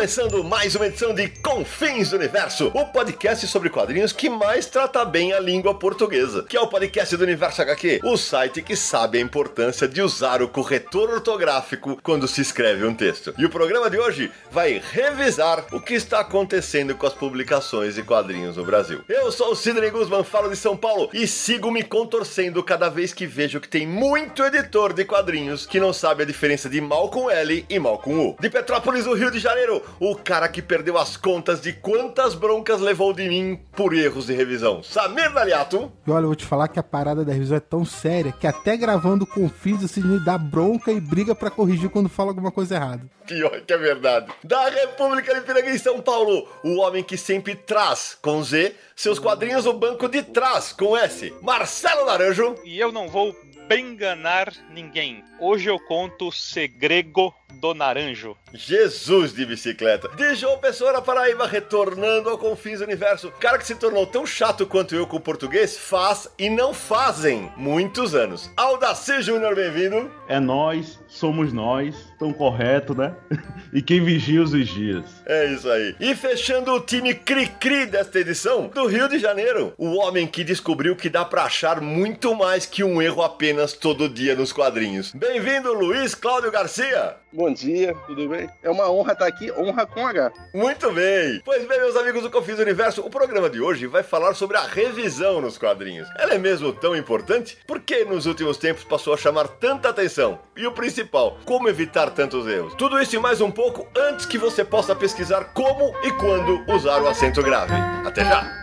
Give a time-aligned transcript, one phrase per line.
[0.00, 5.04] Começando mais uma edição de Confins do Universo, o podcast sobre quadrinhos que mais trata
[5.04, 9.18] bem a língua portuguesa, que é o podcast do Universo HQ, o site que sabe
[9.18, 13.34] a importância de usar o corretor ortográfico quando se escreve um texto.
[13.36, 18.02] E o programa de hoje vai revisar o que está acontecendo com as publicações de
[18.02, 19.04] quadrinhos no Brasil.
[19.06, 23.12] Eu sou o Sidney Guzman, falo de São Paulo e sigo me contorcendo cada vez
[23.12, 27.10] que vejo que tem muito editor de quadrinhos que não sabe a diferença de mal
[27.10, 28.36] com L e mal com U.
[28.40, 32.80] De Petrópolis, no Rio de Janeiro, o cara que perdeu as contas de quantas broncas
[32.80, 34.82] levou de mim por erros de revisão.
[34.82, 35.90] Samir Daliato.
[36.06, 38.46] E olha, eu vou te falar que a parada da revisão é tão séria que
[38.46, 42.50] até gravando com o Fiz, me dá bronca e briga para corrigir quando fala alguma
[42.50, 43.02] coisa errada.
[43.26, 44.32] Pior que é verdade.
[44.42, 49.18] Da República de Piranga em São Paulo, o homem que sempre traz, com Z, seus
[49.18, 51.32] quadrinhos no banco de trás, com S.
[51.40, 52.56] Marcelo Naranjo.
[52.64, 53.34] E eu não vou
[53.70, 55.22] enganar ninguém.
[55.38, 58.36] Hoje eu conto o segredo do Naranjo.
[58.52, 60.08] Jesus de bicicleta.
[60.08, 63.32] De João Pessoa Paraíba, retornando ao Confins do Universo.
[63.38, 67.50] Cara que se tornou tão chato quanto eu com o português, faz e não fazem
[67.56, 68.50] muitos anos.
[68.56, 70.10] Aldaci Júnior, bem-vindo.
[70.28, 73.14] É nós, somos nós, tão correto, né?
[73.72, 75.04] e quem vigia os vigias.
[75.26, 75.94] É isso aí.
[76.00, 80.96] E fechando o time cri-cri desta edição, do Rio de Janeiro, o homem que descobriu
[80.96, 85.12] que dá pra achar muito mais que um erro apenas todo dia nos quadrinhos.
[85.12, 87.16] Bem-vindo, Luiz Cláudio Garcia.
[87.32, 88.39] Bom dia, tudo bem?
[88.62, 90.32] É uma honra estar aqui, honra com H.
[90.54, 91.40] Muito bem!
[91.44, 94.62] Pois bem, meus amigos do Confis Universo, o programa de hoje vai falar sobre a
[94.62, 96.08] revisão nos quadrinhos.
[96.18, 97.58] Ela é mesmo tão importante?
[97.66, 100.38] Por que nos últimos tempos passou a chamar tanta atenção?
[100.56, 102.74] E o principal, como evitar tantos erros?
[102.74, 107.02] Tudo isso e mais um pouco antes que você possa pesquisar como e quando usar
[107.02, 107.74] o acento grave.
[108.04, 108.60] Até já!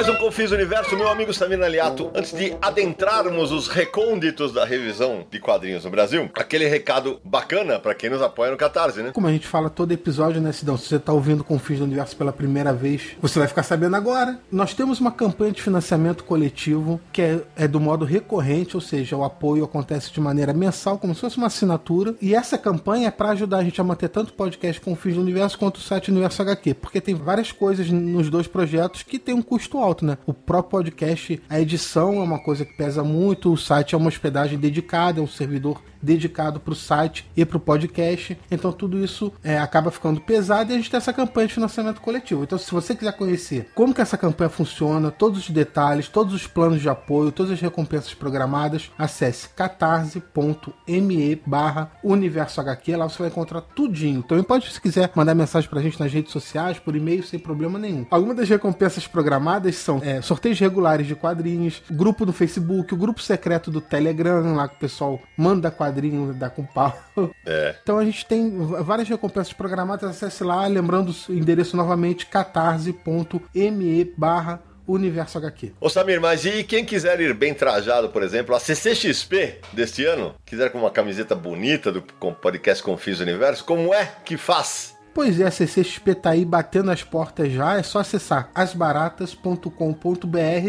[0.00, 5.26] Mais um Confis Universo, meu amigo Samir Aliato, antes de adentrarmos os recônditos da revisão
[5.30, 9.10] de quadrinhos no Brasil, aquele recado bacana para quem nos apoia no Catarse, né?
[9.12, 10.78] Como a gente fala todo episódio, né, Sidão?
[10.78, 14.40] Se você tá ouvindo Confis do Universo pela primeira vez, você vai ficar sabendo agora.
[14.50, 19.14] Nós temos uma campanha de financiamento coletivo que é, é do modo recorrente, ou seja,
[19.14, 22.14] o apoio acontece de maneira mensal, como se fosse uma assinatura.
[22.22, 25.20] E essa campanha é para ajudar a gente a manter tanto o podcast Confis do
[25.20, 29.34] Universo quanto o site Universo HQ, porque tem várias coisas nos dois projetos que tem
[29.34, 30.18] um custo alto, né?
[30.26, 34.08] O próprio podcast, a edição é uma coisa que pesa muito, o site é uma
[34.08, 38.38] hospedagem dedicada, é um servidor dedicado para o site e para o podcast.
[38.50, 42.00] Então tudo isso é, acaba ficando pesado e a gente tem essa campanha de financiamento
[42.00, 42.42] coletivo.
[42.42, 46.46] Então se você quiser conhecer como que essa campanha funciona, todos os detalhes, todos os
[46.46, 53.28] planos de apoio, todas as recompensas programadas, acesse catarse.me barra universo HQ, lá você vai
[53.28, 54.22] encontrar tudinho.
[54.22, 57.38] Também pode, se quiser, mandar mensagem para a gente nas redes sociais, por e-mail, sem
[57.38, 58.06] problema nenhum.
[58.10, 63.20] Algumas das recompensas programadas são é, sorteios regulares de quadrinhos, grupo do Facebook, o grupo
[63.20, 66.96] secreto do Telegram, lá que o pessoal manda quadrinho da com pau.
[67.44, 67.74] É.
[67.82, 68.50] Então a gente tem
[68.82, 70.08] várias recompensas programadas.
[70.10, 75.72] Acesse lá, lembrando o endereço novamente, catarse.me barra Universo HQ.
[75.80, 80.34] Ô Samir, mas e quem quiser ir bem trajado, por exemplo, a CCXP deste ano,
[80.44, 84.98] quiser com uma camiseta bonita do podcast Confis Universo, como é que faz?
[85.12, 89.68] Pois é, a CCXP tá aí batendo as portas já, é só acessar asbaratas.com.br.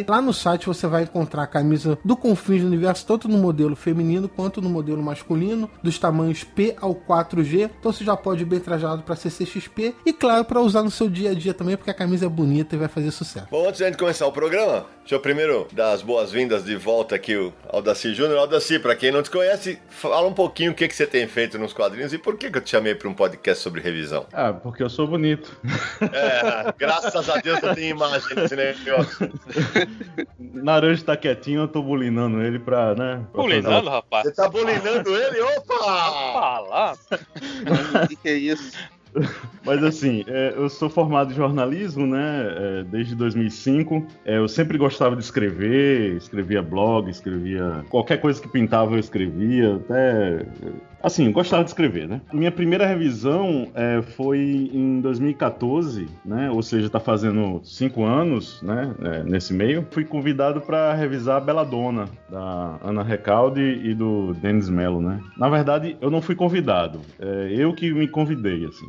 [0.07, 3.75] Lá no site você vai encontrar a camisa do Confins do Universo, tanto no modelo
[3.75, 7.69] feminino quanto no modelo masculino, dos tamanhos P ao 4G.
[7.79, 11.09] Então você já pode ir bem trajado para CCXP e, claro, para usar no seu
[11.09, 13.47] dia a dia também, porque a camisa é bonita e vai fazer sucesso.
[13.51, 17.51] Bom, antes de começar o programa, deixa eu primeiro dar as boas-vindas de volta aqui
[17.69, 18.39] ao Daci Júnior.
[18.39, 21.59] Aldaci, para quem não te conhece, fala um pouquinho o que, que você tem feito
[21.59, 24.25] nos quadrinhos e por que, que eu te chamei para um podcast sobre revisão.
[24.33, 25.57] Ah, porque eu sou bonito.
[26.01, 29.31] É, graças a Deus eu tenho imagem nesse negócio.
[30.39, 33.25] Naranjo tá quietinho, eu tô bulinando ele pra, né?
[33.31, 33.89] Pra bulinando, fazer...
[33.89, 34.23] rapaz?
[34.23, 35.41] Você tá bulinando ele?
[35.41, 35.75] Opa!
[36.33, 36.93] Fala!
[38.03, 38.77] O que, que é isso?
[39.65, 42.45] Mas assim, é, eu sou formado em jornalismo, né?
[42.47, 44.07] É, desde 2005.
[44.25, 49.75] É, eu sempre gostava de escrever, escrevia blog, escrevia qualquer coisa que pintava eu escrevia.
[49.75, 50.45] Até
[51.03, 52.21] Assim, eu gostava de escrever, né?
[52.31, 56.49] Minha primeira revisão é, foi em 2014, né?
[56.51, 58.93] Ou seja, tá fazendo cinco anos, né?
[59.03, 59.85] É, nesse meio.
[59.91, 65.19] Fui convidado para revisar a Belladonna, da Ana Recalde e do Denis Mello, né?
[65.37, 66.99] Na verdade, eu não fui convidado.
[67.19, 68.85] É, eu que me convidei, assim.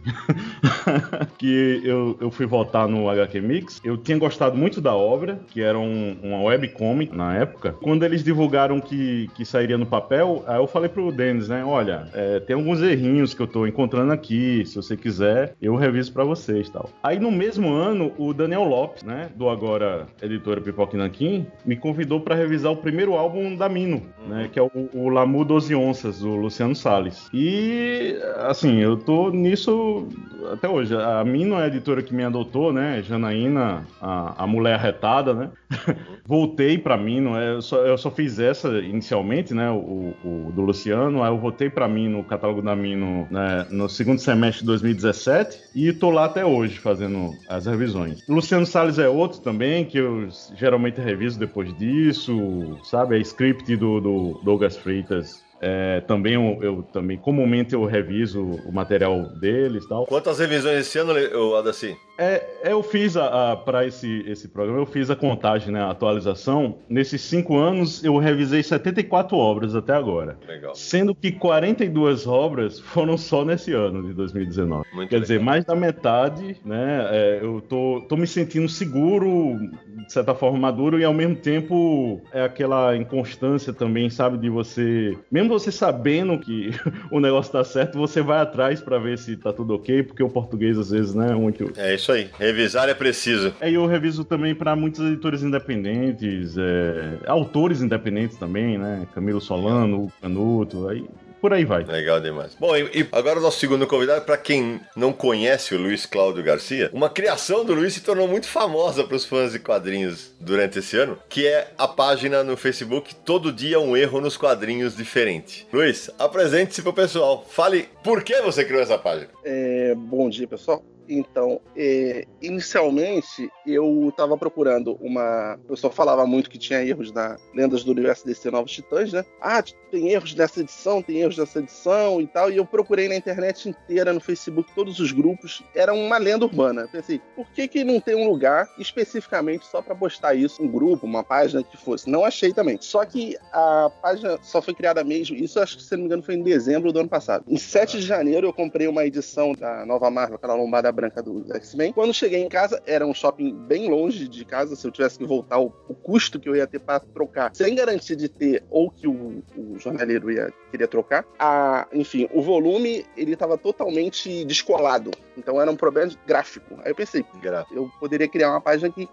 [1.39, 3.81] que eu, eu fui votar no HQ Mix.
[3.83, 7.73] Eu tinha gostado muito da obra, que era um, uma webcomic na época.
[7.81, 11.65] Quando eles divulgaram que, que sairia no papel, aí eu falei pro Denis, né?
[11.65, 14.65] Olha, é, tem alguns errinhos que eu tô encontrando aqui.
[14.67, 16.91] Se você quiser, eu reviso para vocês tal.
[17.03, 19.31] Aí no mesmo ano, o Daniel Lopes, né?
[19.35, 24.49] Do agora editora Pipoque Nanquim, me convidou para revisar o primeiro álbum da Mino, né?
[24.53, 27.29] Que é o, o Lamu 12 Onças, do Luciano Salles.
[27.33, 30.09] E, assim, eu tô nisso
[30.53, 30.95] até hoje.
[30.97, 33.03] A Mino é a editora que me adotou, né?
[33.03, 35.51] Janaína, a, a mulher arretada, né?
[36.25, 39.71] voltei para Mino, é, eu só, eu só fiz essa inicialmente, né?
[39.71, 43.89] O, o do Luciano, aí eu voltei para Mino, o catálogo da Mino, né, no
[43.89, 48.27] segundo semestre de 2017 e tô lá até hoje fazendo as revisões.
[48.29, 53.17] Luciano Salles é outro também, que eu geralmente reviso depois disso, sabe?
[53.17, 58.73] É script do, do Douglas Freitas é, também eu, eu, também comumente eu reviso o
[58.73, 60.05] material deles tal.
[60.07, 61.13] Quantas revisões esse ano,
[61.55, 61.97] Adaci?
[62.23, 65.91] É, eu fiz a, a para esse, esse programa, eu fiz a contagem, né, a
[65.91, 66.79] atualização.
[66.89, 70.39] Nesses cinco anos, eu revisei 74 obras até agora.
[70.47, 70.73] Legal.
[70.73, 74.87] Sendo que 42 obras foram só nesse ano de 2019.
[74.93, 75.21] Muito Quer legal.
[75.21, 77.09] dizer, mais da metade, né?
[77.11, 79.59] é, eu tô, tô me sentindo seguro,
[80.07, 85.19] de certa forma maduro, e ao mesmo tempo é aquela inconstância também, sabe, de você.
[85.29, 86.71] Mesmo você sabendo que
[87.11, 90.29] o negócio tá certo, você vai atrás para ver se tá tudo ok, porque o
[90.29, 91.73] português às vezes, né, é muito.
[91.77, 92.31] É isso aí.
[92.39, 93.55] Revisar é preciso.
[93.61, 99.07] É, e eu reviso também para muitos editores independentes, é, autores independentes também, né?
[99.15, 101.05] Camilo Solano, Canuto, aí
[101.43, 101.83] por aí vai.
[101.83, 102.55] Legal demais.
[102.55, 106.45] Bom, e, e agora o nosso segundo convidado, para quem não conhece o Luiz Cláudio
[106.45, 110.79] Garcia, uma criação do Luiz se tornou muito famosa para os fãs de quadrinhos durante
[110.79, 115.67] esse ano, que é a página no Facebook Todo Dia um Erro nos Quadrinhos Diferente.
[115.73, 117.45] Luiz, apresente-se pro pessoal.
[117.51, 119.29] Fale por que você criou essa página.
[119.45, 120.85] É, bom dia, pessoal.
[121.09, 125.59] Então, é, inicialmente eu estava procurando uma.
[125.65, 129.25] O pessoal falava muito que tinha erros na Lendas do Universo DC Novos Titãs, né?
[129.41, 132.51] Ah, tem erros nessa edição, tem erros nessa edição e tal.
[132.51, 135.63] E eu procurei na internet inteira, no Facebook, todos os grupos.
[135.75, 136.89] Era uma lenda urbana.
[136.91, 140.63] Pensei, por que, que não tem um lugar especificamente só para postar isso?
[140.63, 142.09] Um grupo, uma página que fosse?
[142.09, 142.79] Não achei também.
[142.81, 145.37] Só que a página só foi criada mesmo.
[145.37, 147.45] Isso acho que, se não me engano, foi em dezembro do ano passado.
[147.49, 151.45] Em 7 de janeiro eu comprei uma edição da Nova Marvel, aquela lombada branca do
[151.57, 151.93] X-Men.
[151.93, 154.77] Quando cheguei em casa, era um shopping bem longe de casa.
[154.77, 157.75] Se eu tivesse que voltar, o, o custo que eu ia ter para trocar, sem
[157.75, 161.25] garantia de ter, ou que o, o jornaleiro ia queria trocar.
[161.39, 165.11] A, enfim, o volume ele estava totalmente descolado.
[165.37, 166.79] Então era um problema gráfico.
[166.85, 167.73] Aí eu pensei, Grato.
[167.75, 169.09] eu poderia criar uma página que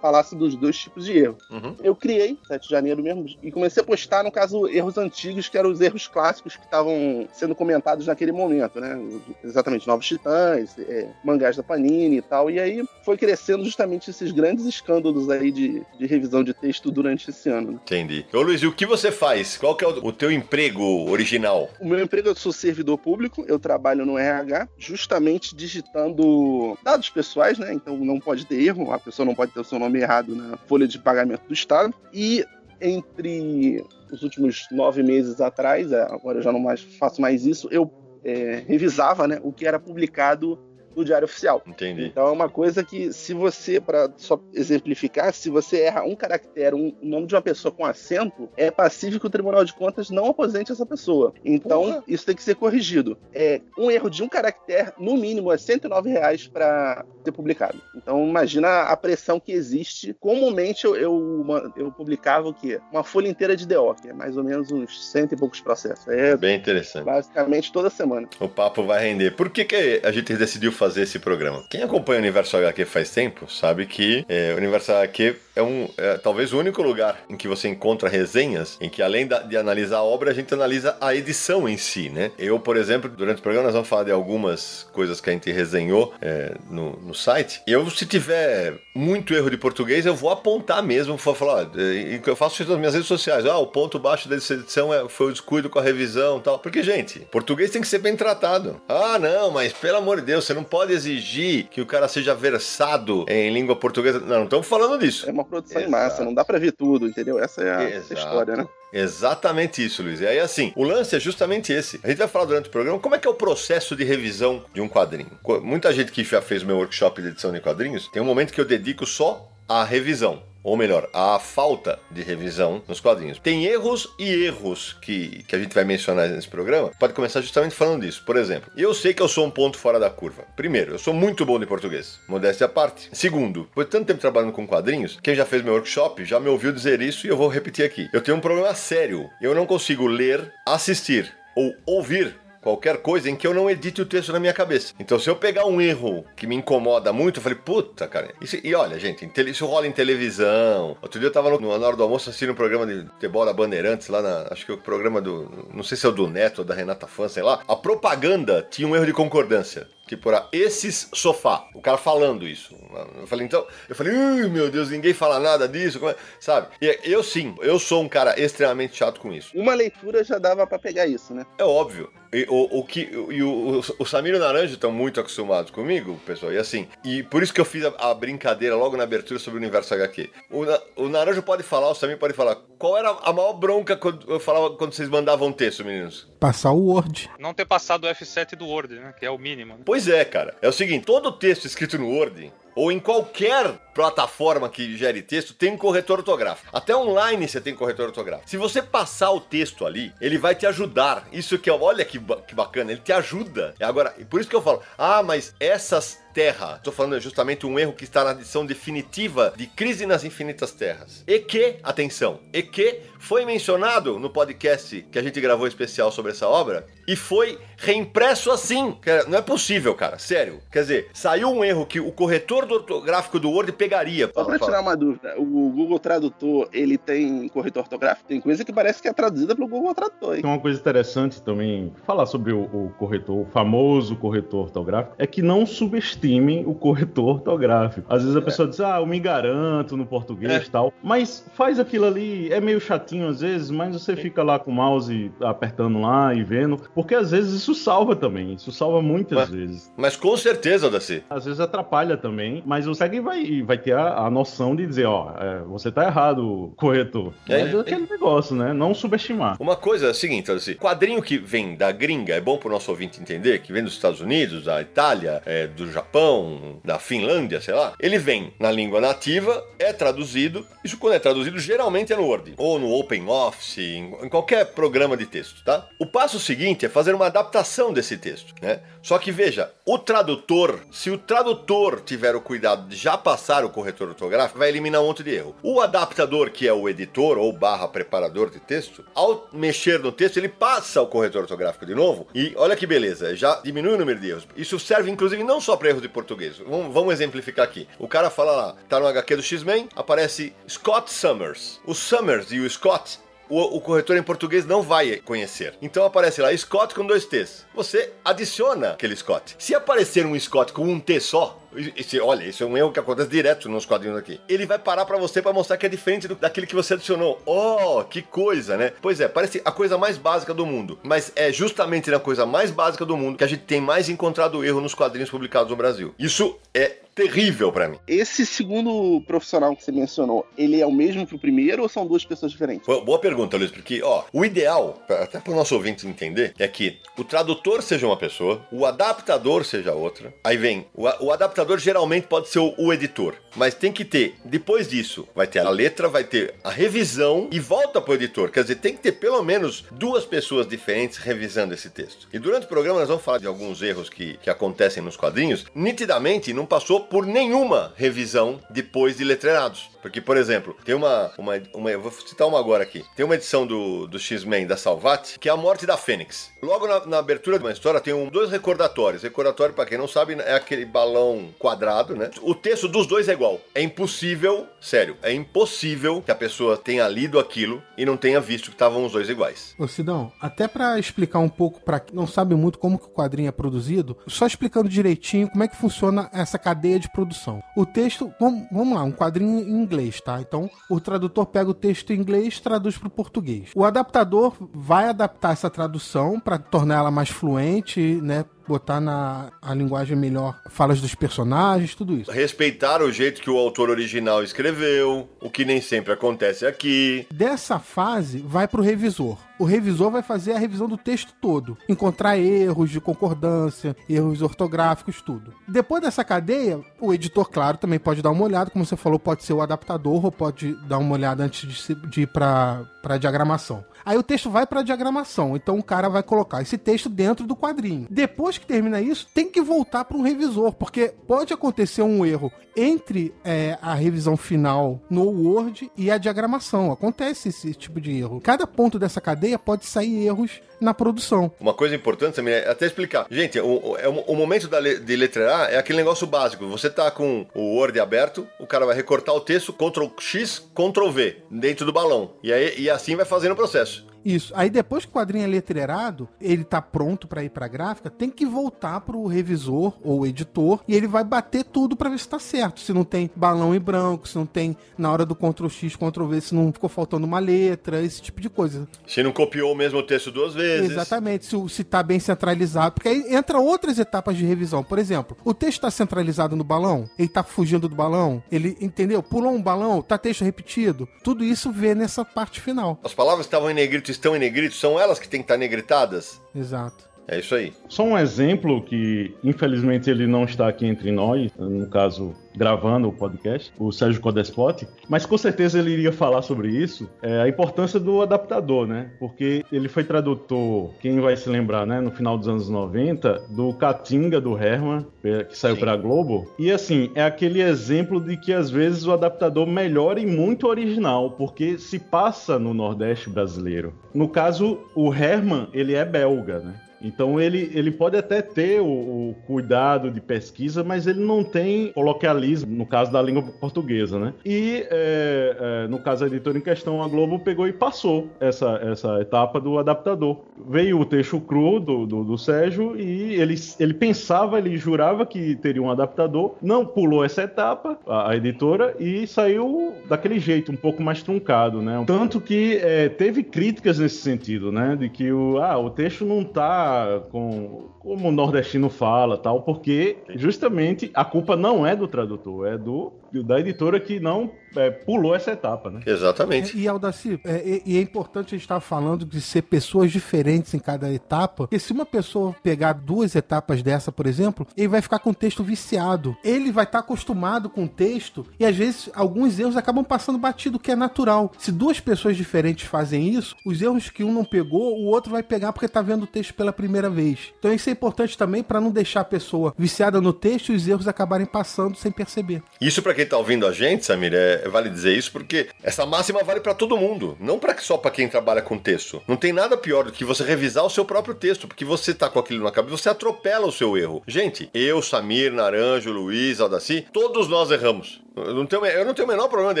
[0.00, 1.38] falasse dos dois tipos de erro.
[1.50, 1.76] Uhum.
[1.82, 5.56] Eu criei, 7 de janeiro mesmo, e comecei a postar, no caso, erros antigos, que
[5.56, 8.98] eram os erros clássicos que estavam sendo comentados naquele momento, né?
[9.42, 12.50] Exatamente, Novos Titãs, é, mangás da Panini e tal.
[12.50, 17.30] E aí foi crescendo justamente esses grandes escândalos aí de, de revisão de texto durante
[17.30, 17.72] esse ano.
[17.72, 17.78] né?
[17.82, 18.26] Entendi.
[18.32, 19.56] Ô Luiz, e o que você faz?
[19.56, 21.70] Qual que é o, o teu emprego original?
[21.80, 27.58] O meu emprego, eu sou servidor público, eu trabalho no RH, justamente digitando dados pessoais,
[27.58, 27.72] né?
[27.72, 30.56] Então não pode ter erro, a pessoa não pode ter o seu nome errado na
[30.56, 31.94] folha de pagamento do Estado.
[32.12, 32.44] E
[32.80, 37.68] entre os últimos nove meses atrás, é, agora eu já não mais faço mais isso,
[37.70, 37.90] eu
[38.24, 40.58] é, revisava né, o que era publicado
[40.96, 41.62] no Diário Oficial.
[41.66, 42.06] Entendi.
[42.06, 46.74] Então é uma coisa que, se você, para só exemplificar, se você erra um caractere,
[46.74, 50.10] um um nome de uma pessoa com acento, é passível que o Tribunal de Contas
[50.10, 51.32] não aposente essa pessoa.
[51.44, 52.04] Então, Porra.
[52.08, 53.16] isso tem que ser corrigido.
[53.32, 57.80] É, um erro de um caractere, no mínimo, é 109 reais para ser publicado.
[57.96, 60.14] Então, imagina a pressão que existe.
[60.20, 61.44] Comumente, eu, eu,
[61.76, 62.80] eu publicava o quê?
[62.92, 66.06] Uma folha inteira de DO, que é mais ou menos uns cento e poucos processos.
[66.08, 67.04] É Bem interessante.
[67.04, 68.28] basicamente toda semana.
[68.40, 69.32] O papo vai render.
[69.32, 71.64] Por que, que a gente decidiu fazer esse programa?
[71.68, 75.88] Quem acompanha o Universo HQ faz tempo sabe que é, o Universo HQ é um
[75.96, 79.56] é, talvez o único lugar em que você encontra resenhas em que além da- de
[79.56, 82.30] analisar a obra, a gente analisa a edição em si, né?
[82.38, 85.50] Eu, por exemplo, durante o programa nós vamos falar de algumas coisas que a gente
[85.52, 87.62] resenhou é, no, no site.
[87.66, 92.20] Eu, se tiver muito erro de português, eu vou apontar mesmo, vou falar, ó, e
[92.26, 93.46] eu faço isso nas minhas redes sociais.
[93.46, 96.58] Ah, o ponto baixo dessa edição é, foi o descuido com a revisão tal.
[96.58, 98.80] Porque, gente, português tem que ser bem tratado.
[98.88, 102.34] Ah, não, mas pelo amor de Deus, você não pode exigir que o cara seja
[102.34, 104.18] versado em língua portuguesa.
[104.18, 105.24] Não, não estamos falando disso.
[105.28, 105.88] É uma produção Exato.
[105.88, 107.38] em massa, não dá pra ver tudo, entendeu?
[107.38, 108.66] Essa é a, essa é história, né?
[108.92, 110.20] Exatamente isso, Luiz.
[110.20, 112.00] E aí, assim, o lance é justamente esse.
[112.02, 114.64] A gente vai falar durante o programa como é que é o processo de revisão
[114.74, 115.30] de um quadrinho.
[115.62, 118.60] Muita gente que já fez meu workshop de edição de quadrinhos, tem um momento que
[118.60, 120.42] eu dedico só à revisão.
[120.64, 123.38] Ou melhor, à falta de revisão nos quadrinhos.
[123.38, 126.90] Tem erros e erros que, que a gente vai mencionar nesse programa.
[126.98, 128.22] Pode começar justamente falando disso.
[128.24, 130.44] Por exemplo, eu sei que eu sou um ponto fora da curva.
[130.56, 132.18] Primeiro, eu sou muito bom de português.
[132.26, 133.10] Modéstia à parte.
[133.12, 136.72] Segundo, por tanto tempo trabalhando com quadrinhos, quem já fez meu workshop já me ouviu
[136.72, 138.08] dizer isso e eu vou repetir aqui.
[138.10, 139.28] Eu tenho um problema sério.
[139.42, 144.06] Eu não consigo ler, assistir ou ouvir qualquer coisa em que eu não edite o
[144.06, 144.94] texto na minha cabeça.
[144.98, 148.32] Então, se eu pegar um erro que me incomoda muito, eu falei, puta, cara.
[148.40, 150.96] Isso, e olha, gente, isso rola em televisão.
[151.02, 153.52] Outro dia eu tava no, na hora do almoço assistindo um programa de futebol da
[153.52, 154.48] Bandeirantes, lá na.
[154.50, 155.68] Acho que o programa do.
[155.74, 157.60] Não sei se é o do Neto ou da Renata Fã, sei lá.
[157.68, 159.86] A propaganda tinha um erro de concordância.
[160.06, 161.66] Que por esses sofá.
[161.74, 162.76] O cara falando isso.
[163.16, 163.66] Eu falei, então.
[163.88, 165.98] Eu falei, "Ui, meu Deus, ninguém fala nada disso.
[165.98, 166.68] como é?" Sabe?
[166.80, 169.50] E eu sim, eu sou um cara extremamente chato com isso.
[169.54, 171.46] Uma leitura já dava pra pegar isso, né?
[171.58, 172.10] É óbvio.
[172.32, 175.70] E o, o que e o, o, o Samir e o Naranja estão muito acostumados
[175.70, 176.52] comigo, pessoal.
[176.52, 179.58] E assim, e por isso que eu fiz a, a brincadeira logo na abertura sobre
[179.58, 180.30] o universo HQ.
[180.50, 182.56] O, Na- o Naranja pode falar, o Samir pode falar.
[182.76, 186.26] Qual era a maior bronca quando eu falava quando vocês mandavam texto, meninos?
[186.40, 187.30] Passar o Word.
[187.38, 189.14] Não ter passado o F7 do Word, né?
[189.16, 189.74] Que é o mínimo.
[189.74, 189.80] Né?
[189.94, 190.56] Pois é, cara.
[190.60, 195.54] É o seguinte, todo texto escrito no Word ou em qualquer plataforma que gere texto
[195.54, 196.68] tem um corretor ortográfico.
[196.72, 198.50] Até online você tem corretor ortográfico.
[198.50, 201.26] Se você passar o texto ali, ele vai te ajudar.
[201.32, 203.74] Isso que é, olha que, que bacana, ele te ajuda.
[203.80, 206.74] Agora, por isso que eu falo, ah, mas essas terra.
[206.76, 211.22] Estou falando justamente um erro que está na edição definitiva de Crise nas Infinitas Terras.
[211.26, 216.32] E que, atenção, e que foi mencionado no podcast que a gente gravou especial sobre
[216.32, 218.98] essa obra e foi reimpresso assim.
[219.28, 220.60] Não é possível, cara, sério.
[220.72, 224.30] Quer dizer, saiu um erro que o corretor do ortográfico do Word pegaria.
[224.32, 228.28] Só pra tirar uma dúvida, o Google Tradutor, ele tem corretor ortográfico?
[228.28, 230.42] Tem coisa que parece que é traduzida pelo Google Tradutor, hein?
[230.42, 235.26] Tem uma coisa interessante também, falar sobre o, o corretor, o famoso corretor ortográfico, é
[235.26, 238.06] que não subestimem o corretor ortográfico.
[238.12, 240.56] Às vezes a pessoa diz, ah, eu me garanto no português É.
[240.58, 244.58] e tal, mas faz aquilo ali, é meio chatinho às vezes, mas você fica lá
[244.58, 249.00] com o mouse apertando lá e vendo, porque às vezes isso salva também, isso salva
[249.02, 249.56] muitas Ué.
[249.56, 249.92] vezes.
[249.96, 251.22] Mas com certeza, Daci.
[251.30, 255.06] Às vezes atrapalha também, mas o SEG vai, vai ter a, a noção de dizer,
[255.06, 257.32] ó, é, você tá errado, corretor.
[257.48, 258.72] É, mas é aquele negócio, né?
[258.72, 259.56] Não subestimar.
[259.60, 262.90] Uma coisa é a seguinte, assim, quadrinho que vem da gringa, é bom pro nosso
[262.90, 267.74] ouvinte entender, que vem dos Estados Unidos, da Itália, é, do Japão, da Finlândia, sei
[267.74, 267.94] lá.
[267.98, 272.54] Ele vem na língua nativa, é traduzido, isso quando é traduzido geralmente é no Word,
[272.56, 275.86] ou no OpenOffice, em, em qualquer programa de texto, tá?
[275.98, 278.80] O passo seguinte é fazer uma adaptação desse texto, né?
[279.02, 283.70] Só que veja, o tradutor, se o tradutor tiver o cuidado de já passar o
[283.70, 285.56] corretor ortográfico, vai eliminar um monte de erro.
[285.62, 290.36] O adaptador, que é o editor ou barra preparador de texto, ao mexer no texto,
[290.36, 294.20] ele passa o corretor ortográfico de novo e olha que beleza, já diminui o número
[294.20, 294.46] de erros.
[294.56, 296.58] Isso serve inclusive não só para erros de português.
[296.58, 297.88] Vamos, vamos exemplificar aqui.
[297.98, 301.80] O cara fala lá, tá no HQ do X-Men, aparece Scott Summers.
[301.86, 305.74] O Summers e o Scott o, o corretor em português não vai conhecer.
[305.82, 307.66] Então aparece lá Scott com dois T's.
[307.74, 309.54] Você adiciona aquele Scott.
[309.58, 311.60] Se aparecer um Scott com um T só,
[311.96, 314.40] esse, olha, isso é um erro que acontece direto nos quadrinhos aqui.
[314.48, 317.40] Ele vai parar pra você pra mostrar que é diferente do, daquele que você adicionou.
[317.46, 318.92] Oh, que coisa, né?
[319.00, 320.98] Pois é, parece a coisa mais básica do mundo.
[321.02, 324.64] Mas é justamente na coisa mais básica do mundo que a gente tem mais encontrado
[324.64, 326.14] erro nos quadrinhos publicados no Brasil.
[326.18, 327.98] Isso é terrível pra mim.
[328.06, 332.06] Esse segundo profissional que você mencionou, ele é o mesmo que o primeiro ou são
[332.06, 332.86] duas pessoas diferentes?
[332.86, 336.98] Boa pergunta, Luiz, porque, ó, o ideal, até para o nosso ouvinte entender, é que
[337.16, 340.34] o tradutor seja uma pessoa, o adaptador seja outra.
[340.42, 344.36] Aí vem, o, o adaptador geralmente pode ser o, o editor, mas tem que ter,
[344.44, 348.50] depois disso, vai ter a letra, vai ter a revisão e volta pro editor.
[348.50, 352.28] Quer dizer, tem que ter pelo menos duas pessoas diferentes revisando esse texto.
[352.32, 355.64] E durante o programa nós vamos falar de alguns erros que, que acontecem nos quadrinhos.
[355.74, 359.93] Nitidamente não passou por nenhuma revisão depois de letreirados.
[360.04, 361.90] Porque, por exemplo, tem uma, uma, uma.
[361.90, 363.02] Eu vou citar uma agora aqui.
[363.16, 366.50] Tem uma edição do, do X-Men da Salvat, que é a morte da Fênix.
[366.62, 369.22] Logo na, na abertura de uma história tem um, dois recordatórios.
[369.22, 372.30] Recordatório, pra quem não sabe, é aquele balão quadrado, né?
[372.42, 373.58] O texto dos dois é igual.
[373.74, 378.66] É impossível, sério, é impossível que a pessoa tenha lido aquilo e não tenha visto
[378.66, 379.74] que estavam os dois iguais.
[379.78, 383.10] Ô Sidão, até pra explicar um pouco pra quem não sabe muito como que o
[383.10, 387.62] quadrinho é produzido, só explicando direitinho como é que funciona essa cadeia de produção.
[387.74, 390.40] O texto, vamos, vamos lá, um quadrinho em inglês, tá?
[390.40, 393.70] Então, o tradutor pega o texto em inglês traduz pro português.
[393.74, 398.44] O adaptador vai adaptar essa tradução pra tornar ela mais fluente, né?
[398.66, 402.30] Botar na a linguagem melhor falas dos personagens, tudo isso.
[402.30, 407.26] Respeitar o jeito que o autor original escreveu, o que nem sempre acontece aqui.
[407.32, 409.38] Dessa fase, vai pro revisor.
[409.58, 415.22] O revisor vai fazer a revisão do texto todo, encontrar erros de concordância, erros ortográficos,
[415.22, 415.54] tudo.
[415.68, 419.44] Depois dessa cadeia, o editor, claro, também pode dar uma olhada, como você falou, pode
[419.44, 423.84] ser o adaptador ou pode dar uma olhada antes de, de ir para para diagramação.
[424.04, 427.56] Aí o texto vai para diagramação, então o cara vai colocar esse texto dentro do
[427.56, 428.06] quadrinho.
[428.10, 432.52] Depois que termina isso, tem que voltar para um revisor, porque pode acontecer um erro
[432.76, 436.92] entre é, a revisão final no Word e a diagramação.
[436.92, 438.40] Acontece esse tipo de erro.
[438.40, 441.50] Cada ponto dessa cadeia pode sair erros na produção.
[441.60, 443.26] Uma coisa importante também é até explicar.
[443.30, 446.66] Gente, o, o- é o- momento da de letrear é aquele negócio básico.
[446.68, 451.08] Você tá com o Word aberto, o cara vai recortar o texto, Ctrl X, Ctrl
[451.10, 452.32] V, dentro do balão.
[452.42, 454.06] E, aí, e assim vai fazendo o processo.
[454.24, 454.52] Isso.
[454.56, 458.30] Aí depois que o quadrinho é letreirado, ele tá pronto para ir pra gráfica, tem
[458.30, 462.38] que voltar pro revisor ou editor e ele vai bater tudo para ver se tá
[462.38, 462.80] certo.
[462.80, 466.26] Se não tem balão em branco, se não tem na hora do Ctrl X, Ctrl
[466.26, 468.88] V, se não ficou faltando uma letra, esse tipo de coisa.
[469.06, 470.90] Se não copiou o mesmo texto duas vezes.
[470.90, 472.94] Exatamente, se, se tá bem centralizado.
[472.94, 474.82] Porque aí entra outras etapas de revisão.
[474.82, 479.22] Por exemplo, o texto tá centralizado no balão, ele tá fugindo do balão, ele, entendeu?
[479.22, 481.08] Pulou um balão, tá texto repetido.
[481.22, 482.98] Tudo isso vê nessa parte final.
[483.02, 486.40] As palavras estavam em negrito estão em negrito, são elas que têm que estar negritadas?
[486.54, 487.13] Exato.
[487.26, 487.72] É isso aí.
[487.88, 493.12] Só um exemplo que, infelizmente, ele não está aqui entre nós, no caso, gravando o
[493.12, 497.98] podcast, o Sérgio Codespot, mas com certeza ele iria falar sobre isso, é a importância
[497.98, 499.10] do adaptador, né?
[499.18, 503.72] Porque ele foi tradutor, quem vai se lembrar, né, no final dos anos 90, do
[503.74, 506.52] Catinga, do Herman, é, que saiu pra Globo.
[506.58, 511.32] E assim, é aquele exemplo de que às vezes o adaptador melhora e muito original,
[511.32, 513.94] porque se passa no Nordeste brasileiro.
[514.14, 516.74] No caso, o Herman, ele é belga, né?
[517.04, 521.92] Então ele, ele pode até ter o, o cuidado de pesquisa, mas ele não tem
[521.92, 524.32] coloquialismo, no caso da língua portuguesa, né?
[524.44, 528.80] E é, é, no caso da editora em questão, a Globo pegou e passou essa,
[528.82, 530.38] essa etapa do adaptador.
[530.66, 535.54] Veio o texto cru do, do, do Sérgio e ele, ele pensava, ele jurava que
[535.56, 540.76] teria um adaptador, não pulou essa etapa, a, a editora, e saiu daquele jeito, um
[540.76, 542.02] pouco mais truncado, né?
[542.06, 544.96] Tanto que é, teve críticas nesse sentido, né?
[544.96, 546.93] De que o, ah, o texto não tá
[547.30, 552.76] com como o nordestino fala, tal, porque justamente a culpa não é do tradutor, é
[552.76, 556.00] do da editora que não é, pulou essa etapa, né?
[556.06, 556.76] Exatamente.
[556.76, 560.74] E, Aldaci, é, e- e é importante a gente estar falando de ser pessoas diferentes
[560.74, 565.00] em cada etapa, porque se uma pessoa pegar duas etapas dessa, por exemplo, ele vai
[565.00, 566.36] ficar com o texto viciado.
[566.44, 570.78] Ele vai estar acostumado com o texto e às vezes alguns erros acabam passando batido,
[570.78, 571.52] que é natural.
[571.58, 575.42] Se duas pessoas diferentes fazem isso, os erros que um não pegou, o outro vai
[575.42, 577.52] pegar porque tá vendo o texto pela primeira vez.
[577.58, 580.86] Então isso é importante também para não deixar a pessoa viciada no texto e os
[580.88, 582.62] erros acabarem passando sem perceber.
[582.80, 586.42] Isso pra quem tá ouvindo a gente, Samir, é, vale dizer isso porque essa máxima
[586.42, 589.22] vale pra todo mundo, não para só pra quem trabalha com texto.
[589.26, 592.28] Não tem nada pior do que você revisar o seu próprio texto, porque você tá
[592.28, 594.22] com aquilo na cabeça, você atropela o seu erro.
[594.26, 598.23] Gente, eu, Samir, Naranjo, Luiz, Aldaci, todos nós erramos.
[598.36, 599.80] Eu não, tenho, eu não tenho o menor problema de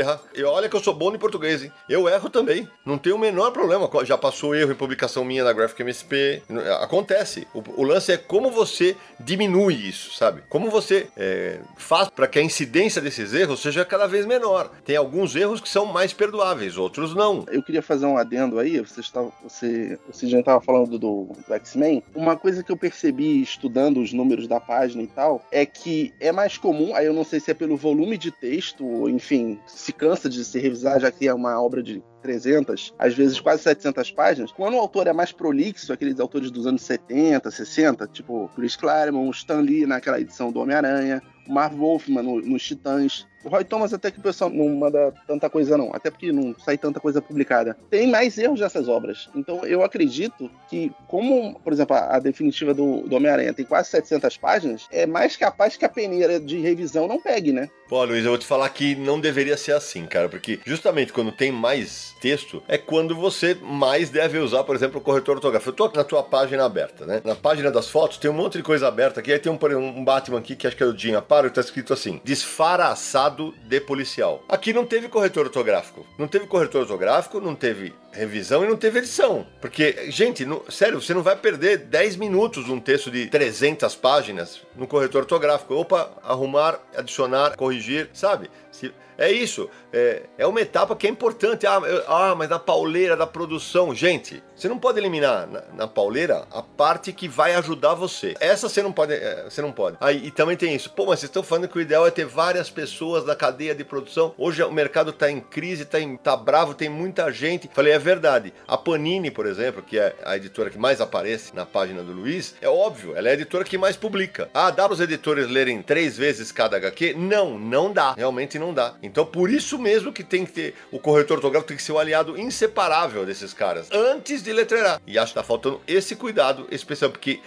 [0.00, 0.20] errar.
[0.34, 1.72] E olha que eu sou bom em português, hein?
[1.88, 2.68] Eu erro também.
[2.86, 3.90] Não tenho o menor problema.
[4.04, 6.42] Já passou erro em publicação minha na Graphic MSP.
[6.80, 7.48] Acontece.
[7.52, 10.42] O, o lance é como você diminui isso, sabe?
[10.48, 14.70] Como você é, faz para que a incidência desses erros seja cada vez menor.
[14.84, 17.44] Tem alguns erros que são mais perdoáveis, outros não.
[17.50, 19.00] Eu queria fazer um adendo aí, você
[19.42, 22.02] você, você já estava falando do, do X-Men.
[22.14, 26.30] Uma coisa que eu percebi estudando os números da página e tal, é que é
[26.30, 30.28] mais comum, aí eu não sei se é pelo volume de texto, enfim, se cansa
[30.28, 34.50] de se revisar, já que é uma obra de 300, às vezes quase 700 páginas.
[34.50, 39.36] Quando o autor é mais prolixo, aqueles autores dos anos 70, 60, tipo Chris Claremont,
[39.36, 43.26] Stan Lee naquela edição do Homem-Aranha, Marv Wolfman no, nos Titãs.
[43.44, 46.56] O Roy Thomas até que o pessoal não manda tanta coisa não, até porque não
[46.58, 47.76] sai tanta coisa publicada.
[47.90, 49.28] Tem mais erros nessas obras.
[49.34, 53.90] Então eu acredito que, como, por exemplo, a, a definitiva do, do Homem-Aranha tem quase
[53.90, 57.68] 700 páginas, é mais capaz que a peneira de revisão não pegue, né?
[57.86, 61.30] Pô, Luiz, eu vou te falar que não deveria ser assim, cara, porque justamente quando
[61.30, 65.68] tem mais texto, é quando você mais deve usar, por exemplo, o corretor ortográfico.
[65.68, 67.20] Eu tô na tua página aberta, né?
[67.22, 70.02] Na página das fotos tem um monte de coisa aberta aqui, aí tem um, um
[70.02, 73.78] Batman aqui, que acho que é o Jim Aparo, que tá escrito assim, disfarçado de
[73.78, 74.42] policial.
[74.48, 76.06] Aqui não teve corretor ortográfico.
[76.18, 79.46] Não teve corretor ortográfico, não teve revisão e não teve edição.
[79.60, 84.60] Porque, gente, no- sério, você não vai perder 10 minutos num texto de 300 páginas
[84.74, 85.74] no corretor ortográfico.
[85.74, 88.50] Opa, arrumar, adicionar, corrigir, sabe?
[88.72, 89.68] Se- é isso.
[89.94, 91.66] É, é uma etapa que é importante.
[91.66, 93.94] Ah, eu- ah, mas na pauleira da produção.
[93.94, 98.34] Gente, Você não pode eliminar na, na pauleira a parte que vai ajudar você.
[98.40, 99.12] Essa você não pode.
[99.12, 99.96] é, Você não pode.
[100.00, 100.90] Aí, e também tem isso.
[100.90, 103.82] Pô, mas vocês estão falando que o ideal é ter várias pessoas na cadeia de
[103.84, 104.32] produção.
[104.38, 107.68] Hoje o mercado tá em crise, tá, em- tá bravo, tem muita gente.
[107.74, 108.54] Falei, é verdade.
[108.68, 112.54] A Panini, por exemplo, que é a editora que mais aparece na página do Luiz,
[112.62, 114.48] é óbvio, ela é a editora que mais publica.
[114.54, 117.14] Ah, dá para os editores lerem três vezes cada HQ?
[117.14, 118.12] Não, não dá.
[118.12, 118.94] Realmente não dá.
[119.02, 120.74] Então, por isso mesmo que tem que ter.
[120.90, 125.00] O corretor ortográfico tem que ser o aliado inseparável desses caras antes de letrerar.
[125.06, 127.40] E acho que tá faltando esse cuidado especial, porque,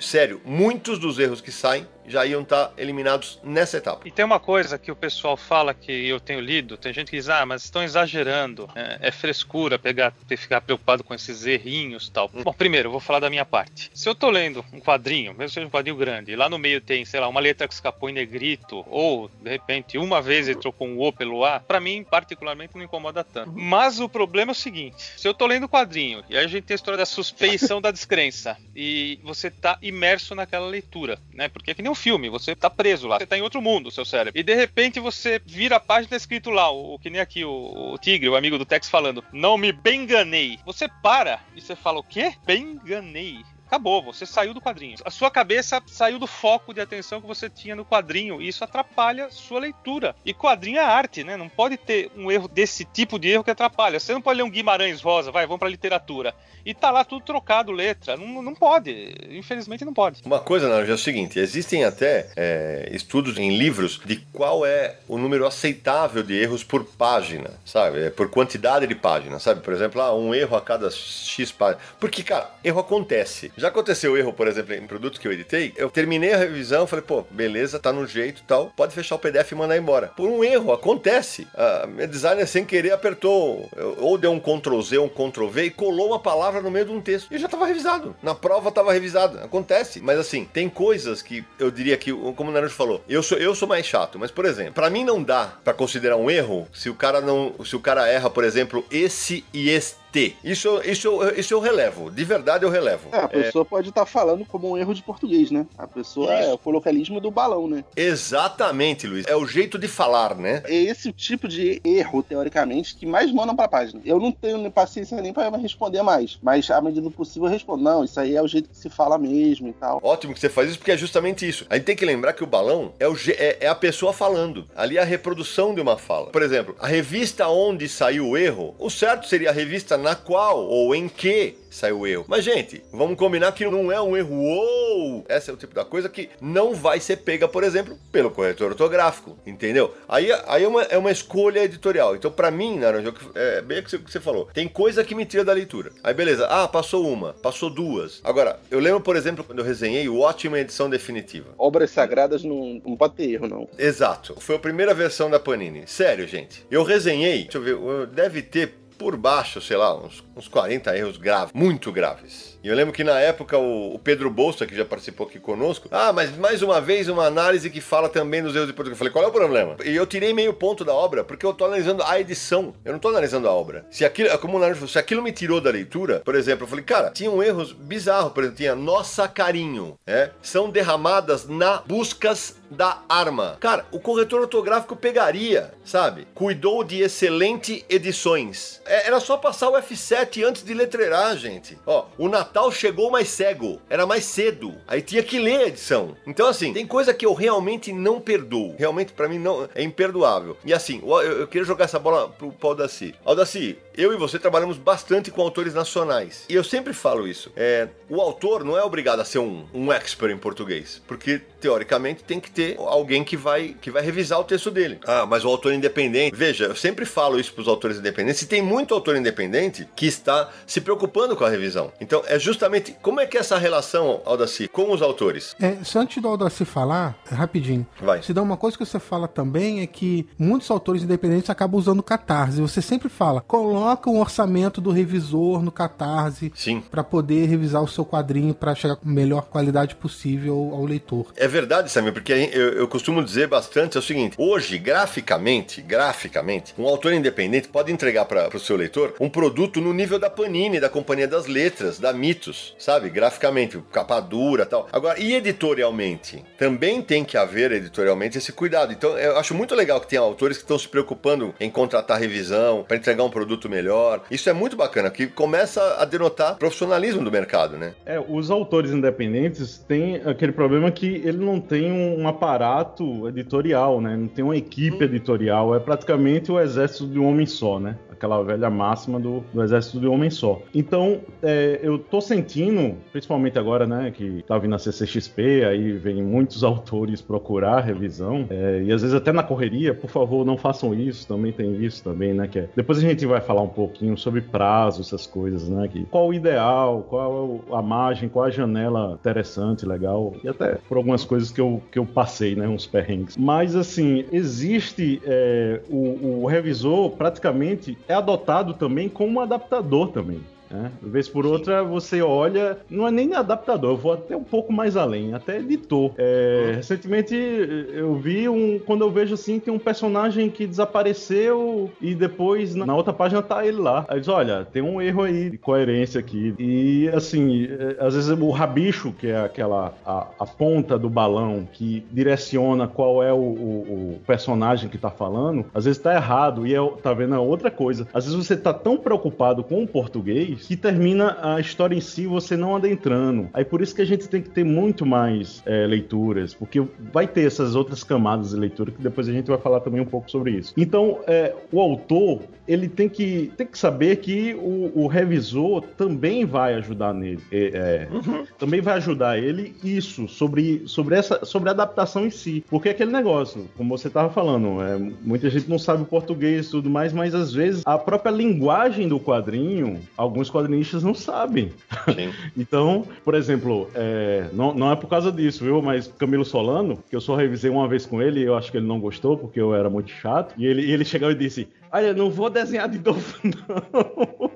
[0.00, 4.06] sério, muitos dos erros que saem já iam estar eliminados nessa etapa.
[4.06, 7.16] E tem uma coisa que o pessoal fala que eu tenho lido, tem gente que
[7.16, 12.08] diz, ah, mas estão exagerando, é, é frescura pegar, ter, ficar preocupado com esses errinhos
[12.08, 12.28] e tal.
[12.28, 13.90] Bom, primeiro, eu vou falar da minha parte.
[13.94, 16.58] Se eu tô lendo um quadrinho, mesmo que seja um quadrinho grande, e lá no
[16.58, 20.48] meio tem, sei lá, uma letra que escapou em negrito, ou, de repente, uma vez
[20.48, 23.52] entrou com um O pelo A, pra mim, particularmente, não incomoda tanto.
[23.52, 26.48] Mas o problema é o seguinte, se eu tô lendo o quadrinho, e aí a
[26.48, 31.48] gente tem a história da suspeição da descrença, e você tá imerso naquela leitura, né?
[31.48, 33.90] Porque é que nem um filme, você tá preso lá, você tá em outro mundo,
[33.90, 34.38] seu cérebro.
[34.38, 37.92] E de repente você vira a página escrito lá, o, o que nem aqui o,
[37.92, 40.58] o Tigre, o amigo do Tex falando, não me benganei.
[40.64, 42.34] Você para e você fala o quê?
[42.44, 43.42] Benganei.
[43.70, 44.96] Acabou, você saiu do quadrinho.
[45.04, 48.42] A sua cabeça saiu do foco de atenção que você tinha no quadrinho.
[48.42, 50.12] E isso atrapalha sua leitura.
[50.26, 51.36] E quadrinho é arte, né?
[51.36, 54.00] Não pode ter um erro desse tipo de erro que atrapalha.
[54.00, 56.34] Você não pode ler um Guimarães Rosa, vai, vamos pra literatura.
[56.66, 58.16] E tá lá tudo trocado, letra.
[58.16, 59.14] Não, não pode.
[59.30, 60.20] Infelizmente não pode.
[60.24, 64.96] Uma coisa, Naranjo, é o seguinte: existem até é, estudos em livros de qual é
[65.06, 68.06] o número aceitável de erros por página, sabe?
[68.06, 69.60] É, Por quantidade de páginas, sabe?
[69.60, 71.82] Por exemplo, ah, um erro a cada X páginas.
[71.98, 73.52] Porque, cara, erro acontece.
[73.60, 77.04] Já aconteceu erro, por exemplo, em produtos que eu editei, eu terminei a revisão, falei,
[77.06, 80.06] pô, beleza, tá no jeito tal, pode fechar o PDF e mandar embora.
[80.16, 81.46] Por um erro, acontece.
[81.54, 83.68] A minha designer sem querer apertou,
[83.98, 86.92] ou deu um Ctrl Z, um Ctrl V e colou uma palavra no meio de
[86.92, 87.28] um texto.
[87.30, 88.16] E já tava revisado.
[88.22, 89.38] Na prova tava revisado.
[89.40, 90.00] Acontece.
[90.00, 93.54] Mas assim, tem coisas que eu diria que, como o Naranjo falou, eu sou, eu
[93.54, 94.18] sou mais chato.
[94.18, 97.54] Mas, por exemplo, pra mim não dá pra considerar um erro se o cara não.
[97.62, 100.00] Se o cara erra, por exemplo, esse e este.
[100.42, 102.10] Isso, isso, eu- isso eu relevo.
[102.10, 103.08] De verdade eu relevo.
[103.12, 105.66] É, a pessoa pode estar falando como um erro de português, né?
[105.78, 107.84] A pessoa é o colocalismo do balão, né?
[107.96, 109.26] Exatamente, Luiz.
[109.26, 110.62] É o jeito de falar, né?
[110.66, 114.00] É esse tipo de erro, teoricamente, que mais mandam pra página.
[114.04, 116.38] Eu não tenho nem paciência nem pra responder mais.
[116.42, 117.82] Mas, à medida do possível, eu respondo.
[117.82, 120.00] Não, isso aí é o jeito que se fala mesmo e tal.
[120.02, 121.66] Ótimo que você faz isso, porque é justamente isso.
[121.68, 124.66] A gente tem que lembrar que o balão é, o é- é a pessoa falando.
[124.76, 126.26] Ali é a reprodução de uma fala.
[126.30, 130.64] Por exemplo, a revista onde saiu o erro, o certo seria a revista na qual
[130.66, 132.24] ou em que saiu o erro.
[132.26, 134.34] Mas, gente, vamos combinar que não é um erro.
[134.34, 135.24] Uou!
[135.28, 138.70] Essa é o tipo da coisa que não vai ser pega, por exemplo, pelo corretor
[138.70, 139.38] ortográfico.
[139.46, 139.94] Entendeu?
[140.08, 142.16] Aí, aí é, uma, é uma escolha editorial.
[142.16, 144.48] Então, pra mim, Naranjo, é bem o que você- falou.
[144.52, 145.92] Tem coisa que me tira da leitura.
[146.02, 146.46] Aí, beleza.
[146.46, 148.20] Ah, passou uma, passou duas.
[148.24, 151.50] Agora, eu lembro, por exemplo, quando eu resenhei o ótima edição definitiva.
[151.56, 153.68] Obras sagradas não, não pode ter erro, não.
[153.78, 154.34] Exato.
[154.40, 155.84] Foi a primeira versão da Panini.
[155.86, 156.66] Sério, gente.
[156.70, 161.16] Eu resenhei, deixa eu ver, deve ter por baixo, sei lá, uns, uns 40 erros
[161.16, 162.49] graves, muito graves.
[162.62, 165.88] E eu lembro que na época o, o Pedro Bolsa, que já participou aqui conosco,
[165.90, 168.96] ah, mas mais uma vez uma análise que fala também dos erros de português.
[168.96, 169.76] Eu falei, qual é o problema?
[169.84, 172.98] E eu tirei meio ponto da obra, porque eu tô analisando a edição, eu não
[172.98, 173.86] tô analisando a obra.
[173.90, 176.84] Se aquilo, como o falou, se aquilo me tirou da leitura, por exemplo, eu falei,
[176.84, 180.30] cara, tinham erros bizarros, por exemplo, tinha nossa carinho, é?
[180.42, 183.56] São derramadas na buscas da arma.
[183.58, 186.26] Cara, o corretor ortográfico pegaria, sabe?
[186.34, 188.80] Cuidou de excelente edições.
[188.86, 191.76] É, era só passar o F7 antes de letreirar, gente.
[191.84, 194.74] Ó, o Natal chegou mais cego, era mais cedo.
[194.86, 196.16] Aí tinha que ler a edição.
[196.26, 198.74] Então, assim, tem coisa que eu realmente não perdoo.
[198.78, 200.56] Realmente, pra mim, não é imperdoável.
[200.64, 203.14] E assim, eu, eu queria jogar essa bola pro, pro Aldaci.
[203.24, 206.44] Aldaci, eu e você trabalhamos bastante com autores nacionais.
[206.48, 207.52] E eu sempre falo isso.
[207.56, 211.02] É, o autor não é obrigado a ser um, um expert em português.
[211.06, 214.98] Porque, teoricamente, tem que ter alguém que vai, que vai revisar o texto dele.
[215.06, 216.34] Ah, mas o autor independente.
[216.34, 218.42] Veja, eu sempre falo isso pros autores independentes.
[218.42, 221.92] E tem muito autor independente que está se preocupando com a revisão.
[222.00, 225.54] Então, é justamente como é que é essa relação, Aldaci, com os autores?
[225.60, 227.86] É, se antes do Aldaci falar, rapidinho.
[228.00, 228.22] Vai.
[228.22, 232.02] Se dá uma coisa que você fala também é que muitos autores independentes acabam usando
[232.02, 232.60] Catarse.
[232.60, 236.82] Você sempre fala, coloca um orçamento do revisor no Catarse Sim.
[236.90, 241.32] para poder revisar o seu quadrinho para chegar com a melhor qualidade possível ao leitor.
[241.36, 246.74] É verdade, Samir, porque eu, eu costumo dizer bastante é o seguinte: hoje, graficamente, graficamente,
[246.78, 250.80] um autor independente pode entregar para o seu leitor um produto no nível da Panini,
[250.80, 253.10] da Companhia das Letras, da Mitos, sabe?
[253.10, 254.88] Graficamente, capa dura tal.
[254.92, 256.44] Agora, e editorialmente?
[256.56, 258.92] Também tem que haver editorialmente esse cuidado.
[258.92, 262.84] Então, eu acho muito legal que tenha autores que estão se preocupando em contratar revisão,
[262.86, 264.22] para entregar um produto melhor.
[264.30, 267.94] Isso é muito bacana, que começa a denotar profissionalismo do mercado, né?
[268.04, 274.16] É, os autores independentes têm aquele problema que ele não tem um aparato editorial, né?
[274.16, 275.06] Não tem uma equipe hum.
[275.06, 277.96] editorial, é praticamente o exército de um homem só, né?
[278.20, 280.60] Aquela velha máxima do, do exército de um homem só.
[280.74, 286.22] Então, é, eu tô sentindo, principalmente agora, né, que tá vindo a CCXP, aí vem
[286.22, 290.94] muitos autores procurar revisão, é, e às vezes até na correria, por favor, não façam
[290.94, 294.16] isso, também tem isso também, né, que é, depois a gente vai falar um pouquinho
[294.18, 299.14] sobre prazo, essas coisas, né, que qual o ideal, qual a margem, qual a janela
[299.18, 303.36] interessante, legal, e até por algumas coisas que eu, que eu passei, né, uns perrengues.
[303.38, 310.40] Mas, assim, existe é, o, o revisor praticamente é adotado também como um adaptador também.
[310.70, 310.90] Né?
[311.02, 314.96] Vez por outra, você olha, não é nem adaptador, eu vou até um pouco mais
[314.96, 316.12] além, até editor.
[316.16, 316.74] É, uhum.
[316.76, 318.78] Recentemente eu vi um.
[318.78, 323.66] Quando eu vejo assim, tem um personagem que desapareceu e depois na outra página tá
[323.66, 324.04] ele lá.
[324.08, 326.54] Aí diz: olha, tem um erro aí de coerência aqui.
[326.58, 331.66] E assim, é, às vezes o rabicho, que é aquela a, a ponta do balão
[331.72, 336.66] que direciona qual é o, o, o, personagem que tá falando, às vezes tá errado
[336.66, 338.06] e é, tá vendo é outra coisa.
[338.12, 342.26] Às vezes você tá tão preocupado com o português que termina a história em si
[342.26, 343.48] você não adentrando.
[343.52, 347.26] Aí por isso que a gente tem que ter muito mais é, leituras, porque vai
[347.26, 350.30] ter essas outras camadas de leitura que depois a gente vai falar também um pouco
[350.30, 350.72] sobre isso.
[350.76, 356.44] Então, é, o autor ele tem que, tem que saber que o, o revisor também
[356.44, 357.40] vai ajudar nele.
[357.50, 358.44] É, é, uhum.
[358.56, 362.64] Também vai ajudar ele isso, sobre, sobre, essa, sobre a adaptação em si.
[362.70, 366.68] Porque é aquele negócio, como você estava falando, é, muita gente não sabe o português
[366.68, 371.72] e tudo mais, mas às vezes a própria linguagem do quadrinho, alguns quadrinistas não sabem.
[372.56, 375.82] então, por exemplo, é, não, não é por causa disso, viu?
[375.82, 378.86] Mas Camilo Solano, que eu só revisei uma vez com ele, eu acho que ele
[378.86, 382.30] não gostou, porque eu era muito chato, e ele, ele chegou e disse: Olha, não
[382.30, 384.50] vou desenhar de novo, não.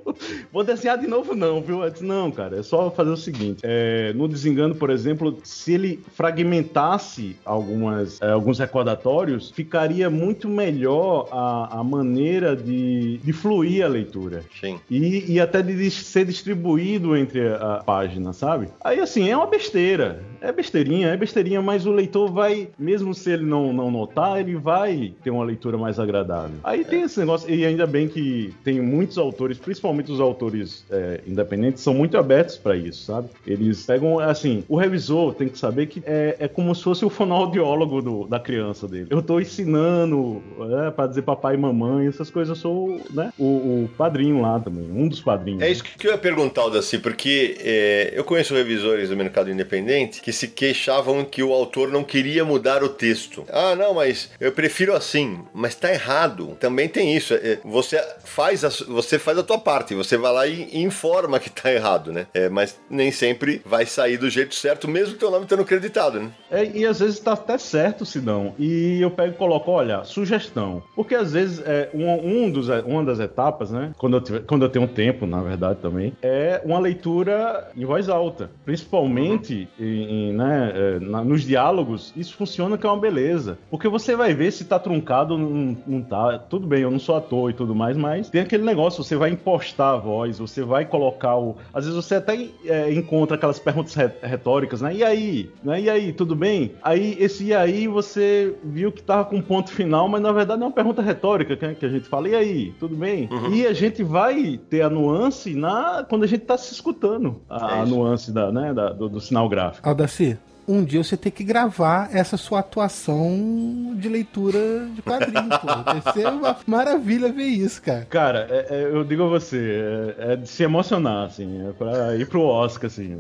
[0.53, 1.83] vou desenhar de novo, não, viu?
[1.83, 3.61] Eu disse, não, cara, é só fazer o seguinte.
[3.65, 11.29] É, no Desengano, por exemplo, se ele fragmentasse algumas, é, alguns recordatórios, ficaria muito melhor
[11.33, 14.45] a, a maneira de, de fluir a leitura.
[14.61, 14.79] Sim.
[14.89, 18.69] E, e até de ser distribuído entre a página, sabe?
[18.83, 20.23] Aí, assim, é uma besteira.
[20.41, 24.57] É besteirinha, é besteirinha, mas o leitor vai, mesmo se ele não, não notar, ele
[24.57, 26.57] vai ter uma leitura mais agradável.
[26.63, 26.85] Aí é.
[26.85, 31.83] tem esse negócio, e ainda bem que tem muitos autores, principalmente os autores é, independentes,
[31.83, 33.29] são muito abertos para isso, sabe?
[33.47, 37.11] Eles pegam, assim, o revisor tem que saber que é, é como se fosse o
[37.11, 39.07] fonoaudiólogo do, da criança dele.
[39.11, 40.43] Eu tô ensinando
[40.87, 44.59] é, para dizer papai e mamãe, essas coisas, eu sou né, o, o, padrinho lá
[44.61, 45.63] também, um dos padrinhos.
[45.63, 50.21] É isso que eu ia perguntar, Daci, porque é, eu conheço revisores do mercado independente
[50.21, 53.45] que se queixavam que o autor não queria mudar o texto.
[53.51, 56.57] Ah, não, mas eu prefiro assim, mas tá errado.
[56.61, 57.35] Também tem isso.
[57.35, 61.51] É, você faz a, você faz a tua parte, você vai lá e, informa que
[61.51, 62.27] tá errado, né?
[62.35, 66.31] É, mas nem sempre vai sair do jeito certo, mesmo teu nome estando creditado, né?
[66.51, 68.55] É, e às vezes tá até certo, Sidão.
[68.59, 70.83] E eu pego e coloco, olha, sugestão.
[70.95, 73.93] Porque às vezes é, um, um dos, uma das etapas, né?
[73.97, 78.09] Quando eu, tiver, quando eu tenho tempo, na verdade, também, é uma leitura em voz
[78.09, 78.51] alta.
[78.65, 79.87] Principalmente uhum.
[79.87, 83.59] em, em, né, é, na, nos diálogos, isso funciona que é uma beleza.
[83.71, 86.39] Porque você vai ver se tá truncado ou não, não tá.
[86.39, 89.31] Tudo bem, eu não sou ator e tudo mais, mas tem aquele negócio, você vai
[89.31, 91.57] impostar a voz, você vai colocar o.
[91.73, 94.95] Às vezes você até é, encontra aquelas perguntas retóricas, né?
[94.95, 95.51] E aí?
[95.63, 95.83] Né?
[95.83, 96.73] E aí, tudo bem?
[96.83, 100.63] Aí, esse e aí você viu que tava com um ponto final, mas na verdade
[100.63, 103.29] é uma pergunta retórica que, que a gente fala, e aí, tudo bem?
[103.31, 103.53] Uhum.
[103.53, 107.77] E a gente vai ter a nuance na quando a gente tá se escutando, a,
[107.77, 109.87] é a nuance da, né, da, do, do sinal gráfico.
[110.05, 110.37] Aldaci,
[110.69, 115.67] um dia você tem que gravar essa sua atuação de leitura de quadrinhos, pô.
[115.67, 118.05] Vai ser uma maravilha ver isso, cara.
[118.05, 122.17] Cara, é, é, eu digo a você, é, é, de se emocionar, assim, é pra
[122.17, 123.19] ir pro Oscar, assim.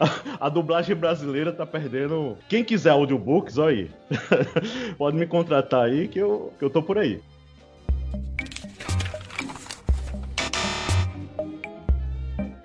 [0.00, 2.38] a, a, dublagem brasileira tá perdendo.
[2.48, 3.90] Quem quiser audiobooks, olha aí.
[4.96, 7.20] Pode me contratar aí que eu, que eu tô por aí.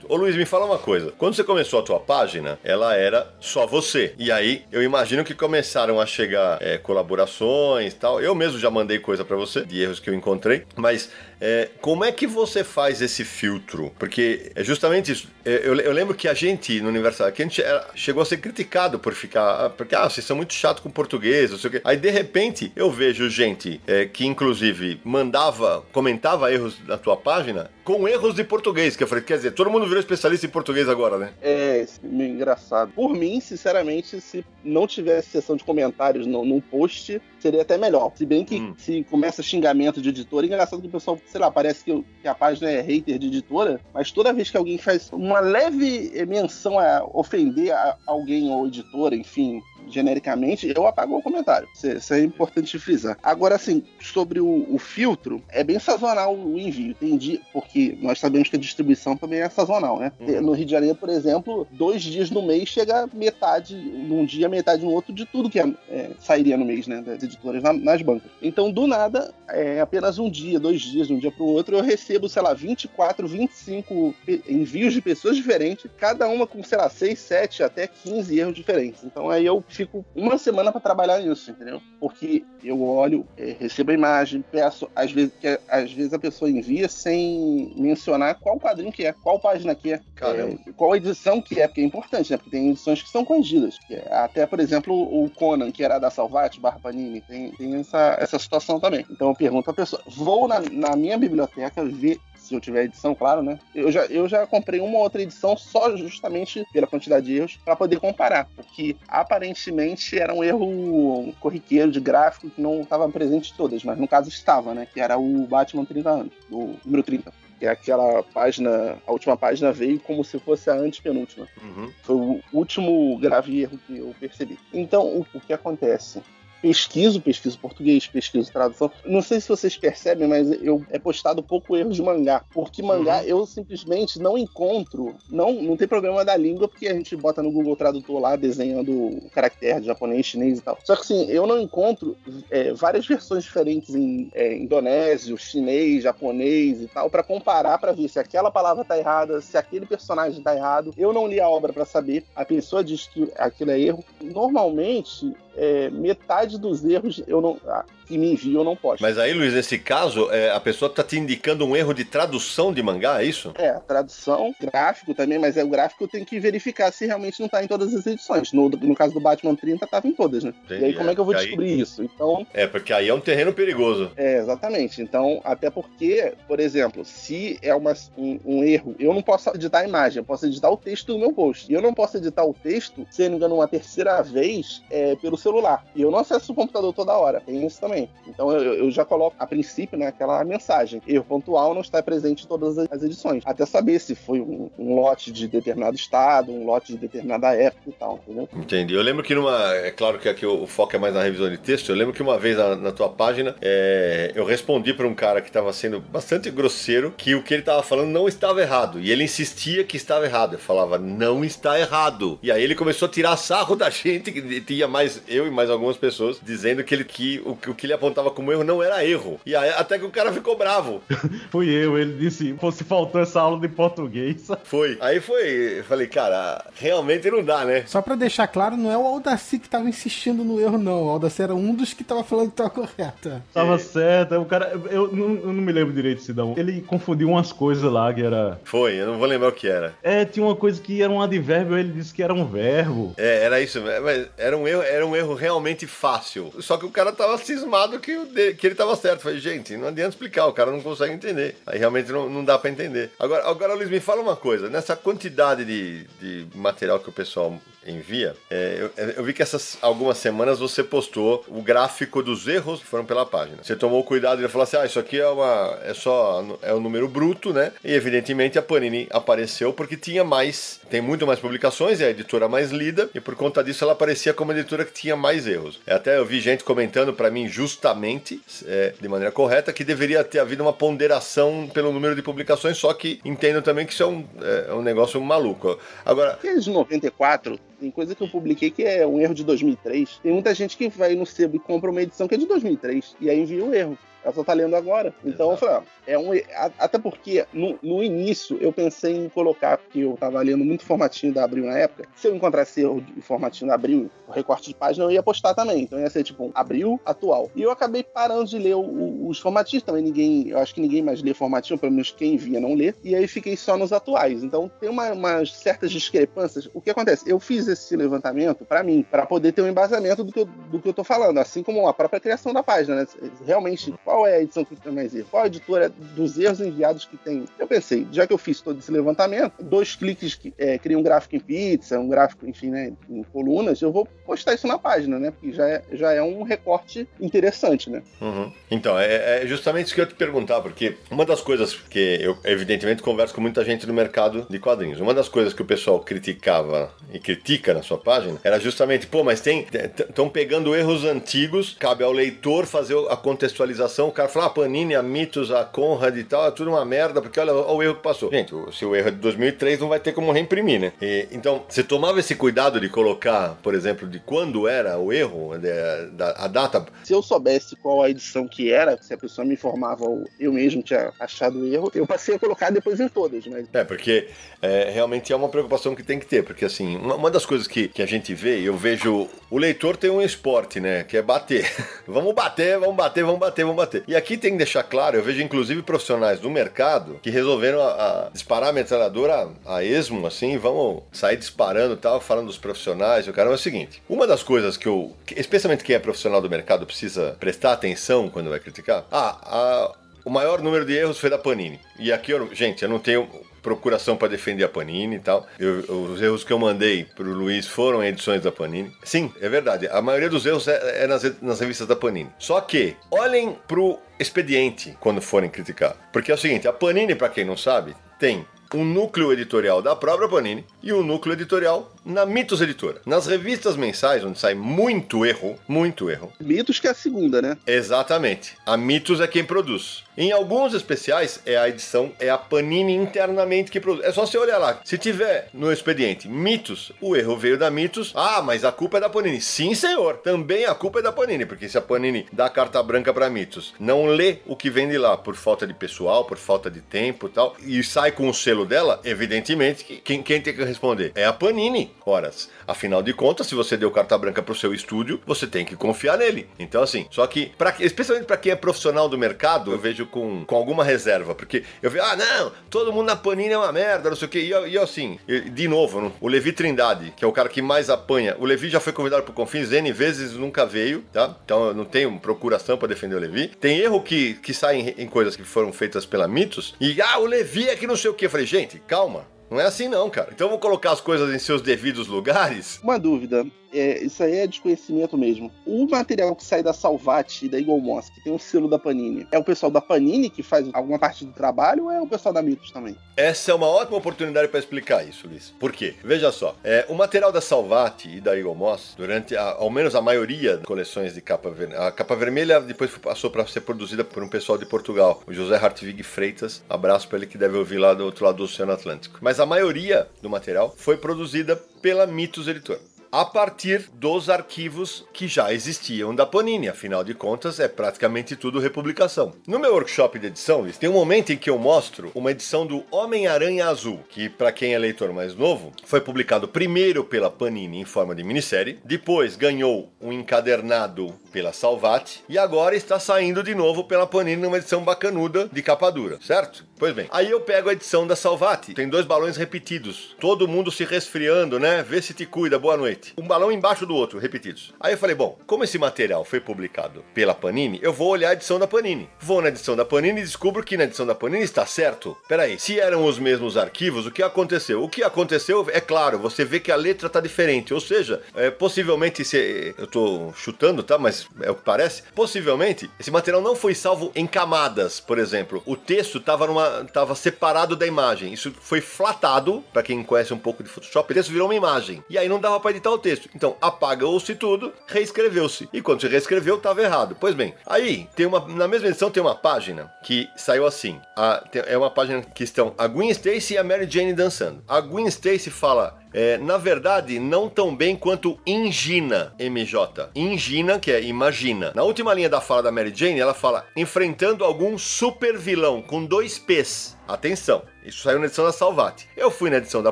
[0.10, 1.14] Ô Luiz, me fala uma coisa.
[1.20, 4.16] Quando você começou a tua página, ela era só você.
[4.18, 8.20] E aí, eu imagino que começaram a chegar é, colaborações e tal.
[8.20, 10.66] Eu mesmo já mandei coisa para você, de erros que eu encontrei.
[10.76, 13.92] Mas é, como é que você faz esse filtro?
[13.98, 15.28] Porque é justamente isso.
[15.46, 18.26] É, eu, eu, lembro que a gente, no Universal, que a gente era, chegou a
[18.26, 19.66] ser criticado por ficar.
[19.66, 21.82] Ah, porque, ah, vocês são muito chato com português, não sei o quê.
[21.84, 27.72] Aí, de repente, eu vejo gente é, que, inclusive, mandava, comentava erros na tua página
[27.84, 28.96] com erros de português.
[28.96, 31.32] Que eu falei, quer dizer, todo mundo virou especialista em português agora, né?
[31.42, 32.92] É, meio engraçado.
[32.92, 38.12] Por mim, sinceramente, se não tivesse sessão de comentários no, num post, seria até melhor.
[38.16, 38.74] Se bem que hum.
[38.78, 42.28] se começa xingamento de editor, é engraçado que o pessoal sei lá, parece que, que,
[42.28, 46.80] a página é hater de editora, mas toda vez que alguém faz uma leve menção
[46.80, 51.68] a ofender a alguém ou editora, enfim, genericamente, eu apago o comentário.
[51.74, 53.18] Isso é importante frisar.
[53.22, 56.96] Agora, assim, sobre o, o filtro, é bem sazonal o envio.
[57.00, 60.12] Dia, porque nós sabemos que a distribuição também é sazonal, né?
[60.20, 60.42] Uhum.
[60.42, 64.84] No Rio de Janeiro, por exemplo, dois dias no mês chega metade, num dia, metade
[64.84, 67.02] no outro, de tudo que é, é, sairia no mês, né?
[67.02, 68.32] Das editoras na, nas bancas.
[68.42, 71.78] Então, do nada, é apenas um dia, dois dias, de um dia para o outro,
[71.78, 74.16] eu recebo, sei lá, 24, 25
[74.48, 79.04] envios de pessoas diferentes, cada uma com, sei lá, 6, 7, até 15 erros diferentes.
[79.04, 81.82] Então aí eu fico uma semana para trabalhar nisso, entendeu?
[82.00, 86.50] Porque eu olho, é, recebo a imagem, peço, às vezes, que, às vezes a pessoa
[86.50, 91.60] envia sem mencionar qual quadrinho que é, qual página que é, é qual edição que
[91.60, 92.38] é, porque é importante, né?
[92.38, 93.78] Porque tem edições que são corrigidas.
[93.90, 98.18] É, até, por exemplo, o Conan, que era da Salvat, barra Panini, tem, tem essa,
[98.20, 99.06] essa situação também.
[99.10, 103.14] Então eu pergunto à pessoa, vou na, na minha biblioteca ver se eu tiver edição,
[103.14, 103.60] claro, né?
[103.76, 107.76] Eu já, eu já comprei uma outra edição só justamente pela quantidade de erros para
[107.76, 113.56] poder comparar, porque aparentemente era um erro corriqueiro de gráfico que não estava presente em
[113.56, 114.88] todas, mas no caso estava, né?
[114.92, 119.36] Que era o Batman 30 anos, o número 30 que é aquela página, a última
[119.36, 121.46] página veio como se fosse a antepenúltima.
[121.62, 121.92] Uhum.
[122.04, 124.58] Foi o último grave erro que eu percebi.
[124.74, 126.24] Então, o, o que acontece?
[126.62, 128.92] Pesquiso, pesquiso português, pesquiso tradução.
[129.06, 133.20] Não sei se vocês percebem, mas eu é postado pouco erros de mangá, porque mangá
[133.20, 133.28] uhum.
[133.28, 137.52] eu simplesmente não encontro, não, não tem problema da língua, porque a gente bota no
[137.52, 140.78] Google Tradutor lá desenhando o caractere japonês, chinês e tal.
[140.84, 142.16] Só que assim, eu não encontro
[142.50, 148.08] é, várias versões diferentes em é, indonésio, chinês, japonês e tal, para comparar para ver
[148.08, 150.94] se aquela palavra tá errada, se aquele personagem tá errado.
[150.98, 152.24] Eu não li a obra para saber.
[152.36, 154.04] A pessoa diz que aquilo é erro.
[154.22, 159.04] Normalmente, é, metade dos erros eu não, ah, que me enviam não posto.
[159.04, 162.74] Mas aí, Luiz, nesse caso, é, a pessoa está te indicando um erro de tradução
[162.74, 163.54] de mangá, é isso?
[163.56, 167.46] É, tradução, gráfico também, mas é o gráfico eu tenho que verificar se realmente não
[167.46, 168.52] está em todas as edições.
[168.52, 170.54] No, no caso do Batman 30, estava em todas, né?
[170.66, 171.80] Entendi, e aí como é que eu vou descobrir aí...
[171.80, 172.02] isso?
[172.02, 172.48] Então.
[172.52, 174.12] É, porque aí é um terreno perigoso.
[174.18, 175.02] É, exatamente.
[175.04, 179.80] Então, até porque, por exemplo, se é uma, um, um erro, eu não posso editar
[179.80, 181.72] a imagem, eu posso editar o texto do meu post.
[181.72, 185.16] E eu não posso editar o texto, se não me engano, uma terceira vez é,
[185.16, 185.86] pelo celular.
[185.96, 187.42] E eu não acesso o computador toda hora.
[187.42, 187.99] Tem isso também.
[188.28, 191.02] Então eu, eu já coloco, a princípio, né, aquela mensagem.
[191.08, 193.44] Erro pontual não está presente em todas as edições.
[193.46, 197.90] Até saber se foi um, um lote de determinado estado, um lote de determinada época
[197.90, 198.48] e tal, entendeu?
[198.54, 198.94] Entendi.
[198.94, 199.74] Eu lembro que numa.
[199.76, 201.90] É claro que aqui o, foco é mais na revisão de texto.
[201.90, 205.42] Eu lembro que uma vez na, na tua página é, eu respondi para um cara
[205.42, 209.00] que estava sendo bastante grosseiro que o que ele estava falando não estava errado.
[209.00, 210.54] E ele insistia que estava errado.
[210.54, 212.40] Eu falava, não está errado.
[212.42, 215.70] E aí ele começou a tirar sarro da gente, que tinha mais eu e mais
[215.70, 219.04] algumas pessoas, dizendo que, ele, que o, o que ele apontava como erro não era
[219.04, 219.40] erro.
[219.46, 221.02] E aí, até que o cara ficou bravo.
[221.50, 224.48] Fui eu, ele disse, se faltou essa aula de português.
[224.64, 224.98] Foi.
[225.02, 227.84] Aí foi, eu falei, cara, realmente não dá, né?
[227.88, 231.06] Só pra deixar claro, não é o Aldaci que tava insistindo no erro, não.
[231.06, 233.44] O Aldaci era um dos que tava falando que tava correta.
[233.54, 233.78] Tava é.
[233.80, 234.36] certo.
[234.36, 236.54] O cara, eu não, eu não me lembro direito, Sidão.
[236.56, 238.60] Ele confundiu umas coisas lá que era.
[238.64, 239.94] Foi, eu não vou lembrar o que era.
[240.04, 243.14] É, tinha uma coisa que era um advérbio, ele disse que era um verbo.
[243.18, 246.52] É, era isso, mas era um erro, era um erro realmente fácil.
[246.60, 249.22] Só que o cara tava cismado que, o de, que ele tava certo.
[249.22, 251.56] Falei, gente, não adianta explicar, o cara não consegue entender.
[251.66, 253.12] Aí realmente não, não dá para entender.
[253.20, 254.70] Agora, agora, Luiz, me fala uma coisa.
[254.70, 259.78] Nessa quantidade de, de material que o pessoal envia, é, eu, eu, vi que essas
[259.82, 263.64] algumas semanas você postou o gráfico dos erros que foram pela página.
[263.64, 265.80] Você tomou cuidado de falar assim: ah, isso aqui é uma.
[265.84, 266.44] é só.
[266.62, 267.72] é um número bruto, né?
[267.84, 270.80] E evidentemente a Panini apareceu porque tinha mais.
[270.90, 274.34] tem muito mais publicações, é a editora mais lida, e por conta disso ela aparecia
[274.34, 275.80] como a editora que tinha mais erros.
[275.88, 280.40] Até eu vi gente comentando para mim justamente, é, de maneira correta, que deveria ter
[280.40, 284.26] havido uma ponderação pelo número de publicações, só que entendo também que isso é um,
[284.42, 285.78] é, é um negócio maluco.
[286.04, 286.40] Agora.
[286.42, 290.20] Desde 94 tem coisa que eu publiquei que é um erro de 2003.
[290.22, 293.16] Tem muita gente que vai no sebo e compra uma edição que é de 2003
[293.22, 293.98] e aí envia o um erro.
[294.30, 295.14] Ela só tá lendo agora.
[295.26, 295.66] Então Exato.
[295.66, 296.30] eu falei, é um.
[296.78, 301.34] Até porque no, no, início eu pensei em colocar, porque eu tava lendo muito formatinho
[301.34, 302.08] da Abril na época.
[302.16, 305.54] Se eu encontrasse erro de formatinho da Abril, o recorte de página, eu ia postar
[305.54, 305.82] também.
[305.82, 307.50] Então ia ser tipo um Abril atual.
[307.56, 310.04] E eu acabei parando de ler o, os formatinhos também.
[310.04, 310.50] Ninguém.
[310.50, 312.94] Eu acho que ninguém mais lê formatinho, pelo menos quem via não lê.
[313.04, 314.44] E aí fiquei só nos atuais.
[314.44, 316.70] Então tem uma, umas certas discrepâncias.
[316.74, 317.30] O que acontece?
[317.30, 320.80] Eu fiz esse levantamento para mim, para poder ter um embasamento do que, eu, do
[320.80, 321.40] que eu tô falando.
[321.40, 323.08] Assim como a própria criação da página, né?
[323.46, 325.28] Realmente Qual é a edição que tem mais erro?
[325.30, 327.46] Qual a editora dos erros enviados que tem?
[327.58, 331.04] Eu pensei, já que eu fiz todo esse levantamento, dois cliques que é, cria um
[331.04, 335.20] gráfico em pizza, um gráfico, enfim, né, em colunas, eu vou postar isso na página,
[335.20, 335.32] né?
[335.32, 338.02] Porque já é, já é um recorte interessante, né?
[338.22, 338.52] Uhum.
[338.70, 342.20] Então, é, é, justamente isso que eu ia te perguntar, porque uma das coisas que
[342.22, 345.66] eu, evidentemente, converso com muita gente no mercado de quadrinhos, uma das coisas que o
[345.66, 349.66] pessoal criticava e critica na sua página era justamente, pô, mas tem.
[349.74, 353.99] Estão pegando erros antigos, cabe ao leitor fazer a contextualização.
[354.08, 357.22] O cara fala, ah, Panini, a Mitos, a Conrad e tal, é tudo uma merda,
[357.22, 358.32] porque olha, olha o erro que passou.
[358.32, 360.94] Gente, se o erro é de 2003, não vai ter como reimprimir, né?
[361.02, 365.58] E, então, você tomava esse cuidado de colocar, por exemplo, de quando era o erro,
[365.58, 366.86] de, da, a data.
[367.04, 370.54] Se eu soubesse qual a edição que era, se a pessoa me informava ou eu
[370.54, 373.68] mesmo tinha achado o erro, eu passei a colocar depois em todas, mas...
[373.74, 374.28] É, porque
[374.62, 377.68] é, realmente é uma preocupação que tem que ter, porque assim, uma, uma das coisas
[377.68, 381.22] que, que a gente vê, eu vejo, o leitor tem um esporte, né, que é
[381.22, 381.70] bater.
[382.08, 383.89] vamos bater, vamos bater, vamos bater, vamos bater.
[384.08, 388.28] E aqui tem que deixar claro, eu vejo inclusive profissionais do mercado que resolveram a,
[388.28, 392.58] a disparar a metralhadora a, a esmo, assim, vamos sair disparando e tal, falando dos
[392.58, 393.28] profissionais.
[393.28, 396.50] O cara é o seguinte: uma das coisas que eu, especialmente quem é profissional do
[396.50, 399.92] mercado, precisa prestar atenção quando vai criticar, ah, a,
[400.26, 401.80] o maior número de erros foi da Panini.
[401.98, 403.28] E aqui, eu, gente, eu não tenho
[403.62, 405.48] procuração para defender a Panini e tal.
[405.58, 405.80] Eu,
[406.12, 408.92] os erros que eu mandei pro Luiz foram edições da Panini.
[409.04, 409.88] Sim, é verdade.
[409.88, 412.30] A maioria dos erros é, é nas, nas revistas da Panini.
[412.38, 415.96] Só que, olhem pro expediente quando forem criticar.
[416.12, 418.46] Porque é o seguinte, a Panini, para quem não sabe, tem
[418.76, 423.02] um núcleo editorial da própria Panini e um núcleo editorial na Mitos Editora.
[423.06, 426.34] Nas revistas mensais, onde sai muito erro, muito erro.
[426.40, 427.58] Mitos que é a segunda, né?
[427.66, 428.58] Exatamente.
[428.66, 430.04] A Mitos é quem produz.
[430.18, 434.04] Em alguns especiais, é a edição, é a Panini internamente que produz.
[434.04, 434.82] É só você olhar lá.
[434.84, 438.12] Se tiver no expediente Mitos, o erro veio da Mitos.
[438.16, 439.40] Ah, mas a culpa é da Panini.
[439.40, 440.18] Sim, senhor.
[440.18, 443.74] Também a culpa é da Panini, porque se a Panini dá carta branca para Mitos,
[443.80, 447.28] não lê o que vem de lá por falta de pessoal, por falta de tempo
[447.28, 451.26] e tal, e sai com o selo dela, evidentemente, quem, quem tem que responder é
[451.26, 452.50] a Panini horas.
[452.68, 456.18] Afinal de contas, se você deu carta branca pro seu estúdio, você tem que confiar
[456.18, 456.48] nele.
[456.58, 460.44] Então, assim, só que, pra, especialmente para quem é profissional do mercado, eu vejo com,
[460.46, 461.36] com alguma reserva.
[461.36, 464.32] Porque eu vejo, ah, não, todo mundo na Panini é uma merda, não sei o
[464.32, 464.40] quê.
[464.40, 465.20] E, e assim,
[465.52, 468.36] de novo, o Levi Trindade, que é o cara que mais apanha.
[468.40, 471.36] O Levi já foi convidado pro Confins N vezes, nunca veio, tá?
[471.44, 473.48] Então eu não tenho procuração para defender o Levi.
[473.48, 476.76] Tem erro que, que sai em, em coisas que foram feitas pela Mitos.
[476.80, 478.26] E, ah, o Levi é que não sei o quê.
[478.26, 479.26] Eu falei, gente, calma.
[479.50, 480.30] Não é assim não, cara.
[480.34, 482.80] Então vou colocar as coisas em seus devidos lugares.
[482.84, 485.52] Uma dúvida é, isso aí é desconhecimento mesmo.
[485.66, 488.80] O material que sai da Salvat e da Eagle Moss, que tem o selo da
[488.80, 492.08] Panini, é o pessoal da Panini que faz alguma parte do trabalho ou é o
[492.08, 492.96] pessoal da Mitos também?
[493.16, 495.54] Essa é uma ótima oportunidade para explicar isso, Luiz.
[495.60, 495.96] Por quê?
[496.04, 499.94] Veja só, é, o material da Salvat e da Eagle Moss, durante a, ao menos
[499.96, 504.04] a maioria das coleções de capa vermelha, a capa vermelha depois passou para ser produzida
[504.04, 506.64] por um pessoal de Portugal, o José Hartwig Freitas.
[506.70, 509.20] Abraço para ele que deve ouvir lá do outro lado do Oceano Atlântico.
[509.22, 512.80] Mas a maioria do material foi produzida pela Mitos Editora
[513.12, 516.70] a partir dos arquivos que já existiam da Panini.
[516.70, 519.34] Afinal de contas, é praticamente tudo republicação.
[519.48, 522.84] No meu workshop de edição, tem um momento em que eu mostro uma edição do
[522.92, 527.86] Homem-Aranha Azul, que, para quem é leitor mais novo, foi publicado primeiro pela Panini em
[527.86, 533.84] forma de minissérie, depois ganhou um encadernado pela Salvat e agora está saindo de novo
[533.84, 536.66] pela Panini numa edição bacanuda de capa dura, certo?
[536.78, 540.72] Pois bem, aí eu pego a edição da Salvat, tem dois balões repetidos, todo mundo
[540.72, 541.84] se resfriando, né?
[541.84, 542.99] Vê se te cuida, boa noite.
[543.18, 544.74] Um balão embaixo do outro, repetidos.
[544.80, 548.34] Aí eu falei, bom, como esse material foi publicado pela Panini, eu vou olhar a
[548.34, 549.10] edição da Panini.
[549.20, 552.18] Vou na edição da Panini e descubro que na edição da Panini está certo.
[552.28, 554.84] Peraí, se eram os mesmos arquivos, o que aconteceu?
[554.84, 558.50] O que aconteceu, é claro, você vê que a letra está diferente, ou seja, é,
[558.50, 560.98] possivelmente, se, eu estou chutando, tá?
[560.98, 562.04] Mas é o que parece.
[562.16, 565.62] Possivelmente, esse material não foi salvo em camadas, por exemplo.
[565.66, 568.34] O texto estava numa, tava separado da imagem.
[568.34, 572.04] Isso foi flatado, para quem conhece um pouco de Photoshop, o texto virou uma imagem.
[572.10, 573.30] E aí não dava para editar o texto.
[573.36, 575.70] Então, apagou-se tudo, reescreveu-se.
[575.72, 577.16] E quando se reescreveu, estava errado.
[577.20, 581.00] Pois bem, aí tem uma na mesma edição tem uma página que saiu assim.
[581.16, 584.64] A, é uma página que estão a Gwen Stacy e a Mary Jane dançando.
[584.68, 590.10] A Gwen Stacy fala é, na verdade, não tão bem quanto Ingina, MJ.
[590.16, 591.72] Ingina, que é imagina.
[591.76, 596.06] Na última linha da fala da Mary Jane, ela fala enfrentando algum super vilão com
[596.06, 596.98] dois P's.
[597.08, 599.08] Atenção, isso saiu na edição da Salvat.
[599.18, 599.92] Eu fui na edição da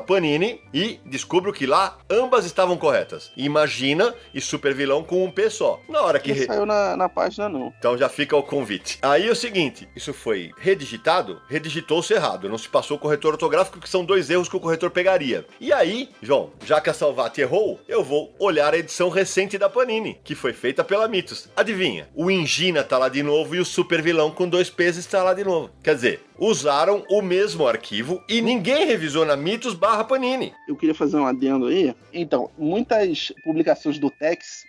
[0.00, 3.32] Panini e descubro que lá ambas estavam corretas.
[3.36, 5.80] Imagina e super vilão com um P só.
[5.88, 6.32] Na hora que.
[6.32, 7.72] Não saiu na, na página, não.
[7.76, 9.00] Então já fica o convite.
[9.02, 12.48] Aí é o seguinte: isso foi redigitado, redigitou-se errado.
[12.48, 15.44] Não se passou o corretor ortográfico, que são dois erros que o corretor pegaria.
[15.60, 19.68] E aí João, já que a Salvati errou, eu vou olhar a edição recente da
[19.68, 21.48] Panini, que foi feita pela Mitos.
[21.56, 22.08] Adivinha?
[22.14, 25.34] O Ingina tá lá de novo e o Super Vilão com dois pesos está lá
[25.34, 25.70] de novo.
[25.82, 30.54] Quer dizer, usaram o mesmo arquivo e ninguém revisou na Mitos barra Panini.
[30.68, 31.94] Eu queria fazer um adendo aí.
[32.12, 34.64] Então, muitas publicações do Tex,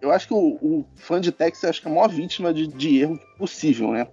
[0.00, 2.66] eu acho que o, o fã de Tex acho que é a maior vítima de,
[2.66, 4.06] de erro possível, né?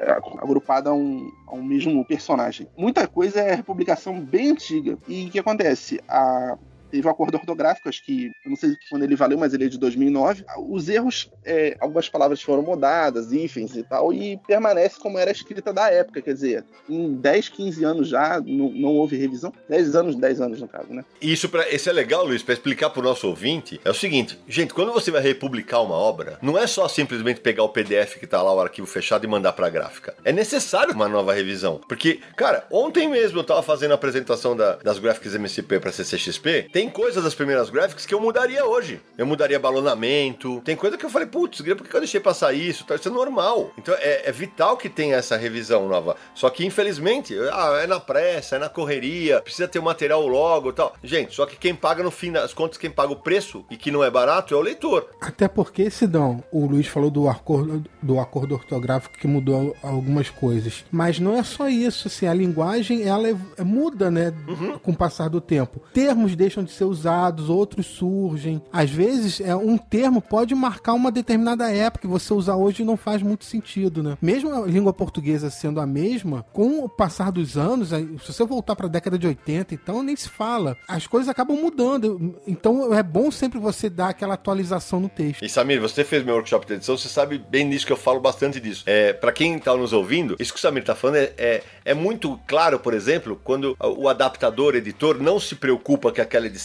[0.00, 2.66] É agrupada a um, a um mesmo personagem.
[2.76, 4.98] Muita coisa é republicação bem antiga.
[5.08, 6.00] E o que acontece?
[6.08, 6.58] A
[6.96, 9.68] teve um acordo ortográfico, acho que, eu não sei quando ele valeu, mas ele é
[9.68, 10.44] de 2009.
[10.68, 15.72] Os erros, é, algumas palavras foram mudadas, hífens e tal, e permanece como era escrita
[15.72, 19.52] da época, quer dizer, em 10, 15 anos já não, não houve revisão.
[19.68, 21.04] 10 anos, 10 anos no caso, né?
[21.20, 24.38] Isso, pra, isso é legal, Luiz, para explicar para o nosso ouvinte, é o seguinte,
[24.48, 28.26] gente, quando você vai republicar uma obra, não é só simplesmente pegar o PDF que
[28.26, 30.14] tá lá, o arquivo fechado e mandar para a gráfica.
[30.24, 34.76] É necessário uma nova revisão, porque, cara, ontem mesmo eu tava fazendo a apresentação da,
[34.76, 39.00] das Graphics MCP para CCXP, tem coisas das primeiras graphics que eu mudaria hoje.
[39.16, 40.60] Eu mudaria balonamento.
[40.64, 42.84] Tem coisa que eu falei, putz, por que eu deixei passar isso?
[42.94, 43.70] Isso é normal.
[43.78, 46.16] Então é, é, vital que tenha essa revisão nova.
[46.34, 50.70] Só que, infelizmente, ah, é na pressa, é na correria, precisa ter o material logo
[50.70, 50.94] e tal.
[51.02, 53.90] Gente, só que quem paga no fim das contas, quem paga o preço e que
[53.90, 55.08] não é barato é o leitor.
[55.20, 60.84] Até porque, Sidão, o Luiz falou do acordo, do acordo ortográfico que mudou algumas coisas.
[60.90, 64.78] Mas não é só isso, assim, a linguagem ela é, muda, né, uhum.
[64.78, 65.80] com o passar do tempo.
[65.92, 68.60] Termos deixam de ser usados, outros surgem.
[68.72, 72.96] Às vezes, é, um termo pode marcar uma determinada época que você usar hoje não
[72.96, 74.18] faz muito sentido, né?
[74.20, 78.76] Mesmo a língua portuguesa sendo a mesma, com o passar dos anos, se você voltar
[78.76, 80.76] para a década de 80, então nem se fala.
[80.88, 82.36] As coisas acabam mudando.
[82.46, 85.44] Então é bom sempre você dar aquela atualização no texto.
[85.44, 88.20] E Samir, você fez meu workshop de edição, você sabe bem disso que eu falo
[88.20, 88.84] bastante disso.
[88.86, 91.94] É, para quem tá nos ouvindo, isso que o Samir tá falando é, é, é
[91.94, 96.55] muito claro, por exemplo, quando o adaptador, editor, não se preocupa que aquela edição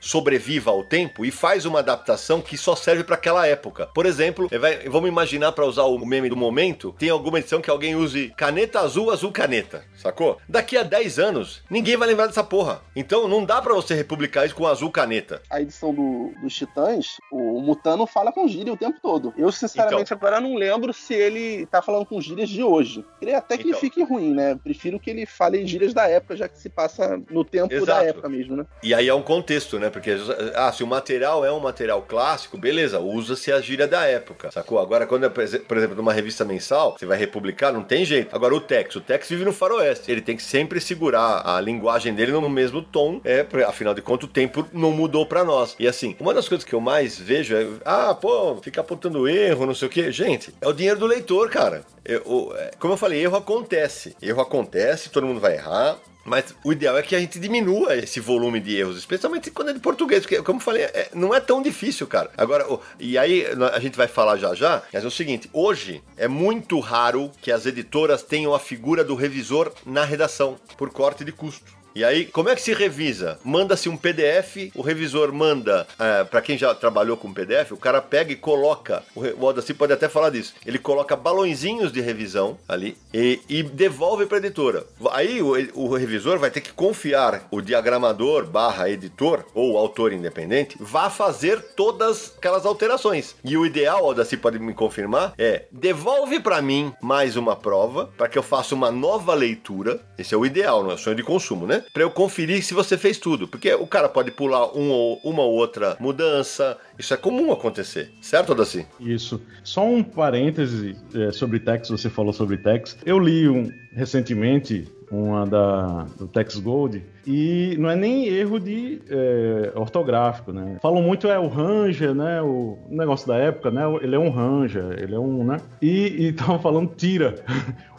[0.00, 3.86] sobreviva ao tempo e faz uma adaptação que só serve para aquela época.
[3.94, 7.70] Por exemplo, vai, vamos imaginar para usar o meme do momento, tem alguma edição que
[7.70, 10.38] alguém use caneta azul, azul caneta, sacou?
[10.48, 12.82] Daqui a 10 anos, ninguém vai lembrar dessa porra.
[12.94, 15.42] Então não dá para você republicar isso com azul caneta.
[15.50, 19.32] A edição do, dos Titãs, o Mutano fala com gíria o tempo todo.
[19.36, 23.04] Eu, sinceramente, então, agora não lembro se ele tá falando com gírias de hoje.
[23.18, 24.58] Queria até que então, fique ruim, né?
[24.62, 27.86] Prefiro que ele fale gírias da época, já que se passa no tempo exato.
[27.86, 28.66] da época mesmo, né?
[28.82, 29.90] E aí é um contexto né?
[29.90, 30.16] Porque
[30.54, 34.78] ah, se o material é um material clássico, beleza, usa-se a gíria da época, sacou?
[34.78, 38.34] Agora, quando é, por exemplo, numa revista mensal, você vai republicar, não tem jeito.
[38.34, 40.10] Agora, o Tex, o Tex vive no faroeste.
[40.10, 44.28] Ele tem que sempre segurar a linguagem dele no mesmo tom, é, afinal de contas,
[44.28, 45.74] o tempo não mudou para nós.
[45.78, 49.66] E assim, uma das coisas que eu mais vejo é, ah, pô, fica apontando erro,
[49.66, 50.12] não sei o quê.
[50.12, 51.84] Gente, é o dinheiro do leitor, cara.
[52.04, 54.16] Eu, é, como eu falei, erro acontece.
[54.20, 55.98] Erro acontece, todo mundo vai errar.
[56.24, 59.72] Mas o ideal é que a gente diminua esse volume de erros, especialmente quando é
[59.74, 62.30] de português, porque, como eu falei, é, não é tão difícil, cara.
[62.36, 62.66] Agora,
[62.98, 66.80] e aí a gente vai falar já já, mas é o seguinte: hoje é muito
[66.80, 71.83] raro que as editoras tenham a figura do revisor na redação, por corte de custo.
[71.94, 73.38] E aí, como é que se revisa?
[73.44, 78.02] Manda-se um PDF, o revisor manda, é, para quem já trabalhou com PDF, o cara
[78.02, 82.96] pega e coloca, o, Odaci pode até falar disso, ele coloca balãozinhos de revisão ali
[83.12, 84.84] e, e devolve para a editora.
[85.12, 90.76] Aí o, o, revisor vai ter que confiar o diagramador barra editor ou autor independente
[90.80, 93.36] vá fazer todas aquelas alterações.
[93.44, 98.28] E o ideal, Odaci pode me confirmar, é devolve para mim mais uma prova para
[98.28, 100.00] que eu faça uma nova leitura.
[100.18, 101.83] Esse é o ideal, não é sonho de consumo, né?
[101.92, 103.48] Para eu conferir se você fez tudo.
[103.48, 106.76] Porque o cara pode pular um ou, uma ou outra mudança.
[106.98, 108.86] Isso é comum acontecer, certo, Odaci?
[109.00, 109.40] Isso.
[109.62, 112.98] Só um parêntese é, sobre text, você falou sobre text.
[113.04, 114.86] Eu li um, recentemente
[115.22, 120.78] uma da, do Tex Gold, e não é nem erro de é, ortográfico, né?
[120.80, 122.42] Falam muito é o Ranger, né?
[122.42, 123.82] O negócio da época, né?
[124.02, 125.58] Ele é um Ranger, ele é um, né?
[125.80, 127.36] E estavam falando tira.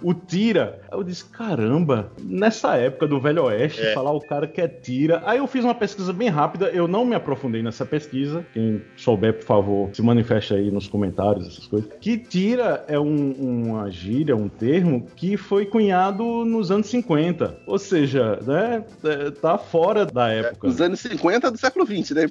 [0.02, 0.82] o tira.
[0.92, 3.94] Eu disse, caramba, nessa época do Velho Oeste, é.
[3.94, 5.24] falar o cara que é tira.
[5.26, 8.46] Aí eu fiz uma pesquisa bem rápida, eu não me aprofundei nessa pesquisa.
[8.54, 11.90] Quem souber, por favor, se manifeste aí nos comentários, essas coisas.
[12.00, 17.05] Que tira é um, uma gíria, um termo que foi cunhado nos anos 50.
[17.66, 18.84] Ou seja, né?
[19.04, 20.68] É, tá fora da época.
[20.68, 22.26] Os anos 50 do século 20, né?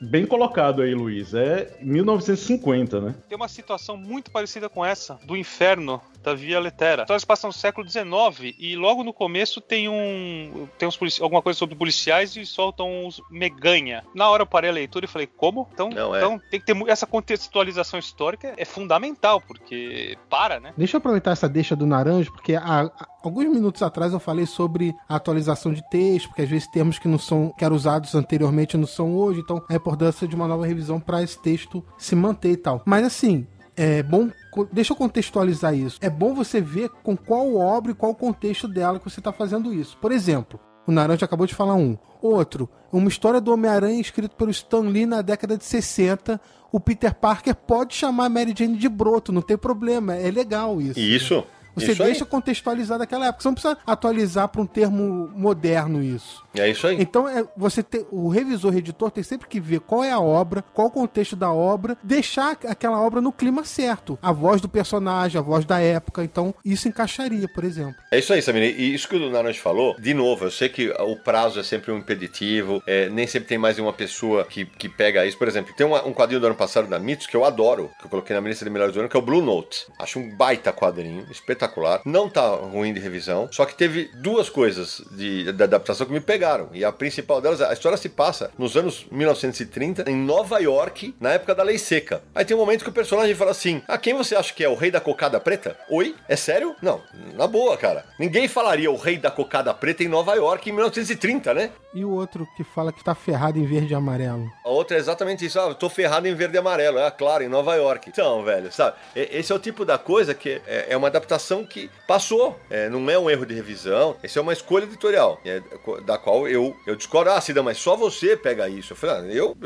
[0.00, 1.34] Bem colocado aí, Luiz.
[1.34, 3.14] É 1950, né?
[3.28, 7.02] Tem uma situação muito parecida com essa, do inferno da Via Letera.
[7.02, 11.42] Então eles passam no século XIX e logo no começo tem um tem uns alguma
[11.42, 14.04] coisa sobre policiais e soltam uns meganha.
[14.14, 15.68] Na hora eu parei a leitura e falei, como?
[15.72, 16.18] Então, Não, é.
[16.18, 20.72] então tem que ter essa contextualização histórica é fundamental, porque para, né?
[20.76, 22.90] Deixa eu aproveitar essa deixa do Naranjo, porque há,
[23.22, 27.08] alguns minutos atrás eu falei sobre a atualização de texto, porque às vezes termos que
[27.08, 30.66] não são que eram usados anteriormente não são hoje, então a importância de uma nova
[30.66, 32.82] revisão para esse texto se manter e tal.
[32.84, 33.46] Mas assim,
[33.76, 34.30] é bom.
[34.72, 35.98] Deixa eu contextualizar isso.
[36.00, 39.72] É bom você ver com qual obra e qual contexto dela que você está fazendo
[39.72, 39.96] isso.
[39.98, 41.96] Por exemplo, o Naranja acabou de falar um.
[42.20, 46.40] Outro, uma história do Homem-Aranha escrito pelo Stan Lee na década de 60.
[46.72, 50.14] O Peter Parker pode chamar a Mary Jane de broto, não tem problema.
[50.14, 51.00] É legal isso.
[51.00, 51.36] Isso.
[51.36, 51.44] Né?
[51.80, 52.30] Você isso deixa aí.
[52.30, 53.42] contextualizar daquela época.
[53.42, 56.44] Você não precisa atualizar para um termo moderno isso.
[56.54, 56.96] É isso aí.
[57.00, 60.20] Então, é, você tem, o revisor, o editor tem sempre que ver qual é a
[60.20, 64.18] obra, qual o contexto da obra, deixar aquela obra no clima certo.
[64.20, 66.24] A voz do personagem, a voz da época.
[66.24, 67.94] Então, isso encaixaria, por exemplo.
[68.10, 68.62] É isso aí, Samir.
[68.78, 71.92] E isso que o Naranjo falou, de novo, eu sei que o prazo é sempre
[71.92, 75.38] um impeditivo, é, nem sempre tem mais uma pessoa que, que pega isso.
[75.38, 78.06] Por exemplo, tem uma, um quadrinho do ano passado da Mitos que eu adoro, que
[78.06, 79.86] eu coloquei na minha lista de melhores do ano, que é o Blue Note.
[79.98, 81.69] Acho um baita quadrinho, espetacular.
[82.04, 86.20] Não tá ruim de revisão, só que teve duas coisas de, de adaptação que me
[86.20, 86.68] pegaram.
[86.72, 91.32] E a principal delas, a história se passa nos anos 1930, em Nova York, na
[91.32, 92.22] época da Lei Seca.
[92.34, 94.68] Aí tem um momento que o personagem fala assim: Ah, quem você acha que é?
[94.68, 95.76] O rei da cocada preta?
[95.88, 96.14] Oi?
[96.28, 96.74] É sério?
[96.82, 97.00] Não,
[97.34, 98.04] na boa, cara.
[98.18, 101.70] Ninguém falaria o rei da cocada preta em Nova York em 1930, né?
[101.92, 104.50] E o outro que fala que tá ferrado em verde e amarelo?
[104.64, 105.58] A outra é exatamente isso.
[105.58, 106.98] Ah, eu tô ferrado em verde e amarelo.
[106.98, 108.08] É claro, em Nova York.
[108.08, 108.96] Então, velho, sabe?
[109.14, 112.58] Esse é o tipo da coisa que é, é uma adaptação que passou.
[112.70, 114.16] É, não é um erro de revisão.
[114.22, 115.62] Essa é uma escolha editorial, é,
[116.04, 117.30] da qual eu, eu discordo.
[117.30, 118.92] Ah, Cida, mas só você pega isso.
[118.92, 119.56] Eu falei, ah, eu,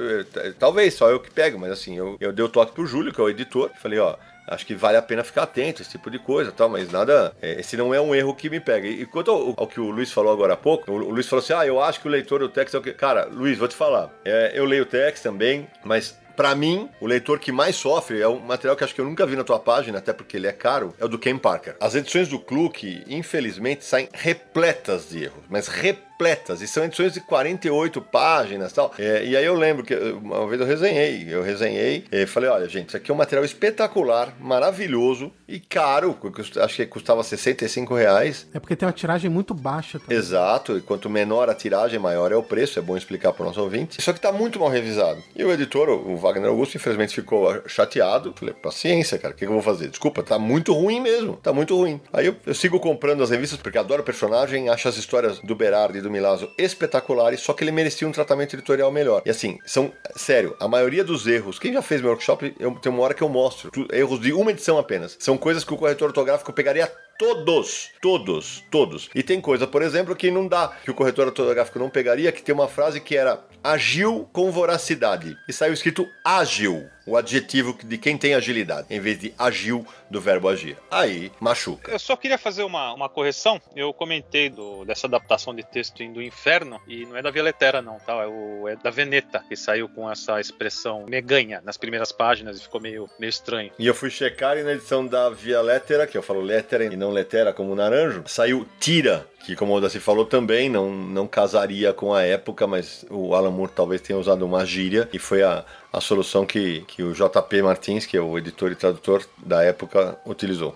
[0.59, 3.20] talvez, só eu que pego, mas assim, eu, eu dei o toque pro Júlio, que
[3.20, 3.70] é o editor.
[3.80, 4.16] Falei, ó,
[4.47, 7.35] acho que vale a pena ficar atento, esse tipo de coisa tal, mas nada.
[7.41, 8.87] É, esse não é um erro que me pega.
[8.87, 11.43] E quanto ao, ao, que o Luiz falou agora há pouco, o, o, Luiz falou
[11.43, 12.93] assim: ah, eu acho que o leitor do texto é o que.
[12.93, 14.11] Cara, Luiz, vou te falar.
[14.24, 18.28] É, eu leio o texto também, mas para mim, o leitor que mais sofre é
[18.28, 20.53] um material que acho que eu nunca vi na tua página, até porque ele é
[20.53, 21.76] caro, é o do Ken Parker.
[21.80, 27.12] As edições do Kluck, infelizmente, saem repletas de erros, mas repletas completas, e são edições
[27.12, 28.93] de 48 páginas tal.
[28.99, 32.69] É, e aí eu lembro que uma vez eu resenhei, eu resenhei e falei, olha
[32.69, 36.17] gente, isso aqui é um material espetacular, maravilhoso e caro,
[36.62, 38.47] acho que custava 65 reais.
[38.55, 39.99] É porque tem uma tiragem muito baixa.
[39.99, 40.17] Também.
[40.17, 43.47] Exato, e quanto menor a tiragem, maior é o preço, é bom explicar para o
[43.47, 44.01] nosso ouvinte.
[44.01, 45.23] Só que está muito mal revisado.
[45.35, 48.33] E o editor, o Wagner Augusto, infelizmente ficou chateado.
[48.37, 49.89] Falei, paciência, cara, o que, que, eu vou fazer?
[49.89, 52.01] Desculpa, tá muito ruim mesmo, tá muito ruim.
[52.12, 55.55] Aí eu, eu sigo comprando as revistas porque adoro o personagem, acho as histórias do
[55.55, 59.22] Berardi do Milazzo espetaculares, só que ele merecia um tratamento editorial melhor.
[59.26, 62.92] E assim, são, sério, a maioria dos erros, quem já fez meu workshop, eu, tem
[62.92, 65.16] uma hora que eu mostro, erros de uma edição apenas.
[65.18, 69.09] São coisas que o corretor ortográfico pegaria Todos, todos, todos.
[69.14, 72.42] E tem coisa, por exemplo, que não dá, que o corretor ortográfico não pegaria, que
[72.42, 75.39] tem uma frase que era agiu com voracidade.
[75.49, 80.21] E saiu escrito ágil o adjetivo de quem tem agilidade, em vez de agiu do
[80.21, 80.77] verbo agir.
[80.91, 81.91] Aí, machuca.
[81.91, 83.61] Eu só queria fazer uma, uma correção.
[83.77, 87.83] Eu comentei do, dessa adaptação de texto do Inferno, e não é da Via Letera,
[87.83, 88.23] não, tá?
[88.23, 92.62] É, o, é da Veneta, que saiu com essa expressão meganha nas primeiras páginas e
[92.62, 93.71] ficou meio, meio estranho.
[93.79, 96.97] E eu fui checar e na edição da Via Letera, que eu falo Letera e
[96.97, 101.92] não Letera como naranjo, saiu tira que como o Daci falou também não, não casaria
[101.92, 105.62] com a época, mas o Alan Moore talvez tenha usado uma gíria e foi a,
[105.92, 110.18] a solução que, que o JP Martins, que é o editor e tradutor da época,
[110.24, 110.74] utilizou.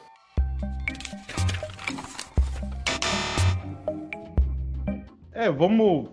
[5.33, 6.11] É, vamos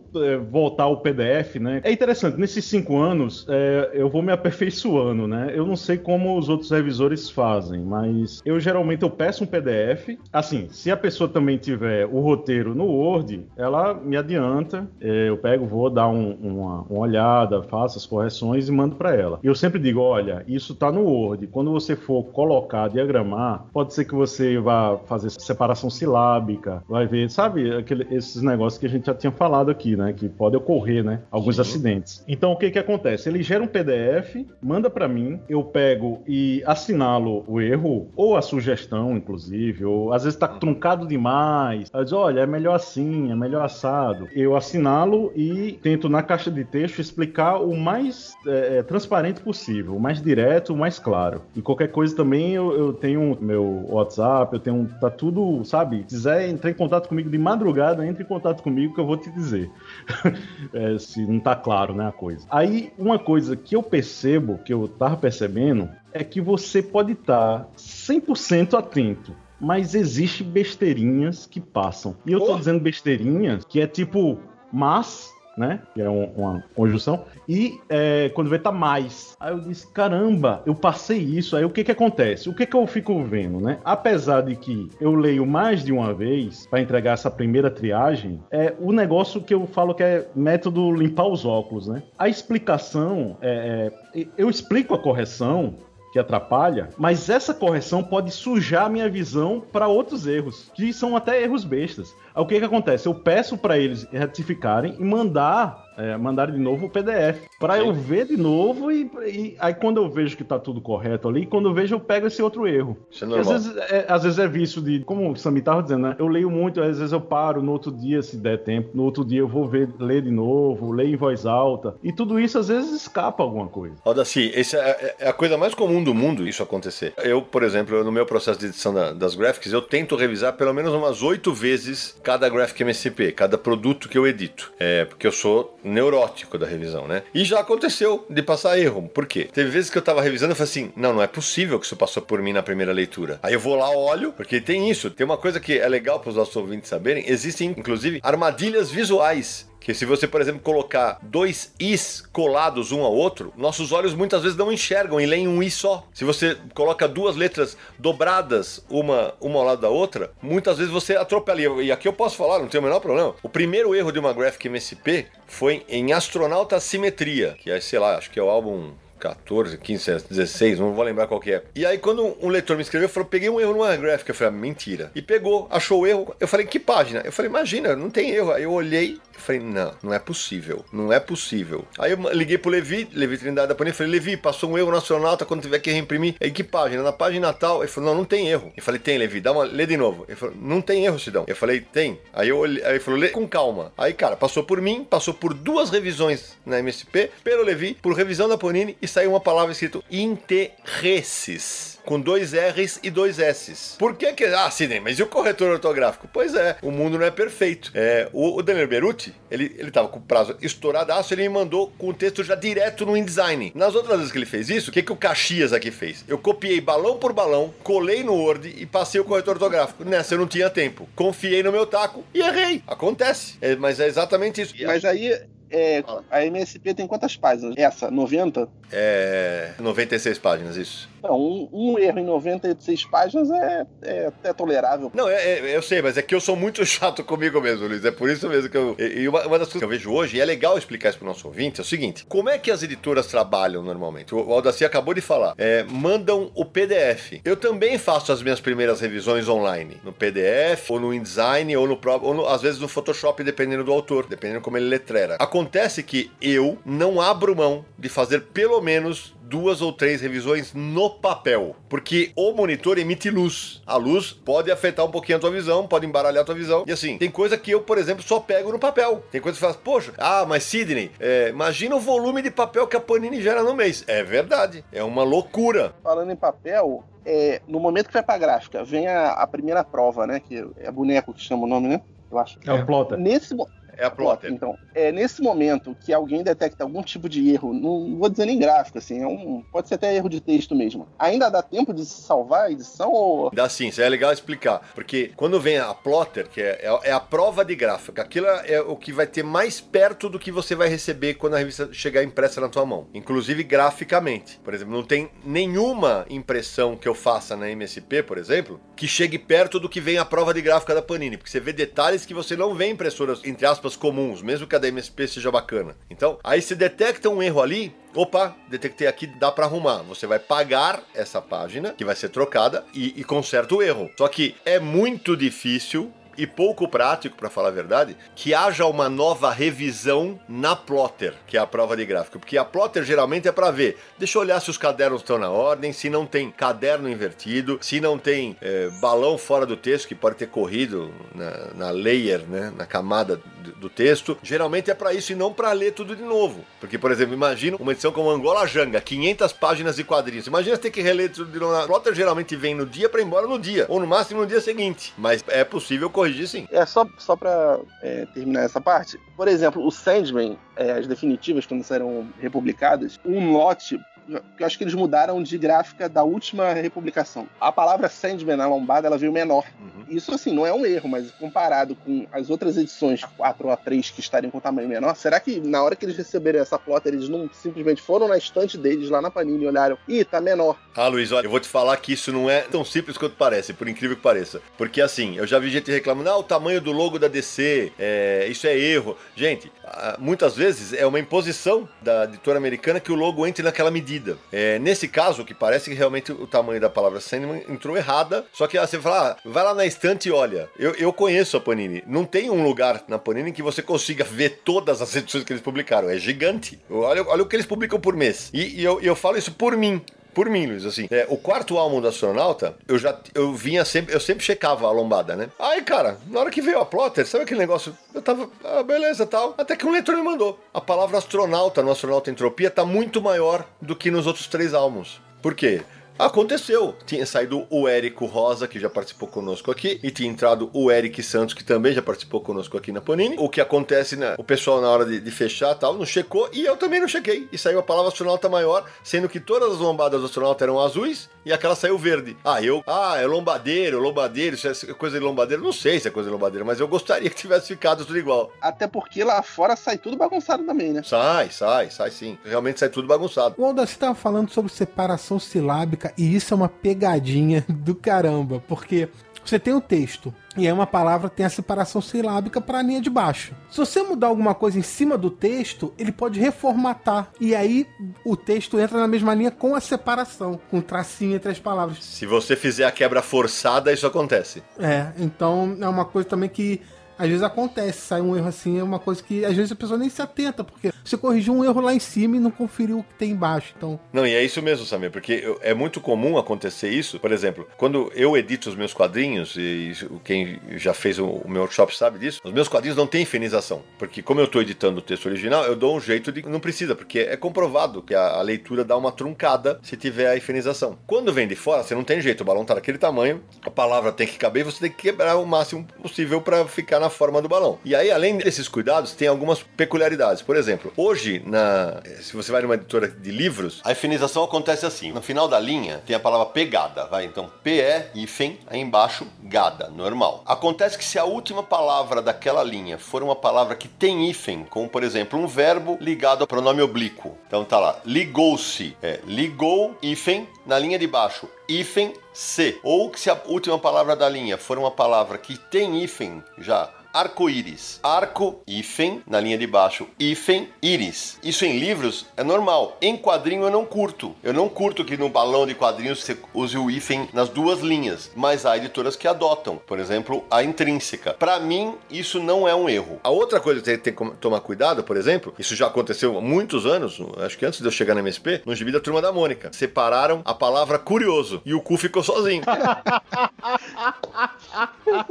[0.50, 1.82] voltar ao PDF, né?
[1.84, 5.52] É interessante, nesses cinco anos é, eu vou me aperfeiçoando, né?
[5.54, 10.18] Eu não sei como os outros revisores fazem, mas eu geralmente eu peço um PDF.
[10.32, 14.88] Assim, se a pessoa também tiver o roteiro no Word, ela me adianta.
[15.00, 19.16] É, eu pego, vou dar um, uma, uma, olhada, faço as correções e mando para
[19.16, 19.40] ela.
[19.44, 21.48] Eu sempre digo, olha, isso tá no Word.
[21.48, 27.30] Quando você for colocar, diagramar, pode ser que você vá fazer separação silábica, vai ver,
[27.30, 30.05] sabe, aquele, esses negócios que a gente já tinha falado aqui, né?
[30.14, 31.22] Que pode ocorrer, né?
[31.32, 31.62] Alguns Sim.
[31.62, 32.24] acidentes.
[32.28, 33.30] Então o que que acontece?
[33.30, 38.42] Ele gera um PDF, manda para mim, eu pego e assinalo o erro ou a
[38.42, 41.90] sugestão, inclusive, ou às vezes tá truncado demais.
[41.94, 44.28] Aí diz, olha, é melhor assim, é melhor assado.
[44.34, 50.00] Eu assinalo e tento na caixa de texto explicar o mais é transparente possível, o
[50.00, 51.42] mais direto, o mais claro.
[51.56, 56.00] E qualquer coisa também eu, eu tenho meu WhatsApp, eu tenho tá tudo, sabe?
[56.08, 59.18] Se quiser entrar em contato comigo de madrugada, entre em contato comigo que eu vou
[59.18, 59.70] te dizer.
[60.74, 62.46] é, se não tá claro, né, a coisa.
[62.50, 67.60] Aí, uma coisa que eu percebo, que eu tava percebendo, é que você pode estar
[67.60, 72.16] tá 100% atento mas existe besteirinhas que passam.
[72.26, 72.58] E eu tô Oh.
[72.58, 74.38] dizendo besteirinhas que é tipo,
[74.72, 75.80] mas, né?
[75.94, 77.26] Que é um- uma conjunção.
[77.48, 79.36] E é, quando vê tá mais.
[79.40, 81.56] Aí eu disse, caramba, eu passei isso.
[81.56, 82.50] Aí o que que acontece?
[82.50, 83.78] O que que eu fico vendo, né?
[83.84, 88.74] Apesar de que eu leio mais de uma vez para entregar essa primeira triagem, é
[88.80, 92.04] o negócio que eu falo que é método limpar os óculos, né?
[92.18, 95.76] A explicação, é, é, eu explico a correção
[96.12, 101.14] que atrapalha, mas essa correção pode sujar a minha visão para outros erros, que são
[101.18, 102.16] até erros bestas.
[102.36, 103.08] O que que acontece?
[103.08, 107.94] Eu peço para eles retificarem e mandar é, mandarem de novo o PDF para eu
[107.94, 111.70] ver de novo e, e aí quando eu vejo que tá tudo correto ali, quando
[111.70, 112.98] eu vejo eu pego esse outro erro.
[113.10, 116.02] Isso é às vezes, é, às vezes é vício de, como o Sami tava dizendo,
[116.02, 116.16] né?
[116.20, 119.24] Eu leio muito, às vezes eu paro no outro dia, se der tempo, no outro
[119.24, 121.96] dia eu vou ver, ler de novo, ler em voz alta.
[122.04, 123.96] E tudo isso às vezes escapa alguma coisa.
[124.04, 127.14] Aldaci, esse é, é a coisa mais comum do mundo isso acontecer.
[127.24, 130.74] Eu, por exemplo, no meu processo de edição da- das graphics, eu tento revisar pelo
[130.74, 134.74] menos umas oito vezes cada graphic MSP, cada produto que eu edito.
[134.80, 137.22] É, porque eu sou neurótico da revisão, né?
[137.32, 139.08] E já aconteceu de passar erro.
[139.08, 139.48] Por quê?
[139.54, 141.96] Teve vezes que eu tava revisando e falei assim: não, não é possível que isso
[141.96, 143.40] passou por mim na primeira leitura.
[143.44, 145.12] Aí eu vou lá, olho, porque tem isso.
[145.12, 149.70] Tem uma coisa que é legal para os nossos ouvintes saberem: existem, inclusive, armadilhas visuais.
[149.86, 154.42] Que se você, por exemplo, colocar dois is colados um ao outro, nossos olhos muitas
[154.42, 156.08] vezes não enxergam e leem um i só.
[156.12, 161.16] Se você coloca duas letras dobradas, uma, uma ao lado da outra, muitas vezes você
[161.16, 161.62] atropela.
[161.84, 163.36] E aqui eu posso falar, não tem o menor problema.
[163.44, 168.18] O primeiro erro de uma Graphic MSP foi em Astronauta Simetria, que é, sei lá,
[168.18, 171.64] acho que é o álbum 14, 15, 16, não vou lembrar qual que é.
[171.74, 174.32] E aí, quando um leitor me escreveu, falou: peguei um erro numa gráfica.
[174.32, 175.12] Eu falei: ah, mentira.
[175.16, 176.36] E pegou, achou o erro.
[176.40, 177.22] Eu falei: que página?
[177.24, 178.52] Eu falei: imagina, não tem erro.
[178.52, 179.20] Aí eu olhei.
[179.36, 181.86] Eu falei, não, não é possível, não é possível.
[182.00, 184.98] Aí eu liguei pro Levi, Levi Trindade da Panini, falei, Levi, passou um erro no
[184.98, 186.36] astronauta quando tiver que reimprimir.
[186.42, 187.04] Aí que página?
[187.04, 187.84] Na página tal.
[187.84, 188.72] Ele falou, não, não tem erro.
[188.76, 190.26] Eu falei, tem, Levi, dá uma, lê de novo.
[190.28, 191.46] Ele falou, não tem erro, Sidão.
[191.48, 192.20] Eu falei, tem.
[192.34, 193.92] Aí eu olhei, aí ele falou, lê com calma.
[193.98, 198.48] Aí, cara, passou por mim, passou por duas revisões na MSP, pelo Levi, por revisão
[198.48, 203.96] da Panini, e saiu uma palavra escrito interresses com dois R's e dois S's.
[203.98, 204.46] Por que que...
[204.46, 206.30] Ah, Sidney, mas e o corretor ortográfico?
[206.32, 207.92] Pois é, o mundo não é perfeito.
[207.94, 211.92] É, o, o Daniel Beruti, ele, ele tava com o prazo estouradaço, ele me mandou
[211.98, 213.72] com o texto já direto no InDesign.
[213.76, 216.24] Nas outras vezes que ele fez isso, o que que o Caxias aqui fez?
[216.28, 220.06] Eu copiei balão por balão, colei no Word e passei o corretor ortográfico.
[220.06, 221.10] Nessa eu não tinha tempo.
[221.16, 222.84] Confiei no meu taco e errei.
[222.88, 223.56] Acontece.
[223.62, 224.74] É, mas é exatamente isso.
[224.86, 225.38] Mas aí,
[225.70, 227.76] é, a MSP tem quantas páginas?
[227.78, 228.68] Essa, 90?
[228.92, 229.72] É...
[229.80, 231.10] 96 páginas, isso.
[231.24, 235.12] Não, um, um erro em 96 páginas é, é até tolerável.
[235.14, 238.06] Não, é- é- eu sei, mas é que eu sou muito chato comigo mesmo, Luiz.
[238.06, 238.96] É por isso mesmo que eu.
[239.00, 241.18] E e uma, uma das coisas que eu vejo hoje, e é legal explicar isso
[241.18, 244.36] pro nosso ouvinte, é o seguinte: como é que as editoras trabalham normalmente?
[244.36, 245.56] O, o Aldaci acabou de falar.
[245.58, 247.42] É, mandam o PDF.
[247.44, 251.98] Eu também faço as minhas primeiras revisões online, no PDF, ou no InDesign, ou no
[251.98, 252.30] próprio.
[252.30, 255.38] Ou no- às vezes no Photoshop, dependendo do autor, dependendo como ele letrera.
[255.40, 255.65] Acontece
[256.04, 261.76] que eu não abro mão de fazer pelo menos duas ou três revisões no papel,
[261.88, 263.82] porque o monitor emite luz.
[263.86, 266.84] A luz pode afetar um pouquinho a tua visão, pode embaralhar a tua visão.
[266.88, 269.24] E assim, tem coisa que eu, por exemplo, só pego no papel.
[269.32, 272.96] Tem coisa que faz, poxa, ah, mas Sidney, é, imagina o volume de papel que
[272.96, 274.04] a Panini gera no mês.
[274.08, 275.94] É verdade, é uma loucura.
[276.02, 280.26] Falando em papel, é, no momento que vai pra gráfica, vem a, a primeira prova,
[280.26, 280.40] né?
[280.40, 282.02] Que é boneco que chama o nome, né?
[282.32, 282.58] Eu acho.
[282.66, 283.18] É o plotter.
[283.20, 284.52] Nesse, mo- É a plotter.
[284.52, 288.58] Então, é nesse momento que alguém detecta algum tipo de erro, não vou dizer nem
[288.60, 291.08] gráfico, assim, é um, pode ser até erro de texto mesmo.
[291.18, 294.82] Ainda dá tempo de se salvar a edição ou Dá sim, isso é legal explicar.
[294.94, 298.82] Porque quando vem a plotter, que é, é- é a prova de gráfica, aquilo é
[298.82, 302.24] o que vai ter mais perto do que você vai receber quando a revista chegar
[302.24, 303.08] impressa na tua mão.
[303.14, 304.60] Inclusive graficamente.
[304.64, 309.38] Por exemplo, não tem nenhuma impressão que eu faça na MSP, por exemplo, que chegue
[309.40, 311.38] perto do que vem a prova de gráfica da Panini.
[311.38, 314.80] Porque você vê detalhes que você não vê impressoras, entre aspas, comuns, mesmo que a
[314.80, 315.98] da MSP seja bacana.
[316.10, 319.98] Então, aí se detecta um erro ali, Opa, detectei aqui, dá pra arrumar.
[320.04, 324.10] Você vai pagar essa página, que vai ser trocada, e, e conserta o erro.
[324.18, 329.10] Só que é muito difícil e pouco prático, pra falar a verdade, que haja uma
[329.10, 332.40] nova revisão na plotter, que é a prova de gráfico.
[332.40, 335.50] Porque a plotter geralmente é pra ver, deixa eu olhar se os cadernos estão na
[335.50, 340.16] ordem, se não tem caderno invertido, se não tem é, balão fora do texto, que
[340.16, 343.42] pode ter corrido na, na layer, né, na camada
[343.74, 344.38] do, texto.
[344.44, 346.66] Geralmente é pra isso e não pra ler tudo de novo.
[346.80, 350.48] Porque, por exemplo, imagina uma edição como Angola Janga, 500 páginas de quadrinhos.
[350.48, 351.76] Imagina você ter que reler tudo de novo.
[351.76, 354.48] A plotter geralmente vem no dia pra ir embora no dia, ou no máximo no
[354.48, 355.14] dia seguinte.
[355.18, 356.68] Mas é possível corrigir sim.
[356.72, 359.20] É só, só pra é, terminar essa parte.
[359.38, 364.84] Por exemplo, o Sandman, é, as definitivas, quando serão republicadas, um lote eu acho que
[364.84, 367.48] eles mudaram de gráfica da última republicação.
[367.60, 369.66] A palavra Sandman na lombada ela veio menor.
[369.80, 370.06] Uhum.
[370.10, 373.74] Isso, assim, não é um erro, mas comparado com as outras edições, a 4 ou
[373.74, 376.78] a 3, que estariam com tamanho menor, será que na hora que eles receberam essa
[376.78, 380.40] plota, eles não simplesmente foram na estante deles lá na Panini e olharam, ih, tá
[380.40, 380.78] menor.
[380.96, 383.74] Ah, Luiz, olha, eu vou te falar que isso não é tão simples quanto parece,
[383.74, 384.62] por incrível que pareça.
[384.78, 388.48] Porque assim, eu já vi gente reclamando, ah, o tamanho do logo da DC, é,
[388.50, 389.18] isso é erro.
[389.36, 389.72] Gente,
[390.20, 394.15] muitas vezes é uma imposição da editora americana que o logo entre naquela medida.
[394.52, 398.46] É, nesse caso, o que parece que realmente o tamanho da palavra Sandman entrou errada,
[398.54, 400.70] só que ah, você fala, ah, vai lá na estante e olha.
[400.78, 402.04] Eu, eu conheço a Panini.
[402.08, 405.64] Não tem um lugar na Panini que você consiga ver todas as edições que eles
[405.64, 406.10] publicaram.
[406.10, 406.80] É gigante.
[406.90, 408.50] Olha, olha o que eles publicam por mês.
[408.54, 410.02] E, e eu, eu falo isso por mim
[410.36, 411.08] por mim, Luiz, assim.
[411.10, 414.92] É, o quarto álbum do astronauta, eu já eu vinha sempre, eu sempre checava a
[414.92, 415.50] lombada, né?
[415.58, 417.98] Aí, cara, na hora que veio a plotter, sabe aquele negócio?
[418.14, 419.56] Eu tava, ah, beleza, tal.
[419.58, 420.60] Até que um leitor me mandou.
[420.74, 425.22] A palavra astronauta no astronauta entropia tá muito maior do que nos outros três álbuns.
[425.42, 425.82] Por quê?
[426.18, 426.96] Aconteceu.
[427.06, 431.22] Tinha saído o Érico Rosa, que já participou conosco aqui, e tinha entrado o Eric
[431.22, 433.36] Santos, que também já participou conosco aqui na Panini.
[433.38, 434.36] O que acontece, né?
[434.38, 437.50] O pessoal, na hora de, de fechar tal, não checou, e eu também não chequei.
[437.52, 441.30] E saiu a palavra astronauta maior, sendo que todas as lombadas do astronauta eram azuis
[441.46, 442.38] e aquela saiu verde.
[442.44, 442.82] Ah, eu.
[442.88, 445.62] Ah, é lombadeiro, lombadeiro, isso é coisa de lombadeiro.
[445.62, 448.52] Não sei se é coisa de lombadeiro, mas eu gostaria que tivesse ficado tudo igual.
[448.62, 451.04] Até porque lá fora sai tudo bagunçado também, né?
[451.04, 452.38] Sai, sai, sai sim.
[452.44, 453.56] Realmente sai tudo bagunçado.
[453.58, 458.64] O Alda, você tava falando sobre separação silábica e isso é uma pegadinha do caramba,
[458.68, 459.10] porque
[459.46, 463.00] você tem o texto, e aí uma palavra tem a separação silábica para a linha
[463.00, 463.54] de baixo.
[463.70, 467.30] Se você mudar alguma coisa em cima do texto, ele pode reformatar.
[467.40, 467.86] E aí
[468.26, 472.04] o texto entra na mesma linha com a separação, com o tracinho entre as palavras.
[472.04, 474.64] Se você fizer a quebra forçada, isso acontece.
[474.80, 476.82] É, então é uma coisa também que
[477.18, 479.98] às vezes acontece, sai um erro assim, é uma coisa que às vezes a pessoa
[479.98, 483.04] nem se atenta, porque você corrigiu um erro lá em cima e não conferiu o
[483.04, 484.00] que tem embaixo, então...
[484.12, 488.12] Não, e é isso mesmo, Samir, porque é muito comum acontecer isso, por exemplo, quando
[488.16, 489.94] eu edito os meus quadrinhos, e
[490.24, 494.22] quem já fez o meu workshop sabe disso, os meus quadrinhos não têm infinização, porque
[494.22, 496.42] como eu estou editando o texto original, eu dou um jeito de...
[496.48, 500.98] não precisa, porque é comprovado que a, leitura dá uma truncada se tiver a infinização.
[501.08, 504.12] Quando vem de fora, você não tem jeito, o balão tá daquele tamanho, a palavra
[504.12, 507.10] tem que caber e você tem que quebrar o máximo possível para ficar na na
[507.10, 507.78] forma do balão.
[507.86, 510.42] E aí, além desses cuidados, tem algumas peculiaridades.
[510.42, 515.12] Por exemplo, hoje, na, se você vai numa editora de livros, a efinização acontece assim.
[515.12, 517.26] No final da linha tem a palavra pegada, vai?
[517.26, 520.44] Então, PE, hífen, aí embaixo, gada, normal.
[520.46, 524.90] Acontece que se a última palavra daquela linha for uma palavra que tem hífen, como
[524.90, 527.38] por exemplo, um verbo ligado ao pronome oblíquo.
[527.48, 532.78] Então tá lá, ligou-se, é, ligou, hífen, na linha de baixo, hífen C.
[532.84, 536.90] Ou que se a última palavra da linha for uma palavra que tem hífen já
[537.16, 538.02] arco-íris.
[538.04, 541.40] Arco, hífen, na linha de baixo, hífen, íris.
[541.42, 542.98] Isso em livros é normal.
[543.02, 544.36] Em quadrinho eu não curto.
[544.44, 548.30] Eu não curto que no balão de quadrinhos você use o hífen nas duas linhas.
[548.36, 549.78] Mas há editoras que adotam.
[549.78, 551.34] Por exemplo, a intrínseca.
[551.34, 553.18] Para mim, isso não é um erro.
[553.24, 556.86] A outra coisa que tem que tomar cuidado, por exemplo, isso já aconteceu há muitos
[556.86, 559.72] anos, acho que antes de eu chegar na MSP, no gibi da Turma da Mônica.
[559.72, 562.64] Separaram a palavra curioso e o cu ficou sozinho.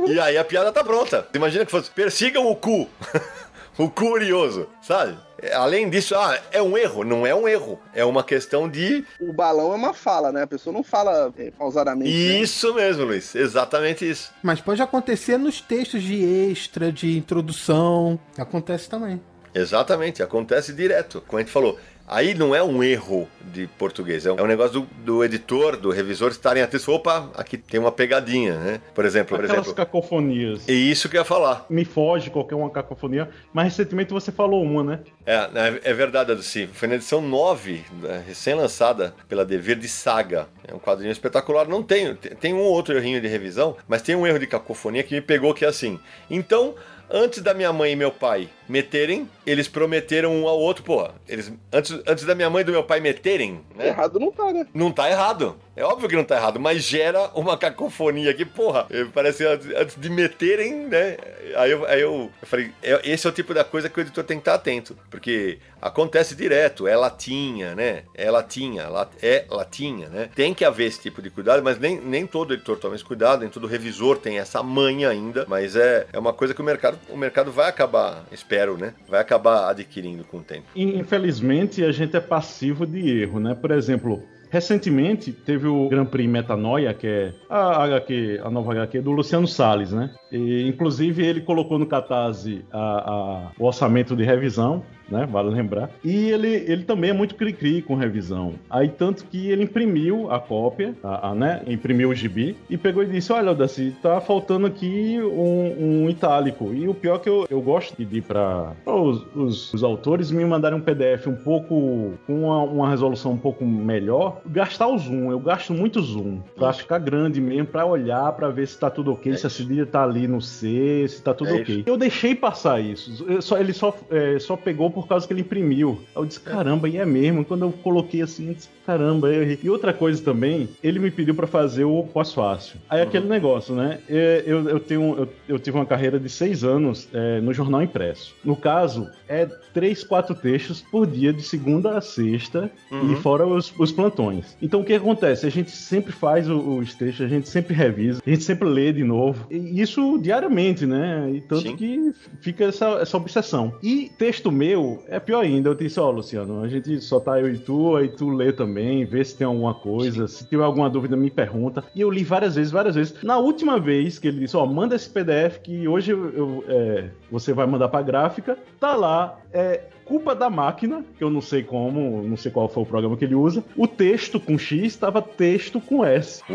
[0.07, 1.27] e aí a piada tá pronta.
[1.35, 2.89] Imagina que fosse persigam o cu.
[3.79, 5.17] o curioso, sabe?
[5.53, 7.05] Além disso, ah, é um erro.
[7.05, 7.79] Não é um erro.
[7.93, 9.05] É uma questão de.
[9.21, 10.43] O balão é uma fala, né?
[10.43, 12.11] A pessoa não fala é, pausadamente.
[12.11, 12.41] Né?
[12.41, 12.83] Isso né?
[12.83, 13.35] mesmo, Luiz.
[13.35, 14.33] Exatamente isso.
[14.43, 18.19] Mas pode acontecer nos textos de extra, de introdução.
[18.39, 19.21] Acontece também.
[19.55, 21.23] Exatamente, acontece direto.
[21.27, 24.81] Como a gente falou, Aí não é um erro de português, é um, é negócio
[24.81, 26.87] do, do, editor, do revisor estarem atentos.
[26.87, 28.81] Opa, aqui tem uma pegadinha, né?
[28.95, 29.75] Por exemplo, Aquelas por exemplo.
[29.75, 30.69] cacofonias.
[30.69, 31.65] E isso que eu ia falar.
[31.71, 35.01] Me foge qualquer uma cacofonia, mas recentemente você falou uma, né?
[35.25, 36.69] É, é, é verdade, Aduci.
[36.73, 40.47] Foi na edição 9, né, recém-lançada pela Devir de Saga.
[40.67, 41.67] É um quadrinho espetacular.
[41.67, 45.03] Não tem, tem um ou outro errinho de revisão, mas tem um erro de cacofonia
[45.03, 45.99] que me pegou que é assim.
[46.31, 46.75] Então,
[47.11, 51.53] antes da minha mãe e meu pai meterem, eles prometeram um ao outro, pô, eles
[51.73, 53.89] antes, antes da minha mãe e do meu pai meterem, né?
[53.89, 54.67] Errado não tá, né?
[54.73, 55.57] Não tá errado.
[55.77, 59.97] É óbvio que não tá errado, mas gera uma cacofonia que, porra, parece antes, antes
[60.01, 61.17] de meterem, né?
[61.57, 64.03] Aí eu, aí eu, eu falei, é, esse é o tipo da coisa que o
[64.03, 68.05] editor tem que estar atento, porque acontece direto, é latinha, né?
[68.15, 68.89] É latinha,
[69.21, 70.31] é latinha, né?
[70.35, 73.41] Tem que haver esse tipo de cuidado, mas nem, nem todo editor toma esse cuidado,
[73.41, 76.99] nem todo revisor tem essa manha ainda, mas é, é uma coisa que o mercado,
[77.11, 78.25] o mercado vai acabar,
[78.55, 78.95] espero, né?
[79.09, 80.67] Vai acabar adquirindo com o tempo.
[80.75, 83.55] Infelizmente, a gente é passivo de erro, né?
[83.55, 84.23] Por exemplo,
[84.55, 89.49] Recentemente teve o Grand Prix Metanoia, que é a HQ, a nova HQ do Luciano
[89.49, 90.15] Salles, né?
[90.35, 95.27] E, inclusive, ele colocou no Catarse a, a, o orçamento de revisão né?
[95.27, 95.91] Vale lembrar.
[96.03, 98.55] E ele, ele também é muito cri-cri com revisão.
[98.69, 101.63] Aí, tanto que ele imprimiu a cópia, a, a, né?
[101.67, 106.73] Imprimiu o gibi e pegou e disse: Olha, Daci, tá faltando aqui um, um, itálico.
[106.75, 110.31] E o pior é que eu, eu gosto de pedir para os, os, os, autores
[110.31, 114.99] me mandarem um PDF um pouco com uma, uma, resolução um pouco melhor, gastar o
[114.99, 115.31] zoom.
[115.31, 119.13] Eu gasto muito zoom pra ficar grande mesmo, para olhar, para ver se tá tudo
[119.13, 121.77] ok, é se a cedilha tá ali no C, se tá tudo é ok.
[121.77, 121.85] Isso.
[121.89, 123.25] Eu deixei passar isso.
[123.29, 126.01] Eu só, ele só, é, só pegou por causa que ele imprimiu.
[126.15, 127.45] Aí eu disse, caramba, e é mesmo.
[127.45, 129.59] Quando eu coloquei assim, eu disse, caramba, eu.
[129.63, 132.79] E outra coisa também, ele me pediu para fazer o pós-fácil.
[132.89, 133.09] Aí uhum.
[133.09, 133.99] aquele negócio, né?
[134.09, 137.83] É, eu, eu, tenho, eu, eu, tive uma carreira de seis anos é, no jornal
[137.83, 138.35] impresso.
[138.45, 143.13] No caso, é três, quatro textos por dia, de segunda a sexta, uhum.
[143.13, 144.57] e fora os, os, plantões.
[144.61, 145.47] Então o que acontece?
[145.47, 149.05] A gente sempre faz os textos, a gente sempre revisa, a gente sempre lê de
[149.05, 149.47] novo.
[149.51, 151.31] E isso diariamente, né?
[151.33, 151.77] E tanto Sim.
[151.77, 153.75] que fica essa, essa obsessão.
[153.83, 155.69] E texto meu é pior ainda.
[155.69, 158.53] Eu disse, ó, oh, Luciano, a gente só tá eu e tu, aí tu lê
[158.53, 160.27] também, vê se tem alguma coisa.
[160.29, 161.85] Se tiver alguma dúvida, me pergunta.
[161.95, 163.23] E eu li várias vezes, várias vezes.
[163.23, 166.65] Na última vez que ele disse, ó, oh, manda esse PDF que hoje eu, eu,
[166.69, 171.41] é, você vai mandar pra gráfica, tá lá é, culpa da máquina, que eu não
[171.41, 173.65] sei como, não sei qual foi o programa que ele usa.
[173.77, 176.43] O texto com X estava texto com S.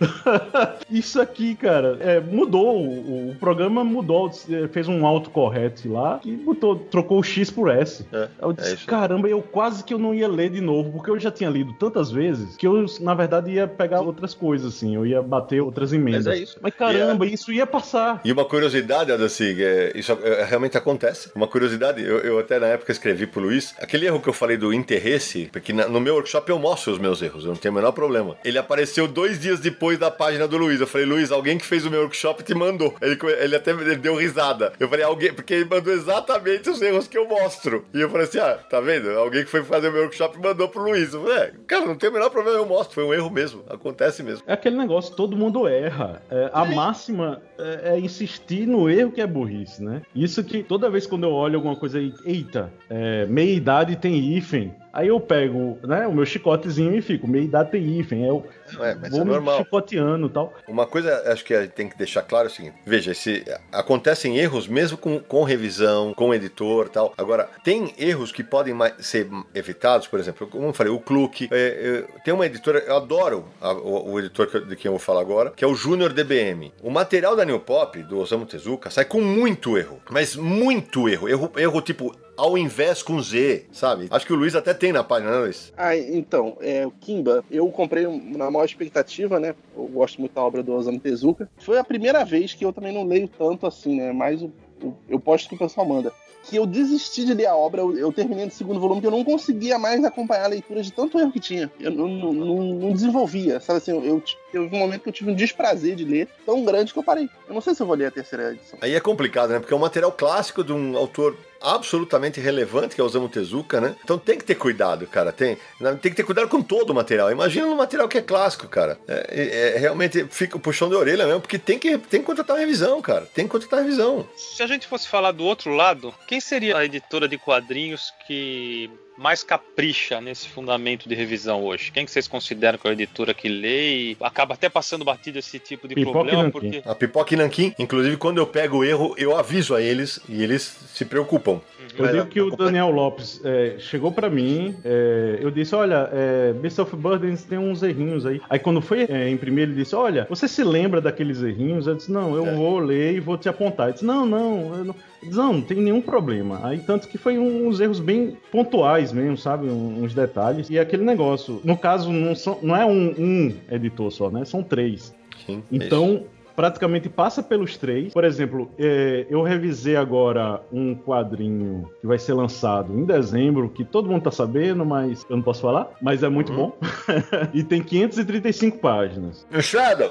[0.90, 2.76] Isso aqui, cara, é, mudou.
[2.76, 4.30] O, o, programa mudou,
[4.72, 8.04] fez um autocorrect lá e botou, trocou o X por S.
[8.12, 11.10] É, eu disse, é caramba, eu quase que eu não ia ler de novo, porque
[11.10, 14.94] eu já tinha lido tantas vezes que eu, na verdade, ia pegar outras coisas, assim,
[14.94, 16.26] eu ia bater outras emendas.
[16.26, 16.58] Mas é isso.
[16.60, 18.20] Mas caramba, isso ia passar.
[18.24, 21.30] E uma curiosidade, Adacig, é, isso é, realmente acontece.
[21.34, 24.56] Uma curiosidade, eu, eu, até na época escrevi pro Luiz, aquele erro que eu falei
[24.56, 27.72] do interesse, porque na, no meu workshop eu mostro os meus erros, eu não tenho
[27.72, 28.36] o menor problema.
[28.44, 30.80] Ele apareceu dois dias depois depois da página do Luiz.
[30.80, 32.94] Eu falei, Luiz, alguém que fez o meu workshop te mandou.
[33.00, 34.72] Ele, ele até ele deu risada.
[34.80, 37.84] Eu falei, alguém, porque ele mandou exatamente os erros que eu mostro.
[37.94, 39.10] E eu falei assim: ah, tá vendo?
[39.10, 41.14] Alguém que foi fazer o meu workshop mandou pro Luiz.
[41.14, 42.94] Eu falei, é, cara, não tem o menor problema, eu mostro.
[42.94, 43.62] Foi um erro mesmo.
[43.68, 44.42] Acontece mesmo.
[44.46, 46.20] É aquele negócio, todo mundo erra.
[46.30, 50.02] É, a máxima é, é, insistir no erro que é burrice, né?
[50.14, 54.16] Isso que toda vez quando eu olho alguma coisa aí, eita, é, meia idade tem
[54.16, 54.74] hífen.
[54.96, 58.26] Aí eu pego né, o meu chicotezinho e fico, meia idade tem hífen.
[58.26, 58.46] Eu
[58.80, 59.58] é, vou é normal.
[59.58, 60.54] chicoteando e tal.
[60.66, 63.44] Uma coisa acho que a gente tem que deixar claro é o seguinte: veja, se
[63.70, 67.12] acontecem erros mesmo com, com revisão, com editor tal.
[67.18, 71.50] Agora, tem erros que podem ser evitados, por exemplo, como eu falei, o Cluk.
[71.52, 74.98] É, é, tem uma editora, eu adoro a, o, o, editor de quem eu vou
[74.98, 76.72] falar agora, que é o Junior DBM.
[76.82, 81.28] O material da New Pop, do Osamu Tezuka, sai com muito erro, mas muito erro.
[81.28, 84.06] Erro, erro tipo ao invés com Z, sabe?
[84.10, 85.72] Acho que o Luiz até tem na página, né, Luiz?
[85.76, 89.54] Ah, então, é, o Kimba, eu comprei na maior expectativa, né?
[89.76, 91.48] Eu gosto muito da obra do Osamu Tezuka.
[91.58, 94.12] Foi a primeira vez que eu também não leio tanto assim, né?
[94.12, 96.12] Mas o, o, eu posto que o pessoal manda
[96.48, 99.10] que eu desisti de ler a obra, eu, eu terminei no segundo volume, que eu
[99.10, 101.70] não conseguia mais acompanhar a leitura de tanto erro que tinha.
[101.80, 104.22] Eu não, não, não, não desenvolvia, sabe assim, eu, eu,
[104.52, 107.28] teve um momento que eu tive um desprazer de ler tão grande que eu parei.
[107.48, 108.78] Eu não sei se eu vou ler a terceira edição.
[108.80, 109.58] Aí é complicado, né?
[109.58, 113.80] Porque é um material clássico de um autor absolutamente relevante, que é o Osamu Tezuka,
[113.80, 113.96] né?
[114.02, 115.32] Então tem que ter cuidado, cara.
[115.32, 115.58] Tem,
[116.00, 117.30] tem que ter cuidado com todo o material.
[117.30, 118.98] Imagina no material que é clássico, cara.
[119.06, 122.26] É, é, é realmente fica o puxão de orelha mesmo, porque tem que, tem que
[122.26, 123.26] contratar revisão, cara.
[123.34, 124.28] Tem que contratar revisão.
[124.36, 128.90] Se a gente fosse falar do outro lado, quem seria a editora de quadrinhos que
[129.16, 131.90] mais capricha nesse fundamento de revisão hoje?
[131.92, 135.38] Quem que vocês consideram que é a editora que lê e acaba até passando batido
[135.38, 136.50] esse tipo de Pipoca problema?
[136.50, 136.82] Porque...
[136.84, 140.42] A Pipoca e Nanquim, inclusive quando eu pego o erro, eu aviso a eles e
[140.42, 140.62] eles
[140.94, 141.52] se preocupam.
[141.52, 141.60] Uhum.
[141.98, 146.52] Eu digo que o Daniel Lopes é, chegou para mim, é, eu disse, olha, é,
[146.52, 148.40] Beast of Burdens tem uns errinhos aí.
[148.50, 151.86] Aí quando foi é, imprimir, ele disse, olha, você se lembra daqueles errinhos?
[151.86, 152.54] Eu disse, não, eu é.
[152.54, 153.86] vou ler e vou te apontar.
[153.86, 154.94] Ele disse, não, não, eu não
[155.30, 156.60] não, não tem nenhum problema.
[156.62, 159.66] Aí tanto que foi uns erros bem pontuais mesmo, sabe?
[159.68, 160.68] Uns detalhes.
[160.70, 161.60] E aquele negócio.
[161.64, 164.44] No caso, não, são, não é um, um editor só, né?
[164.44, 165.14] São três.
[165.44, 166.24] Sim, então,
[166.56, 168.12] praticamente passa pelos três.
[168.12, 173.84] Por exemplo, é, eu revisei agora um quadrinho que vai ser lançado em dezembro, que
[173.84, 176.56] todo mundo tá sabendo, mas eu não posso falar, mas é muito uhum.
[176.56, 176.78] bom.
[177.52, 179.46] e tem 535 páginas.
[179.60, 180.10] Shadow!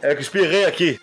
[0.00, 0.98] É que espirrei aqui.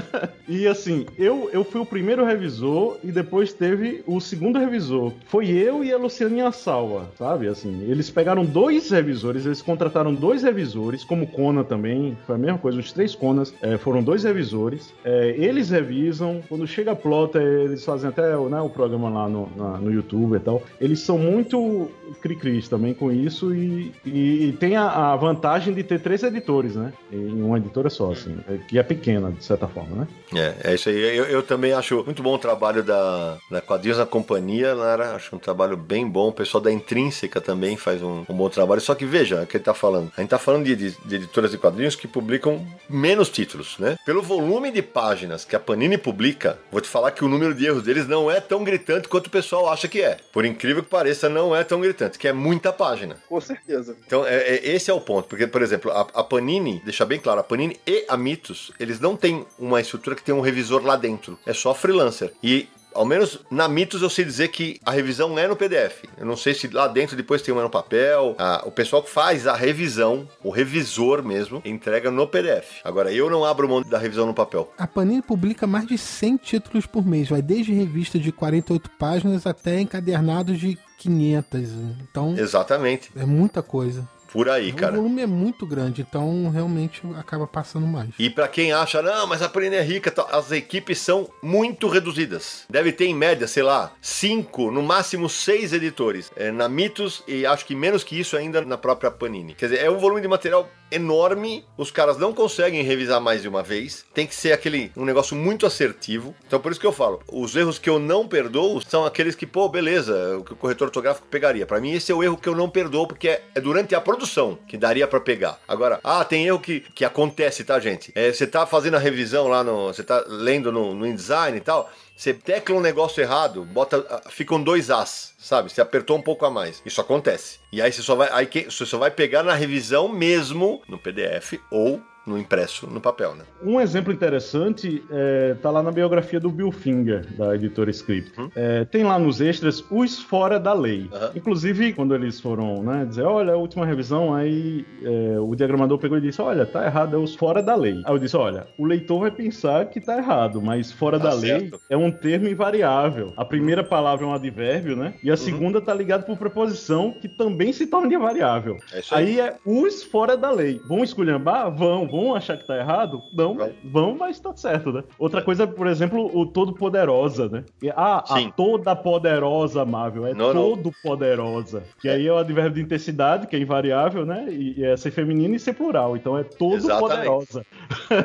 [0.48, 5.12] e assim, eu, eu fui o primeiro revisor e depois teve o segundo revisor.
[5.26, 7.48] Foi eu e a Lucianinha Salva, sabe?
[7.48, 12.58] Assim, eles pegaram dois revisores, eles contrataram dois revisores, como Kona também, foi a mesma
[12.58, 14.92] coisa, os três Conas é, foram dois revisores.
[15.04, 19.48] É, eles revisam, quando chega a plota, eles fazem até né, o programa lá no,
[19.56, 20.62] na, no YouTube e tal.
[20.80, 21.90] Eles são muito
[22.20, 26.76] cri-cris também com isso e, e, e tem a, a, vantagem de ter três editores,
[26.76, 26.92] né?
[27.10, 28.22] Em uma editora só, assim.
[28.22, 30.08] assim, é, que é pequena, de certa forma, né?
[30.34, 30.96] É, é isso aí.
[30.96, 35.14] Eu, eu também acho muito bom o trabalho da, da Quadrinhos na Companhia, Lara.
[35.14, 36.28] Acho um trabalho bem bom.
[36.28, 38.80] O pessoal da Intrínseca também faz um, um bom trabalho.
[38.80, 40.12] Só que veja o que ele tá falando.
[40.16, 43.91] A gente tá falando de, de, de editoras de quadrinhos que publicam menos títulos, né?
[44.04, 47.66] Pelo volume de páginas que a Panini publica, vou te falar que o número de
[47.66, 50.16] erros deles não é tão gritante quanto o pessoal acha que é.
[50.32, 53.16] Por incrível que pareça, não é tão gritante, que é muita página.
[53.28, 53.96] Com certeza.
[54.06, 55.28] Então, é, é- esse é o ponto.
[55.28, 59.00] Porque, por exemplo, a, a Panini, deixa bem claro, a Panini e a Mitos, eles
[59.00, 61.38] não têm uma estrutura que tem um revisor lá dentro.
[61.46, 62.32] É só freelancer.
[62.42, 62.68] E.
[62.94, 66.04] Ao menos na Mitos eu sei dizer que a revisão é no PDF.
[66.16, 68.34] Eu não sei se lá dentro depois tem uma no papel.
[68.38, 72.80] Ah, o pessoal que faz a revisão, o revisor mesmo, entrega no PDF.
[72.84, 74.72] Agora eu não abro mão da revisão no papel.
[74.78, 79.46] A Panini publica mais de 100 títulos por mês, vai desde revista de 48 páginas
[79.46, 81.70] até encadernados de 500.
[82.02, 83.10] Então, Exatamente.
[83.16, 84.08] é muita coisa.
[84.32, 84.96] Por aí, o cara.
[84.96, 88.10] volume é muito grande, então realmente acaba passando mais.
[88.18, 91.88] E pra quem acha, não, mas a Panini é rica, tal", as equipes são muito
[91.88, 92.64] reduzidas.
[92.68, 97.44] Deve ter em média, sei lá, cinco, no máximo seis editores é, na Mitos e
[97.44, 99.54] acho que menos que isso ainda na própria Panini.
[99.54, 103.48] Quer dizer, é um volume de material enorme, os caras não conseguem revisar mais de
[103.48, 106.34] uma vez, tem que ser aquele um negócio muito assertivo.
[106.46, 109.46] Então por isso que eu falo, os erros que eu não perdoo são aqueles que,
[109.46, 111.66] pô, beleza, o que o corretor ortográfico pegaria.
[111.66, 114.00] Pra mim esse é o erro que eu não perdoo porque é, é durante a
[114.00, 115.58] produção que daria pra pegar.
[115.66, 118.12] Agora, ah, tem erro que, que acontece, tá, gente?
[118.14, 121.60] É, você tá fazendo a revisão lá no, você tá lendo no, no InDesign e
[121.60, 121.90] tal,
[122.22, 125.72] você tecla um negócio errado, bota, ah, ficam dois As, sabe?
[125.72, 126.80] Você apertou um pouco a mais.
[126.86, 127.58] Isso acontece.
[127.72, 131.54] E aí você só vai, aí você só vai pegar na revisão mesmo no PDF
[131.68, 133.44] ou no impresso no papel, né?
[133.62, 138.32] Um exemplo interessante é, tá lá na biografia do Bill Finger, da editora Script.
[138.54, 141.10] É, tem lá nos extras os fora da lei.
[141.34, 146.18] Inclusive, quando eles foram né, dizer, olha, a última revisão, aí é, o diagramador pegou
[146.18, 148.02] e disse, olha, tá errado, é os fora da lei.
[148.04, 151.34] Aí eu disse, olha, o leitor vai pensar que tá errado, mas fora Tá da
[151.34, 151.80] lei certo.
[151.90, 153.32] é um termo invariável.
[153.36, 155.14] A primeira palavra é um advérbio, né?
[155.22, 158.78] E a segunda tá ligada por preposição, que também se torna invariável.
[158.92, 159.22] É aí.
[159.22, 160.80] Aí é os fora da lei.
[160.86, 161.70] Vão esculhambar?
[161.74, 162.06] Vão.
[162.12, 163.22] Vão achar que tá errado?
[163.32, 163.70] Não, Vão.
[163.82, 165.02] vão, mas tá certo, né?
[165.18, 167.64] Outra coisa, por exemplo, o todo poderosa, né?
[167.96, 168.48] Ah, Sim.
[168.48, 170.26] a toda poderosa, Marvel.
[170.26, 170.62] É Não, não.
[170.62, 171.84] todo poderosa.
[171.98, 174.46] Que aí é o advérbio de intensidade, que é invariável, né?
[174.50, 176.14] E, e é ser feminino e ser plural.
[176.14, 177.08] Então é todo Exatamente.
[177.08, 177.66] poderosa.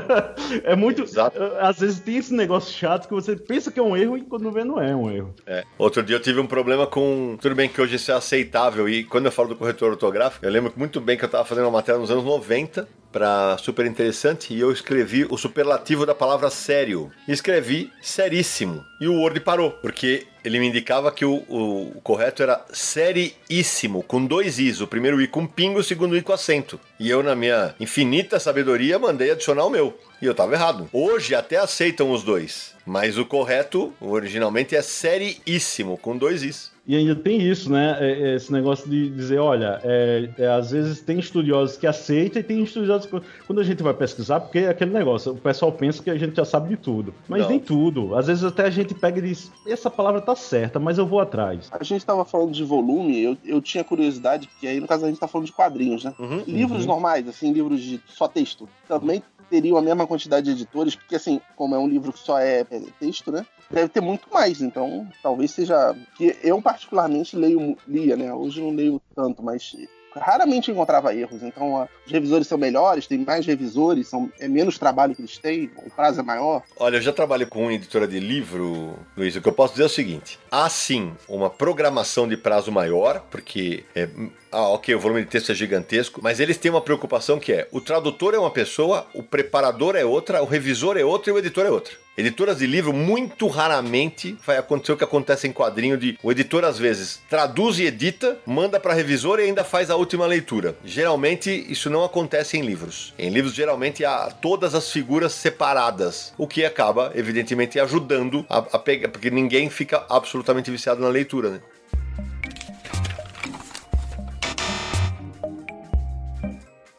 [0.65, 1.03] é muito.
[1.03, 1.39] Exato.
[1.61, 4.51] Às vezes tem esse negócio chato que você pensa que é um erro e quando
[4.51, 5.33] vê não é um erro.
[5.45, 5.63] É.
[5.77, 7.37] Outro dia eu tive um problema com.
[7.41, 8.89] Tudo bem que hoje isso é aceitável.
[8.89, 11.63] E quando eu falo do corretor ortográfico, eu lembro muito bem que eu estava fazendo
[11.65, 16.49] uma matéria nos anos 90 para super interessante e eu escrevi o superlativo da palavra
[16.49, 17.11] sério.
[17.27, 18.85] Escrevi seríssimo.
[18.99, 24.03] E o Word parou, porque ele me indicava que o, o- o correto era seriíssimo,
[24.03, 24.81] com dois i's.
[24.81, 26.79] O primeiro i com pingo, o segundo i com acento.
[26.99, 29.97] E eu, na minha infinita sabedoria, mandei adicionar o meu.
[30.21, 30.89] E eu tava errado.
[30.91, 32.73] Hoje até aceitam os dois.
[32.85, 36.71] Mas o correto, originalmente, é seriíssimo, com dois i's.
[36.87, 37.97] E ainda tem isso, né?
[37.99, 42.39] É- é Esse negócio de dizer, olha, é- é, às vezes tem estudiosos que aceitam
[42.39, 45.71] e tem estudiosos que, quando a gente vai pesquisar, porque é aquele negócio, o pessoal
[45.71, 47.13] pensa que a gente já sabe de tudo.
[47.27, 47.49] Mas Não.
[47.49, 48.15] nem tudo.
[48.15, 51.19] Às vezes até a gente pega e diz, essa palavra tá certa, mas eu vou
[51.19, 51.67] atrás.
[51.71, 55.09] A gente tava falando de volume, eu, eu tinha curiosidade, que aí no caso a
[55.09, 56.13] gente tá falando de quadrinhos, né?
[56.17, 56.43] Uhum.
[56.47, 61.15] Livros normais, assim, livros de só texto, também teriam a mesma quantidade de editores, porque
[61.15, 63.45] assim, como é um livro que só é é texto, né?
[63.69, 65.95] Deve ter muito mais, então talvez seja.
[66.17, 68.33] Que eu particularmente leio, lia, né?
[68.33, 69.75] Hoje não leio tanto, mas
[70.15, 71.43] raramente encontrava erros.
[71.43, 75.37] Então a- os revisores são melhores, tem mais revisores, são, é menos trabalho que eles
[75.37, 76.63] têm, o prazo é maior.
[76.79, 79.35] Olha, eu já trabalho com editora de livro, Luiz.
[79.35, 83.21] O que eu posso dizer é o seguinte: há sim uma programação de prazo maior,
[83.29, 84.09] porque é,
[84.51, 87.67] ah, ok, o volume de texto é gigantesco, mas eles têm uma preocupação que é:
[87.71, 91.37] o tradutor é uma pessoa, o preparador é outra, o revisor é outra e o
[91.37, 91.93] editor é outra.
[92.17, 96.65] Editoras de livro, muito raramente vai acontecer o que acontece em quadrinho de o editor
[96.65, 100.75] às vezes traduz e edita, manda para revisor e ainda faz a última leitura.
[100.83, 103.13] Geralmente isso não acontece em livros.
[103.19, 108.79] Em livros geralmente há todas as figuras separadas, o que acaba evidentemente ajudando a, a
[108.79, 111.59] pegar, porque ninguém fica absolutamente viciado na leitura, né?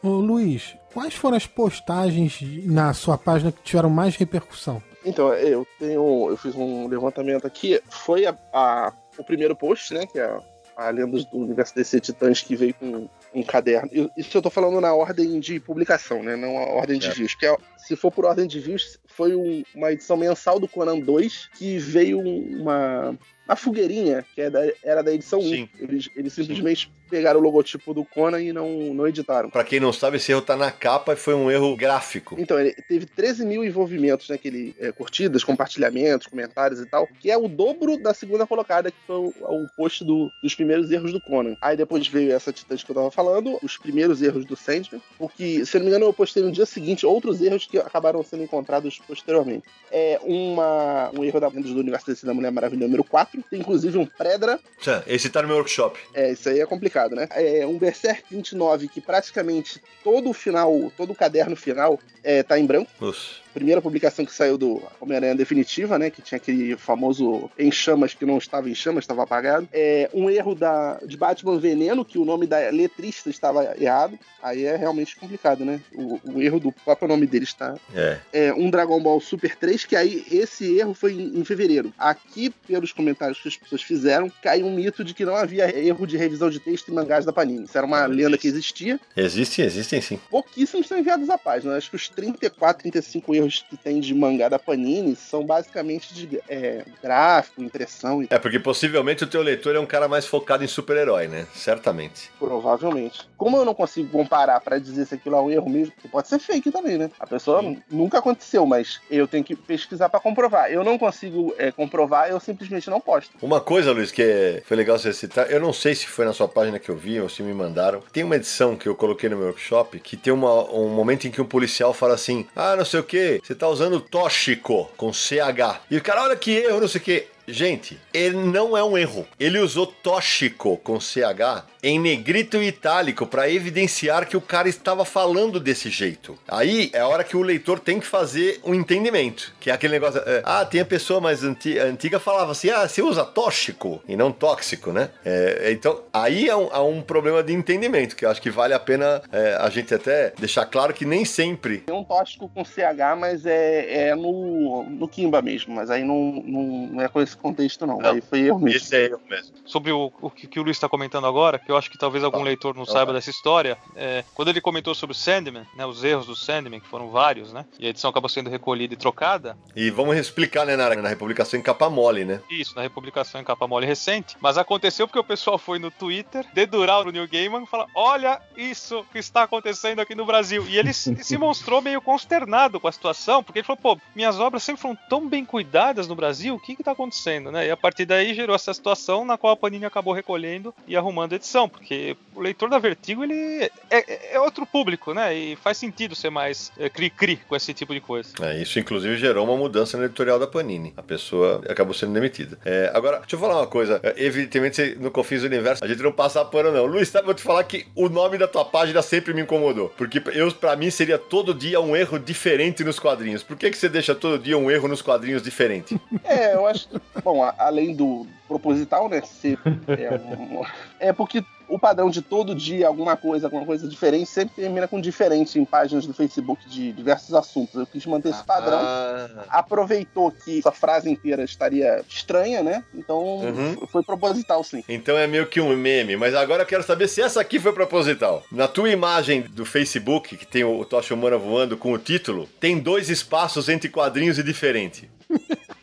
[0.01, 4.81] Ô Luiz, quais foram as postagens na sua página que tiveram mais repercussão?
[5.05, 6.29] Então, eu tenho.
[6.29, 7.81] Eu fiz um levantamento aqui.
[7.89, 10.05] Foi a, a- o primeiro post, né?
[10.05, 10.39] Que é
[10.77, 13.89] a, Lendas do Universo DC Titãs que veio com um caderno.
[14.17, 16.35] Isso eu tô falando na ordem de publicação, né?
[16.35, 17.17] Não a ordem de Certo.
[17.17, 17.35] views.
[17.35, 20.99] Que é, se for por ordem de views, foi um- uma edição mensal do Conan
[20.99, 23.17] 2 que veio um- uma.
[23.49, 25.43] A fogueirinha, que é da, era da edição 1.
[25.43, 25.69] Sim.
[25.79, 29.49] Eles, eles simplesmente pegaram o logotipo do Conan e não, não editaram.
[29.49, 32.35] Pra quem não sabe, esse erro tá na capa e foi um erro gráfico.
[32.37, 37.37] Então, ele teve 13 mil envolvimentos naquele é, curtidas, compartilhamentos, comentários e tal, que é
[37.37, 41.19] o dobro da segunda colocada, que foi o, o post do- dos primeiros erros do
[41.19, 41.55] Conan.
[41.61, 45.65] Aí depois veio essa Titãs que eu tava falando, os primeiros erros do Sandman, porque,
[45.65, 48.43] se eu não me engano, eu postei no dia seguinte outros erros que acabaram sendo
[48.43, 49.63] encontrados posteriormente.
[49.91, 54.05] É uma, um erro da do Universo da Mulher Maravilha número 4, tem inclusive um
[54.05, 54.59] Predra,
[55.07, 55.99] Esse tá no meu workshop.
[56.13, 57.27] é, isso aí é complicado, né?
[57.31, 62.57] É um Berserk 29 que praticamente todo o final, todo o caderno final é, tá
[62.59, 62.89] em branco.
[62.99, 63.39] Nossa.
[63.53, 66.09] Primeira publicação que saiu do Homem-Aranha Definitiva, né?
[66.09, 69.67] Que tinha aquele famoso em chamas que não estava em chamas, estava apagado.
[69.73, 74.17] É um erro da, de Batman Veneno, que o nome da letrista estava errado.
[74.41, 75.81] Aí é realmente complicado, né?
[75.93, 78.19] O, o erro do próprio nome dele está É.
[78.31, 81.93] é, um Dragon Ball Super 3, que aí esse erro foi em, em fevereiro.
[81.97, 86.05] Aqui, pelos comentários que as pessoas fizeram, caiu um mito de que não havia erro
[86.05, 87.65] de revisão de texto em mangás da Panini.
[87.65, 88.99] Isso era uma lenda que existia.
[89.15, 90.19] Existem, existem sim.
[90.29, 91.75] Pouquíssimos são enviados à página.
[91.75, 96.41] Acho que os 34, 35 erros que tem de mangá da Panini são basicamente de
[96.49, 100.63] é, gráfico, impressão, e É porque possivelmente o teu leitor é um cara mais focado
[100.63, 101.45] em super-herói, né?
[101.53, 102.29] Certamente.
[102.39, 103.21] provavelmente.
[103.37, 106.39] Como eu não consigo comparar pra dizer se aquilo é um erro mesmo, pode ser
[106.39, 107.09] fake também, né?
[107.19, 110.71] A pessoa nunca aconteceu, mas eu tenho que pesquisar pra comprovar.
[110.71, 113.31] Eu não consigo é, comprovar, eu simplesmente não posto.
[113.41, 116.33] Uma coisa, Luiz, que é- foi legal você citar, eu não sei se foi na
[116.33, 118.01] sua página que eu vi ou se me mandaram.
[118.11, 121.31] Tem uma edição que eu coloquei no meu workshop que tem uma- um momento em
[121.31, 125.13] que um policial fala assim: Ah, não sei o que, você tá usando tóxico com
[125.13, 125.81] CH.
[125.91, 127.27] E o cara, olha que erro, não sei o que.
[127.47, 129.27] Gente, ele não é um erro.
[129.39, 135.05] Ele usou tóxico com CH em negrito e itálico para evidenciar que o cara estava
[135.05, 136.37] falando desse jeito.
[136.47, 139.93] Aí é a hora que o leitor tem que fazer um entendimento, que é aquele
[139.93, 144.01] negócio, é, ah, tem a pessoa mais anti- antiga falava assim, ah, você usa tóxico
[144.07, 145.09] e não tóxico, né?
[145.23, 148.73] É, então aí há um, há um problema de entendimento que eu acho que vale
[148.73, 152.63] a pena é, a gente até deixar claro que nem sempre Tem um tóxico com
[152.65, 155.73] CH, mas é, é no, no Kimba mesmo.
[155.75, 156.61] Mas aí não, não,
[156.91, 157.99] não é com esse contexto, não.
[157.99, 158.11] Não.
[158.11, 158.77] Aí foi erro mesmo.
[158.77, 159.53] esse é erro mesmo.
[159.65, 162.23] sobre o, o que, que o Luiz está comentando agora, que eu acho que talvez
[162.23, 166.03] algum leitor não saiba dessa história, é, quando ele comentou sobre o Sandman, né, os
[166.03, 169.55] erros do Sandman, que foram vários, né, e a edição acabou sendo recolhida e trocada,
[169.75, 172.41] E vamos explicar, né, na, na republicação em capa mole, né?
[172.49, 176.43] isso, na republicação em capa mole recente, mas aconteceu porque o pessoal foi no Twitter
[176.55, 180.75] dedurar o Neil Gaiman e falar, olha isso que está acontecendo aqui no Brasil, e
[180.75, 184.81] ele se mostrou meio consternado com a situação, porque ele falou, pô, minhas obras sempre
[184.81, 188.05] foram tão bem cuidadas no Brasil, o que que tá acontecendo, né, e a partir
[188.05, 192.15] daí gerou essa situação na qual a Panini acabou recolhendo e arrumando a edição, porque
[192.35, 196.71] o leitor da Vertigo, ele é, é outro público, né, e faz sentido ser mais
[196.79, 198.29] é, cri-cri com esse tipo de coisa.
[198.41, 200.93] É, isso, inclusive, gerou uma mudança no editorial da Panini.
[200.95, 202.57] A pessoa acabou sendo demitida.
[202.63, 203.99] É, agora, deixa eu falar uma coisa.
[204.03, 206.85] É, evidentemente, no Confins do Universo, a gente não passa pano, não.
[206.85, 209.89] Luiz, sabe, eu vou te falar que o nome da tua página sempre me incomodou.
[209.97, 213.43] Porque eu, pra mim, seria todo dia um erro diferente nos quadrinhos.
[213.43, 215.99] Por que, que você deixa todo dia um erro nos quadrinhos diferente?
[216.23, 219.57] É, eu acho que, bom, a- além do proposital, né, ser,
[219.87, 220.63] é, um-
[220.99, 224.99] é porque o padrão de todo dia alguma coisa, alguma coisa diferente, sempre termina com
[224.99, 227.75] diferente em páginas do Facebook de diversos assuntos.
[227.75, 228.79] Eu quis manter esse padrão.
[228.81, 232.83] Ah, Aproveitou que essa frase inteira estaria estranha, né?
[232.95, 233.87] Então Uhum.
[233.91, 234.83] foi proposital, sim.
[234.89, 236.17] então é meio que um meme.
[236.17, 238.43] Mas agora eu quero saber se essa aqui foi proposital.
[238.51, 242.79] Na tua imagem do Facebook, que tem o Tocha Humana voando com o título, tem
[242.79, 245.07] dois espaços entre quadrinhos e diferente.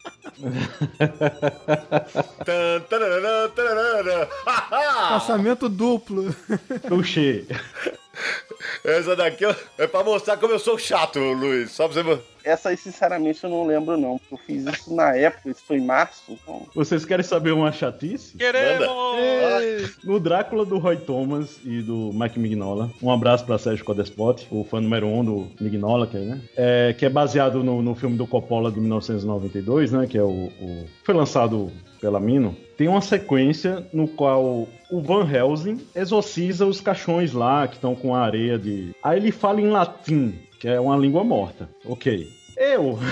[5.08, 6.34] Passamento duplo.
[6.86, 7.46] Touché.
[8.84, 11.70] Essa daqui é- é pra mostrar como eu sou chato, Luiz.
[11.72, 12.20] Só pra você.
[12.44, 14.18] Essa aí, sinceramente, eu não lembro, não.
[14.18, 16.22] Porque eu fiz isso na época, isso foi em março.
[16.28, 16.64] Então...
[16.74, 18.36] Vocês querem saber uma chatice?
[18.36, 18.86] Queremos!
[20.04, 22.90] No Drácula do Roy Thomas e do Mike Mignola.
[23.02, 26.40] Um abraço pra Sérgio Codespot, o fã número um do Mignola, que é, né?
[26.56, 30.06] É, que é baseado no, no filme do Coppola de 1992, né?
[30.06, 30.28] Que é o,
[30.60, 32.56] o- foi lançado pela Mino.
[32.76, 38.14] Tem uma sequência no qual o Van Helsing exorciza os caixões lá que estão com
[38.14, 38.94] a areia de.
[39.02, 41.68] Aí ele fala em latim, que é uma língua morta.
[41.84, 42.35] Ok.
[42.56, 42.98] Eu.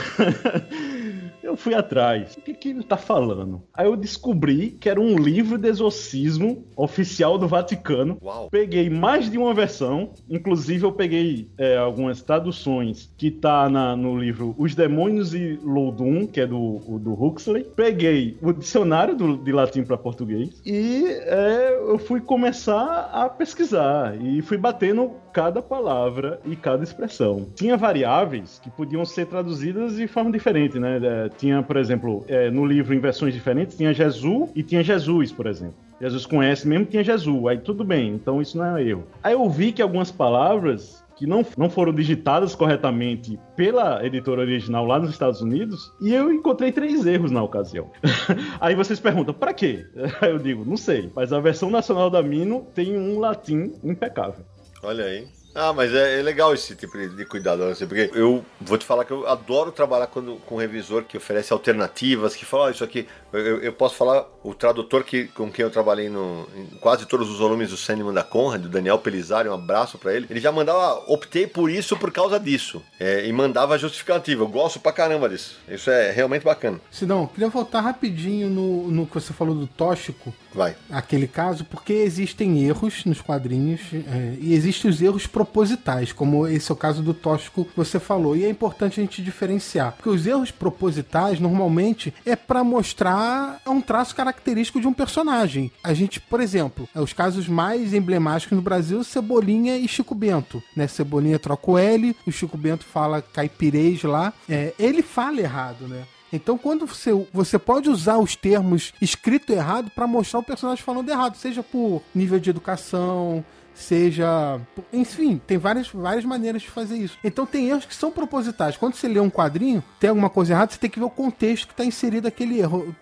[1.43, 2.35] Eu fui atrás.
[2.37, 3.63] O que, que ele tá falando?
[3.75, 8.17] Aí eu descobri que era um livro de exorcismo oficial do Vaticano.
[8.23, 8.49] Uau.
[8.51, 14.19] Peguei mais de uma versão, inclusive eu peguei é, algumas traduções que tá na- no
[14.19, 17.65] livro Os Demônios e Loudun, que é do, o- do Huxley.
[17.77, 24.17] Peguei o dicionário do- de latim para português e é, eu fui começar a pesquisar
[24.19, 27.49] e fui batendo cada palavra e cada expressão.
[27.57, 31.01] Tinha variáveis que podiam ser traduzidas de forma diferente, né?
[31.03, 35.33] É, tinha, por exemplo, é, no livro em versões diferentes, tinha Jesus e tinha Jesus,
[35.33, 35.75] por exemplo.
[36.01, 39.05] Jesus conhece mesmo tinha Jesus, aí tudo bem, então isso não é erro.
[39.23, 44.85] Aí eu vi que algumas palavras que não, não foram digitadas corretamente pela editora original
[44.85, 47.91] lá nos Estados Unidos, e eu encontrei três erros na ocasião.
[48.61, 49.87] Aí vocês perguntam, para quê?
[50.23, 54.45] Eu digo, não sei, mas a versão nacional da Mino tem um latim impecável.
[54.85, 55.44] Olha aí.
[55.55, 59.05] Ah, mas é, é, legal esse tipo de, cuidado, assim, porque eu vou te falar
[59.05, 62.83] que eu adoro trabalhar quando, com um revisor que oferece alternativas, que fala, oh, isso
[62.83, 67.07] aqui, eu, eu, posso falar, o tradutor que, com quem eu trabalhei no, em quase
[67.07, 70.41] todos os volumes do Sandman da Conrad, do Daniel Pelizari, um abraço para ele, ele
[70.41, 74.91] já mandava, optei por isso por causa disso, é, e mandava justificativa, eu gosto pra
[74.91, 76.81] caramba disso, isso é realmente bacana.
[76.91, 80.75] Sidão, queria voltar rapidinho no, no que você falou do tóxico, Vai.
[80.91, 86.71] aquele caso, porque existem erros nos quadrinhos, é, e existem os erros propositais, como esse
[86.71, 88.37] é o caso do tóxico que você falou.
[88.37, 93.81] E é importante a gente diferenciar, porque os erros propositais normalmente é para mostrar um
[93.81, 95.71] traço característico de um personagem.
[95.83, 100.63] A gente, por exemplo, é os casos mais emblemáticos no Brasil, Cebolinha e Chico Bento,
[100.77, 100.87] né?
[100.87, 106.05] Cebolinha troca o L, o Chico Bento fala caipirês lá, é, ele fala errado, né?
[106.35, 111.09] Então, quando você, você pode usar os termos escrito errado para mostrar o personagem falando
[111.09, 113.45] errado, seja por nível de educação,
[113.75, 114.61] seja.
[114.93, 117.19] Enfim, tem várias, várias maneiras de fazer isso.
[117.23, 118.77] Então tem erros que são propositais.
[118.77, 121.67] Quando você lê um quadrinho, tem alguma coisa errada, você tem que ver o contexto
[121.67, 122.95] que está inserido aquele erro.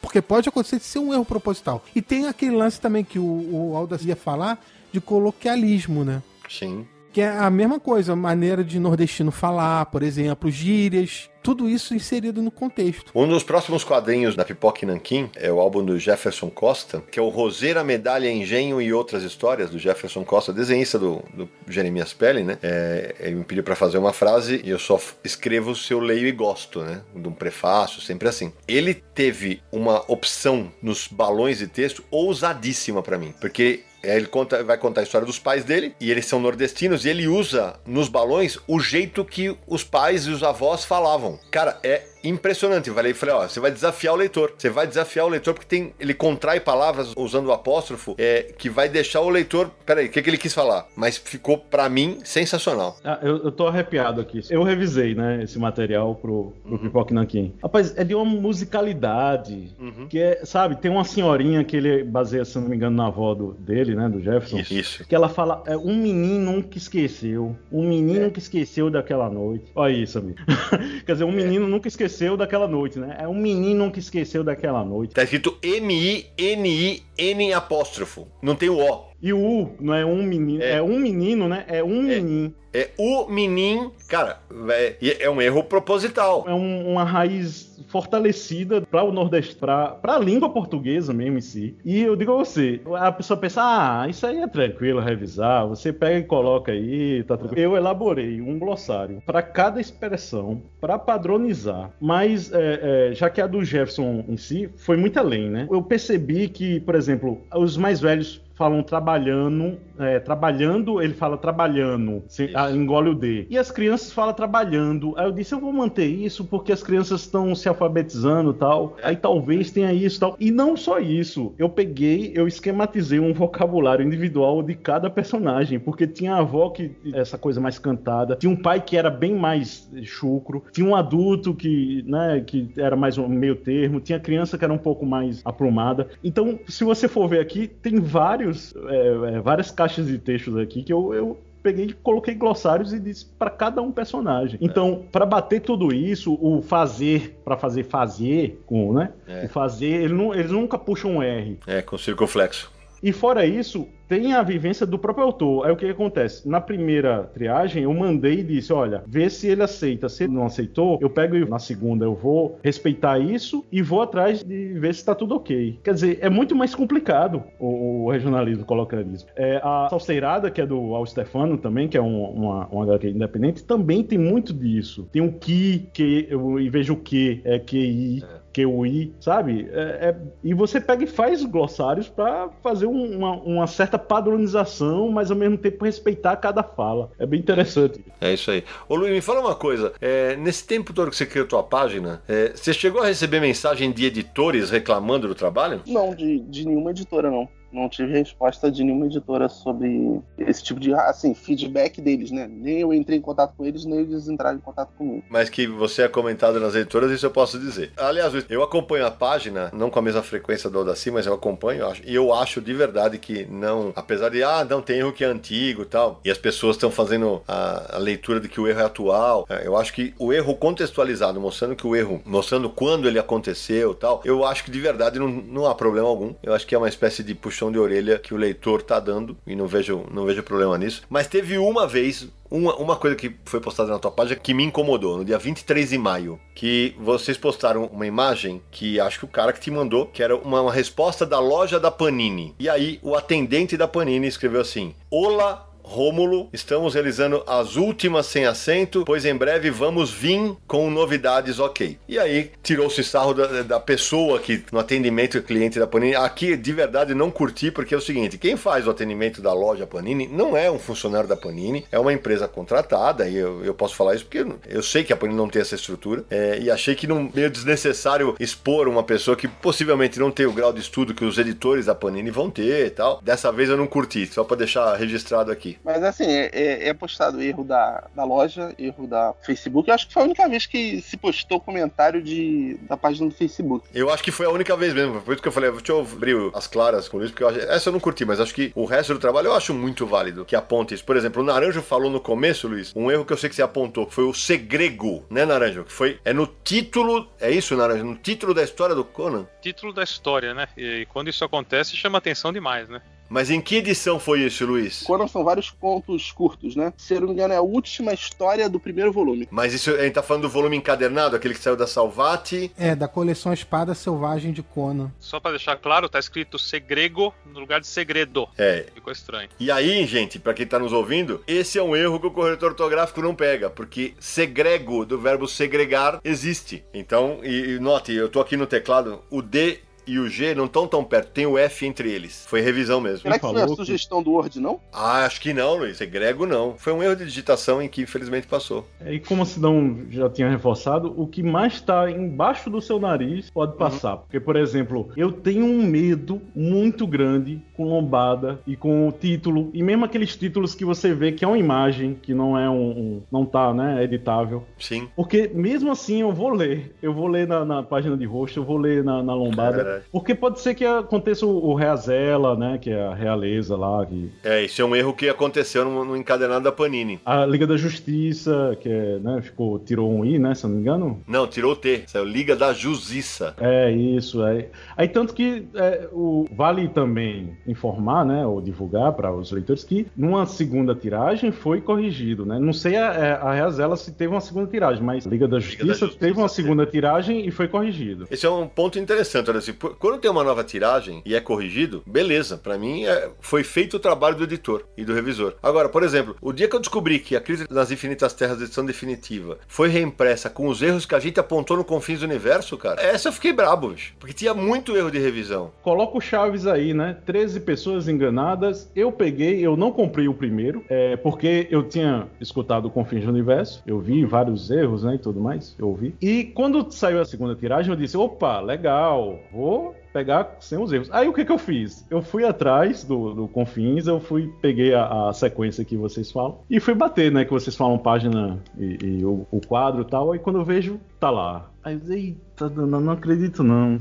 [0.00, 1.82] Porque pode acontecer de ser um erro proposital.
[1.94, 6.22] E tem aquele lance também que o, o Aldas ia falar de coloquialismo, né?
[6.48, 6.86] Sim.
[7.18, 12.40] Que é a mesma coisa, maneira de nordestino falar, por exemplo, gírias, tudo isso inserido
[12.40, 13.10] no contexto.
[13.12, 17.22] Um dos próximos quadrinhos da Pipoca Nankin é o álbum do Jefferson Costa, que é
[17.22, 22.44] o Roseira, Medalha, Engenho e Outras Histórias, do Jefferson Costa, desenhista do, do Jeremias Pelle,
[22.44, 22.56] né?
[22.62, 26.28] É, ele me pediu para fazer uma frase e eu só escrevo se eu leio
[26.28, 27.00] e gosto, né?
[27.16, 28.52] De um prefácio, sempre assim.
[28.68, 34.78] Ele teve uma opção nos balões de texto ousadíssima para mim, porque ele conta, vai
[34.78, 38.58] contar a história dos pais dele, e eles são nordestinos, e ele usa nos balões
[38.66, 41.38] o jeito que os pais e os avós falavam.
[41.50, 42.88] Cara, é impressionante.
[42.88, 44.52] Eu falei, falei, ó, você vai desafiar o leitor.
[44.56, 48.68] Você vai desafiar o leitor porque tem, ele contrai palavras usando o apóstrofo é, que
[48.68, 49.70] vai deixar o leitor.
[49.86, 50.86] Peraí, o que, que ele quis falar?
[50.96, 52.96] Mas ficou, para mim, sensacional.
[53.04, 54.40] Ah, eu, eu tô arrepiado aqui.
[54.50, 56.78] Eu revisei, né, esse material pro, pro uhum.
[56.78, 57.54] Pipoque Nankin.
[57.62, 60.06] Rapaz, é de uma musicalidade uhum.
[60.08, 63.34] que é, sabe, tem uma senhorinha que ele baseia, se não me engano, na avó
[63.34, 64.58] do, dele, né, do Jefferson.
[64.58, 64.74] Isso.
[64.74, 65.06] isso.
[65.06, 67.56] Que ela fala, é um menino que esqueceu.
[67.70, 68.30] Um menino é.
[68.30, 69.70] que esqueceu daquela noite.
[69.74, 70.38] Olha isso, amigo.
[71.06, 71.68] Quer dizer, um menino é.
[71.68, 73.16] nunca esqueceu esqueceu daquela noite, né?
[73.20, 75.14] É um menino que esqueceu daquela noite.
[75.14, 78.26] Tá escrito M-I-N-I-N apóstrofo.
[78.42, 79.08] Não tem o O.
[79.20, 81.64] E o U não é um menino, é, é um menino, né?
[81.68, 82.20] É um é.
[82.20, 82.54] menino.
[82.72, 84.40] É o menino, cara,
[84.70, 86.44] é, é um erro proposital.
[86.46, 91.76] É um, uma raiz fortalecida para o Nordeste, para a língua portuguesa mesmo em si.
[91.84, 95.92] E eu digo a você, a pessoa pensa, ah, isso aí é tranquilo revisar, você
[95.92, 97.60] pega e coloca aí, tá tranquilo.
[97.60, 101.90] Eu elaborei um glossário para cada expressão, para padronizar.
[101.98, 105.66] Mas, é, é, já que a do Jefferson em si foi muito além, né?
[105.70, 112.24] Eu percebi que, por exemplo, os mais velhos falam trabalhando, é, trabalhando, ele fala trabalhando,
[112.26, 113.46] se, a, engole o D.
[113.48, 115.14] E as crianças falam trabalhando.
[115.16, 118.96] Aí eu disse, eu vou manter isso porque as crianças estão se alfabetizando tal.
[119.02, 120.36] Aí talvez tenha isso tal.
[120.40, 126.06] E não só isso, eu peguei, eu esquematizei um vocabulário individual de cada personagem, porque
[126.06, 129.88] tinha a avó que essa coisa mais cantada, tinha um pai que era bem mais
[130.02, 134.64] chucro, tinha um adulto que, né, que era mais um meio termo, tinha criança que
[134.64, 136.08] era um pouco mais aprumada.
[136.24, 140.56] Então, se você for ver aqui, tem vários vários, é, é, várias caixas de textos
[140.56, 144.58] aqui que eu, eu peguei coloquei glossários e disse para cada um personagem.
[144.60, 145.10] Então, é.
[145.10, 149.12] para bater tudo isso, o fazer, para fazer fazer, com, né?
[149.26, 149.44] É.
[149.44, 151.58] O fazer, ele não, eles nunca puxam um R.
[151.66, 152.70] É, com circunflexo.
[153.02, 155.66] E fora isso, tem a vivência do próprio autor.
[155.66, 156.48] Aí o que, que, acontece?
[156.48, 160.08] Na primeira triagem, eu mandei e disse: olha, vê se ele aceita.
[160.08, 164.00] Se ele não aceitou, eu pego e na segunda eu vou respeitar isso e vou
[164.00, 165.78] atrás de ver se está tudo ok.
[165.84, 169.28] Quer dizer, é muito mais complicado o, o regionalismo colocalismo.
[169.36, 173.10] É, a Salseirada, que é do Al Stefano também, que é um, uma, uma HQ
[173.10, 175.08] independente, também tem muito disso.
[175.12, 178.22] Tem o que, que eu, em vez do que, é QI.
[178.22, 178.47] É.
[178.52, 179.68] QI, sabe?
[179.72, 185.10] É, é, e você pega e faz glossários para fazer um, uma, uma certa padronização,
[185.10, 187.10] mas ao mesmo tempo respeitar cada fala.
[187.18, 188.04] É bem interessante.
[188.20, 188.64] É isso aí.
[188.88, 189.92] Ô Luiz, me fala uma coisa.
[190.00, 193.92] É, nesse tempo todo que você criou tua página, é, você chegou a receber mensagem
[193.92, 195.82] de editores reclamando do trabalho?
[195.86, 197.48] Não, de, de nenhuma editora, não.
[197.72, 202.48] Não tive resposta de nenhuma editora sobre esse tipo de assim, feedback deles, né?
[202.50, 205.24] Nem eu entrei em contato com eles, nem eles entraram em contato comigo.
[205.28, 207.92] Mas que você é comentado nas editoras, isso eu posso dizer.
[207.96, 211.84] Aliás, eu acompanho a página, não com a mesma frequência do Odaci, mas eu acompanho,
[212.04, 215.26] e eu acho de verdade que não, apesar de, ah, não, tem erro que é
[215.26, 218.80] antigo e tal, e as pessoas estão fazendo a, a, leitura de que o erro
[218.80, 223.08] é atual, é, eu acho que o erro contextualizado, mostrando que o erro, mostrando quando
[223.08, 226.34] ele aconteceu tal, eu acho que de verdade não, não há problema algum.
[226.42, 229.36] Eu acho que é uma espécie de puxão de orelha que o leitor tá dando,
[229.44, 231.02] e não vejo, não vejo problema nisso.
[231.10, 234.62] Mas teve uma vez, uma, uma coisa que foi postada na tua página que me
[234.62, 239.28] incomodou, no dia 23 de maio, que vocês postaram uma imagem que acho que o
[239.28, 242.54] cara que te mandou, que era uma, uma resposta da loja da Panini.
[242.58, 248.44] E aí o atendente da Panini escreveu assim: Olá, Rômulo, estamos realizando as últimas sem
[248.44, 251.98] assento, pois em breve vamos vir com novidades ok.
[252.06, 256.14] E aí tirou-se sarro da, da, pessoa que no atendimento cliente da Panini.
[256.14, 259.86] Aqui de verdade não curti, porque é o seguinte: quem faz o atendimento da loja
[259.86, 263.96] Panini não é um funcionário da Panini, é uma empresa contratada, e eu, eu posso
[263.96, 266.94] falar isso porque eu sei que a Panini não tem essa estrutura, é, e achei
[266.94, 271.14] que não meio desnecessário expor uma pessoa que possivelmente não tem o grau de estudo
[271.14, 273.22] que os editores da Panini vão ter e tal.
[273.22, 275.77] Dessa vez eu não curti, só para deixar registrado aqui.
[275.84, 279.88] Mas assim, é, é, é, postado erro da, da loja, erro da Facebook.
[279.88, 283.34] Eu acho que foi a única vez que se postou comentário de, da página do
[283.34, 283.88] Facebook.
[283.94, 285.20] Eu acho que foi a única vez mesmo.
[285.20, 287.58] Por isso que eu falei, deixa eu abrir as claras com isso, porque eu acho,
[287.60, 290.44] essa eu não curti, mas acho que o resto do trabalho eu acho muito válido
[290.44, 291.04] que aponte isso.
[291.04, 293.62] Por exemplo, o Naranjo falou no começo, Luiz, um erro que eu sei que você
[293.62, 295.84] apontou, que foi o segrego, né, Naranjo?
[295.84, 296.18] Que foi.
[296.24, 297.28] É no título.
[297.40, 298.04] É isso, Naranjo?
[298.04, 299.46] No título da história do Conan?
[299.60, 300.68] Título da história, né?
[300.76, 303.00] E quando isso acontece, chama atenção demais, né?
[303.28, 305.02] Mas em que edição foi isso, Luiz?
[305.02, 306.92] Quando são vários contos curtos, né?
[306.96, 309.46] Se eu não me engano, é a última história do primeiro volume.
[309.50, 312.72] Mas isso a gente tá falando do volume encadernado, aquele que saiu da Salvati.
[312.78, 315.12] É, da coleção Espada Selvagem de Conan.
[315.18, 318.48] Só para deixar claro, tá escrito segrego no lugar de segredo.
[318.56, 318.86] É.
[318.94, 319.48] Ficou estranho.
[319.60, 322.70] E aí, gente, para quem tá nos ouvindo, esse é um erro que o corretor
[322.70, 326.84] ortográfico não pega, porque segrego do verbo segregar existe.
[326.94, 330.64] Então, e, e note, eu tô aqui no teclado, o D e o G não
[330.64, 332.46] estão tão perto, tem o F entre eles.
[332.46, 333.18] Foi revisão mesmo.
[333.18, 334.80] Será que foi a sugestão do Word, não?
[334.92, 335.98] Ah, acho que não, Luiz.
[335.98, 336.74] Segrego não.
[336.78, 338.86] Foi um erro de digitação em que infelizmente passou.
[339.00, 342.98] É, e como a Sidão já tinha reforçado, o que mais está embaixo do seu
[342.98, 343.78] nariz pode uhum.
[343.78, 344.14] passar.
[344.14, 344.20] Uhum.
[344.20, 349.70] Porque, por exemplo, eu tenho um medo muito grande com lombada e com o título,
[349.74, 352.90] e mesmo aqueles títulos que você vê que é uma imagem, que não é um.
[352.90, 354.64] um não tá, né, editável.
[354.78, 355.08] Sim.
[355.14, 356.94] Porque mesmo assim eu vou ler.
[357.02, 359.97] Eu vou ler na, na página de rosto, eu vou ler na, na lombada.
[360.10, 362.78] Porque pode ser que aconteça o, o Reazela, né?
[362.78, 364.04] Que é a realeza lá.
[364.04, 364.30] Que...
[364.44, 367.20] É, isso é um erro que aconteceu no, no encadenado da Panini.
[367.24, 369.40] A Liga da Justiça, que é, né?
[369.42, 370.54] Ficou, tirou um I, né?
[370.54, 371.22] Se eu não me engano.
[371.26, 372.04] Não, tirou o T.
[372.06, 373.54] Saiu Liga da Justiça.
[373.58, 374.44] É, isso.
[374.46, 374.68] É.
[374.96, 378.46] Aí tanto que é, o, vale também informar, né?
[378.46, 382.58] Ou divulgar para os leitores que numa segunda tiragem foi corrigido, né?
[382.58, 385.82] Não sei a, é, a Reazela se teve uma segunda tiragem, mas Liga da Justiça,
[385.82, 388.26] Liga da Justiça teve uma segunda tiragem e foi corrigido.
[388.30, 392.02] Esse é um ponto interessante, olha assim, quando tem uma nova tiragem e é corrigido,
[392.06, 392.56] beleza.
[392.56, 395.54] Para mim é, foi feito o trabalho do editor e do revisor.
[395.62, 398.84] Agora, por exemplo, o dia que eu descobri que a Crise das Infinitas Terras, edição
[398.84, 403.00] definitiva, foi reimpressa com os erros que a gente apontou no Confins do Universo, cara,
[403.00, 404.14] essa eu fiquei brabo, bicho.
[404.18, 405.70] Porque tinha muito erro de revisão.
[405.82, 407.16] Coloca o Chaves aí, né?
[407.26, 408.90] 13 pessoas enganadas.
[408.94, 413.30] Eu peguei, eu não comprei o primeiro, é, porque eu tinha escutado o Confins do
[413.30, 413.82] Universo.
[413.86, 415.14] Eu vi vários erros, né?
[415.14, 415.74] E tudo mais.
[415.78, 416.14] Eu ouvi.
[416.20, 419.67] E quando saiu a segunda tiragem, eu disse: opa, legal, vou
[420.12, 421.08] pegar sem os erros.
[421.12, 422.06] Aí o que, que eu fiz?
[422.10, 426.58] Eu fui atrás do, do Confins, eu fui, peguei a, a, sequência que vocês falam
[426.68, 427.44] e fui bater, né?
[427.44, 430.32] Que vocês falam página e, e o, o, quadro e tal.
[430.32, 431.70] Aí quando eu vejo, tá lá.
[431.84, 433.98] Aí eu, eita, não, não acredito não.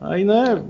[0.00, 0.62] Aí, né?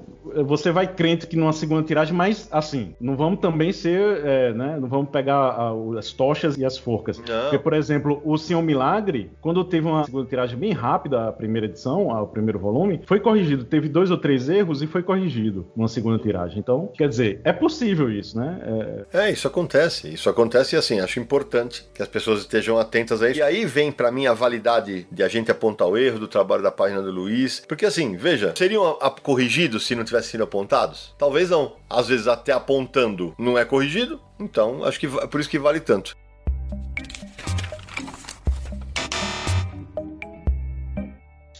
[0.44, 4.78] você vai crente que numa segunda tiragem, mas assim, não vamos também ser, é, né?
[4.80, 7.18] Não vamos pegar a, as tochas e as forcas.
[7.18, 7.42] Não.
[7.42, 11.66] Porque, por exemplo, o Senhor Milagre, quando teve uma segunda tiragem bem rápida, a primeira
[11.66, 13.64] edição, o primeiro volume, foi corrigido.
[13.64, 16.58] Teve dois ou três erros e foi corrigido numa segunda tiragem.
[16.58, 19.06] Então, quer dizer, é possível isso, né?
[19.12, 20.12] É, é isso acontece.
[20.12, 23.40] Isso acontece e assim, acho importante que as pessoas estejam atentas a isso.
[23.40, 26.62] E aí vem para mim a validade de a gente apontar o erro do trabalho
[26.62, 27.25] da página do Luiz.
[27.66, 31.14] Porque assim, veja, seriam corrigidos se não tivesse sido apontados?
[31.18, 31.76] Talvez não.
[31.88, 35.80] Às vezes até apontando não é corrigido, então acho que é por isso que vale
[35.80, 36.16] tanto.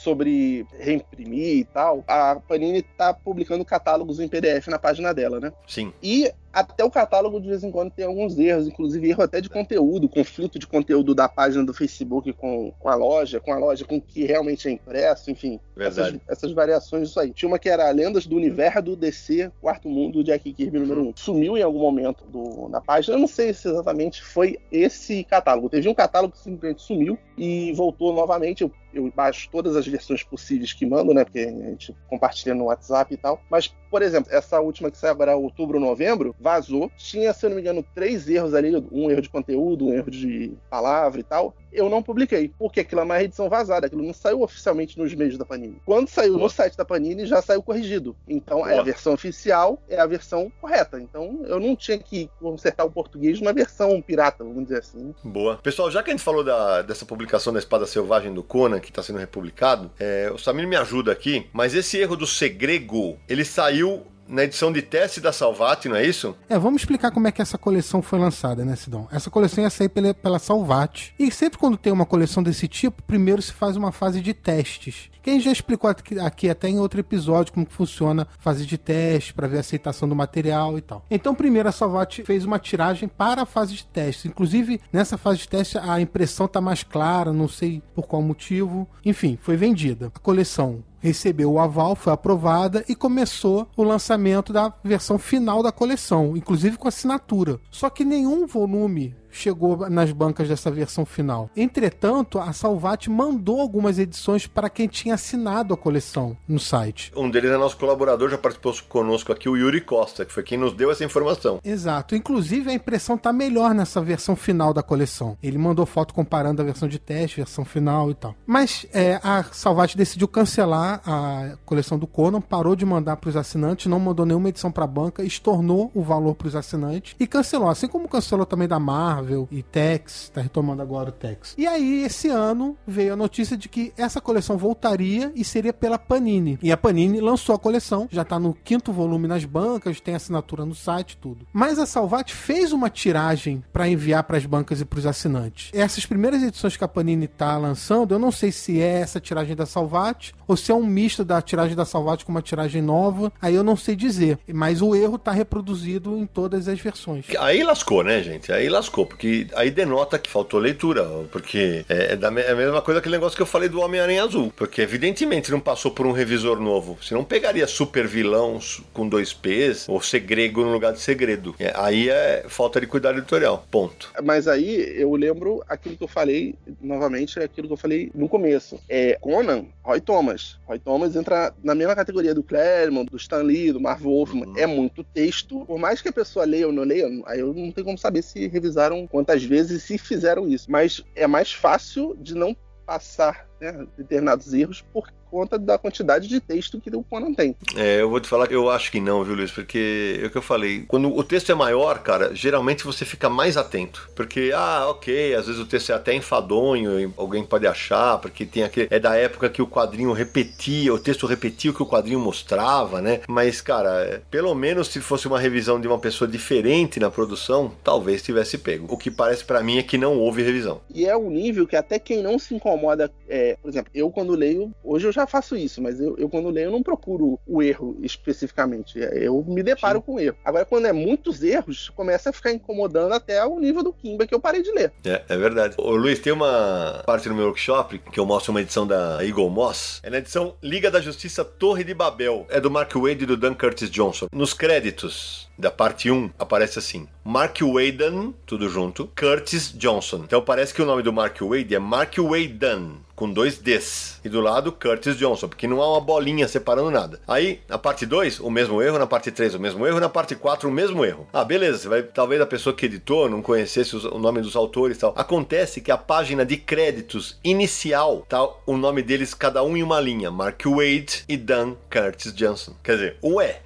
[0.06, 5.52] sobre reimprimir e tal, a Panini tá publicando catálogos em PDF na página dela, né?
[5.66, 5.92] Sim.
[6.00, 9.50] E Até o catálogo de vez em quando tem alguns erros, inclusive erro até de
[9.50, 13.84] conteúdo, conflito de conteúdo da página do Facebook com, com a loja, com a loja
[13.84, 15.60] com o que realmente é impresso, enfim.
[15.78, 17.30] Essas, essas, variações disso aí.
[17.30, 21.12] Tinha uma que era Lendas do Universo do DC, Quarto Mundo, Jack Kirby número 1.
[21.16, 23.16] Sumiu em algum momento do, na página.
[23.16, 25.68] Eu não sei se exatamente foi esse catálogo.
[25.68, 28.62] Teve um catálogo que simplesmente sumiu e voltou novamente.
[28.62, 31.24] Eu eu baixo todas as versões possíveis que mando, né?
[31.24, 33.40] Porque a gente compartilha no WhatsApp e tal.
[33.50, 36.90] Mas, por exemplo, essa última que saiu agora, outubro, novembro, vazou.
[36.96, 40.10] Tinha, se eu não me engano, três erros ali: um erro de conteúdo, um erro
[40.10, 41.56] de palavra e tal.
[41.72, 45.36] Eu não publiquei, porque aquilo é uma edição vazada, aquilo não saiu oficialmente nos meios
[45.36, 45.76] da Panini.
[45.84, 48.16] Quando saiu no site da Panini, já saiu corrigido.
[48.26, 50.98] Então, é a versão oficial, é a versão correta.
[50.98, 55.14] Então, eu não tinha que consertar o português numa versão pirata, vamos dizer assim.
[55.22, 55.58] Boa.
[55.58, 58.88] Pessoal, já que a gente falou da, dessa publicação da Espada Selvagem do Conan, que
[58.88, 59.90] está sendo republicado.
[59.98, 64.72] É, o Samir me ajuda aqui, mas esse erro do segrego, ele saiu na edição
[64.72, 66.36] de teste da Salvati, não é isso?
[66.48, 69.08] É, vamos explicar como é que essa coleção foi lançada, né, Sidão?
[69.10, 71.14] Essa coleção ia sair pela, pela Salvati.
[71.18, 75.10] E sempre quando tem uma coleção desse tipo, primeiro se faz uma fase de testes.
[75.26, 79.34] Quem já explicou aqui, aqui, até em outro episódio como funciona a fase de teste
[79.34, 81.04] para ver a aceitação do material e tal.
[81.10, 84.28] Então, primeiro a Salvati fez uma tiragem para a fase de teste.
[84.28, 88.88] Inclusive, nessa fase de teste a impressão tá mais clara, não sei por qual motivo.
[89.04, 90.12] Enfim, foi vendida.
[90.14, 95.72] A coleção recebeu o aval, foi aprovada e começou o lançamento da versão final da
[95.72, 97.60] coleção, inclusive com assinatura.
[97.70, 101.50] Só que nenhum volume chegou nas bancas dessa versão final.
[101.56, 107.12] Entretanto, a Salvat mandou algumas edições para quem tinha assinado a coleção no site.
[107.16, 110.58] Um deles é nosso colaborador, já participou conosco aqui, o Yuri Costa, que foi quem
[110.58, 111.60] nos deu essa informação.
[111.64, 112.16] Exato.
[112.16, 115.36] Inclusive, a impressão tá melhor nessa versão final da coleção.
[115.42, 118.34] Ele mandou foto comparando a versão de teste, versão final e tal.
[118.46, 123.36] Mas é, a Salvat decidiu cancelar a coleção do Conan, parou de mandar para os
[123.36, 127.26] assinantes, não mandou nenhuma edição para a banca, estornou o valor para os assinantes e
[127.26, 127.68] cancelou.
[127.68, 131.54] Assim como cancelou também da Marvel Marvel e Tex, tá retomando agora o Tex.
[131.58, 135.98] E aí, esse ano, veio a notícia de que essa coleção voltaria e seria pela
[135.98, 136.58] Panini.
[136.62, 140.64] E a Panini lançou a coleção, já tá no quinto volume nas bancas, tem assinatura
[140.64, 141.46] no site, tudo.
[141.52, 145.70] Mas a Salvat fez uma tiragem para enviar para as bancas e para os assinantes.
[145.74, 149.56] Essas primeiras edições que a Panini tá lançando, eu não sei se é essa tiragem
[149.56, 153.32] da Salvat ou se é um misto da tiragem da Salvat com uma tiragem nova,
[153.42, 154.38] aí eu não sei dizer.
[154.52, 157.26] Mas o erro tá reproduzido em todas as versões.
[157.40, 158.52] Aí lascou, né, gente?
[158.52, 161.02] Aí lascou, porque aí denota que faltou leitura,
[161.32, 164.22] porque é, é, da, é a mesma coisa aquele negócio que eu falei do Homem-Aranha
[164.22, 168.58] Azul, porque evidentemente não passou por um revisor novo, senão pegaria super vilão
[168.92, 171.54] com dois P's ou segrego no lugar de segredo.
[171.58, 174.12] É, aí é falta de cuidado editorial, ponto.
[174.22, 178.28] Mas aí eu lembro aquilo que eu falei, novamente, é aquilo que eu falei no
[178.28, 178.78] começo.
[178.86, 180.58] É Conan, Roy Thomas.
[180.66, 184.48] Roy Thomas entra na mesma categoria do Claremont, do Stan Lee, do Marv Wolfman.
[184.48, 184.58] Uhum.
[184.58, 187.72] É muito texto, por mais que a pessoa leia ou não leia, aí eu não
[187.72, 190.70] tenho como saber se revisaram quantas vezes se fizeram isso.
[190.70, 196.40] Mas é mais fácil de não passar né, determinados erros por conta da quantidade de
[196.40, 197.54] texto que o Conan tem.
[197.76, 199.50] É, eu vou te falar que eu acho que não, viu, Luiz?
[199.50, 200.84] Porque é o que eu falei.
[200.86, 204.08] Quando o texto é maior, cara, geralmente você fica mais atento.
[204.14, 208.62] Porque, ah, ok, às vezes o texto é até enfadonho, alguém pode achar, porque tem
[208.62, 208.88] aquele.
[208.90, 213.02] É da época que o quadrinho repetia, o texto repetia o que o quadrinho mostrava,
[213.02, 213.20] né?
[213.28, 217.72] Mas, cara, é, pelo menos se fosse uma revisão de uma pessoa diferente na produção,
[217.84, 218.86] talvez tivesse pego.
[218.88, 220.80] O que parece para mim é que não houve revisão.
[220.92, 224.32] E é um nível que até quem não se incomoda, é, por exemplo, eu quando
[224.32, 227.62] leio, hoje eu já faço isso, mas eu, eu, quando leio eu não procuro o
[227.62, 228.98] erro especificamente.
[228.98, 230.04] Eu me deparo Sim.
[230.04, 230.36] com o erro.
[230.44, 234.34] Agora, quando é muitos erros, começa a ficar incomodando até o nível do Kimba que
[234.34, 234.92] eu parei de ler.
[235.04, 235.74] É, é verdade.
[235.78, 239.50] Ô, Luiz, tem uma parte no meu workshop que eu mostro uma edição da Eagle
[239.50, 240.00] Moss.
[240.02, 242.46] É na edição Liga da Justiça Torre de Babel.
[242.48, 244.26] É do Mark Wade e do Dan Curtis Johnson.
[244.32, 250.22] Nos créditos da parte 1 aparece assim: Mark Waden, tudo junto, Curtis Johnson.
[250.24, 254.20] Então parece que o nome do Mark Wade é Mark Waden com dois Ds.
[254.24, 257.18] E do lado, Curtis Johnson, porque não há uma bolinha separando nada.
[257.26, 260.36] Aí, na parte 2, o mesmo erro, na parte 3, o mesmo erro, na parte
[260.36, 261.26] 4, o mesmo erro.
[261.32, 264.98] Ah, beleza, vai, talvez a pessoa que editou não conhecesse os, o nome dos autores
[264.98, 265.14] e tal.
[265.16, 269.98] Acontece que a página de créditos inicial tá o nome deles cada um em uma
[269.98, 272.74] linha, Mark Wade e Dan Curtis Johnson.
[272.84, 273.62] Quer dizer, ué,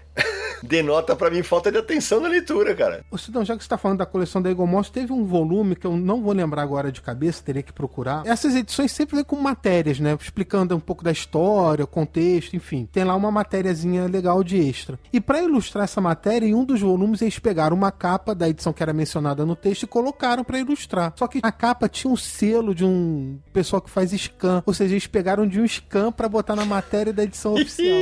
[0.62, 3.04] denota para mim falta de atenção na leitura, cara.
[3.10, 5.76] Ô Sidão, já que você tá falando da coleção da Eagle Moss, teve um volume
[5.76, 8.26] que eu não vou lembrar agora de cabeça, teria que procurar.
[8.26, 10.16] Essas edições sempre vêm com matérias, né?
[10.20, 12.88] Explicando um pouco da história, o contexto, enfim.
[12.90, 14.98] Tem lá uma matériazinha legal de extra.
[15.12, 18.72] E para ilustrar essa matéria, em um dos volumes eles pegaram uma capa da edição
[18.72, 21.12] que era mencionada no texto e colocaram para ilustrar.
[21.16, 24.94] Só que a capa tinha um selo de um pessoal que faz scan, ou seja,
[24.94, 28.00] eles pegaram de um scan para botar na matéria da edição oficial.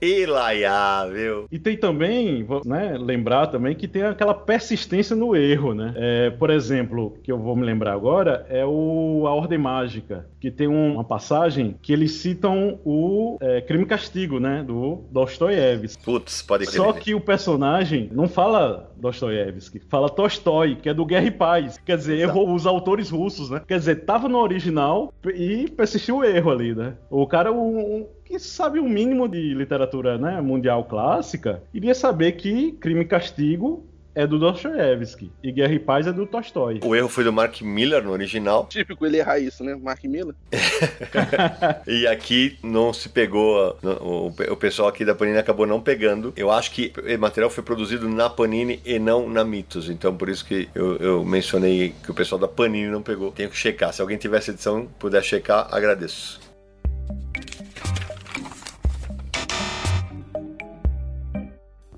[0.00, 1.46] Elaiá, viu?
[1.50, 5.92] E tem também, né, lembrar também que tem aquela persistência no erro, né?
[5.96, 10.50] É, por exemplo, que eu vou me lembrar agora, é o A Ordem Mágica, que
[10.50, 14.62] tem uma passagem que eles citam o é, Crime e Castigo, né?
[14.66, 16.04] Do Dostoiévski.
[16.04, 16.76] Putz, pode crer.
[16.76, 21.80] Só que o personagem não fala Dostoiévski, fala Tolstói, que é do Guerra e Paz.
[21.84, 23.62] Quer dizer, errou os autores russos, né?
[23.66, 26.94] Quer dizer, tava no original e persistiu o erro ali, né?
[27.10, 32.32] O cara, um, um, que sabe o mínimo de literatura né, mundial clássica, iria saber
[32.32, 33.86] que Crime e Castigo
[34.16, 36.80] é do Dostoiévski e Guerra e Paz é do Tolstói.
[36.82, 38.66] O erro foi do Mark Miller no original.
[38.70, 39.76] Típico ele errar isso, né?
[39.76, 40.34] Mark Miller.
[41.86, 43.76] e aqui não se pegou.
[43.82, 46.32] O, o pessoal aqui da Panini acabou não pegando.
[46.34, 49.90] Eu acho que o material foi produzido na Panini e não na Mitos.
[49.90, 53.32] Então por isso que eu, eu mencionei que o pessoal da Panini não pegou.
[53.32, 53.92] Tenho que checar.
[53.92, 56.45] Se alguém tiver essa edição, puder checar, agradeço.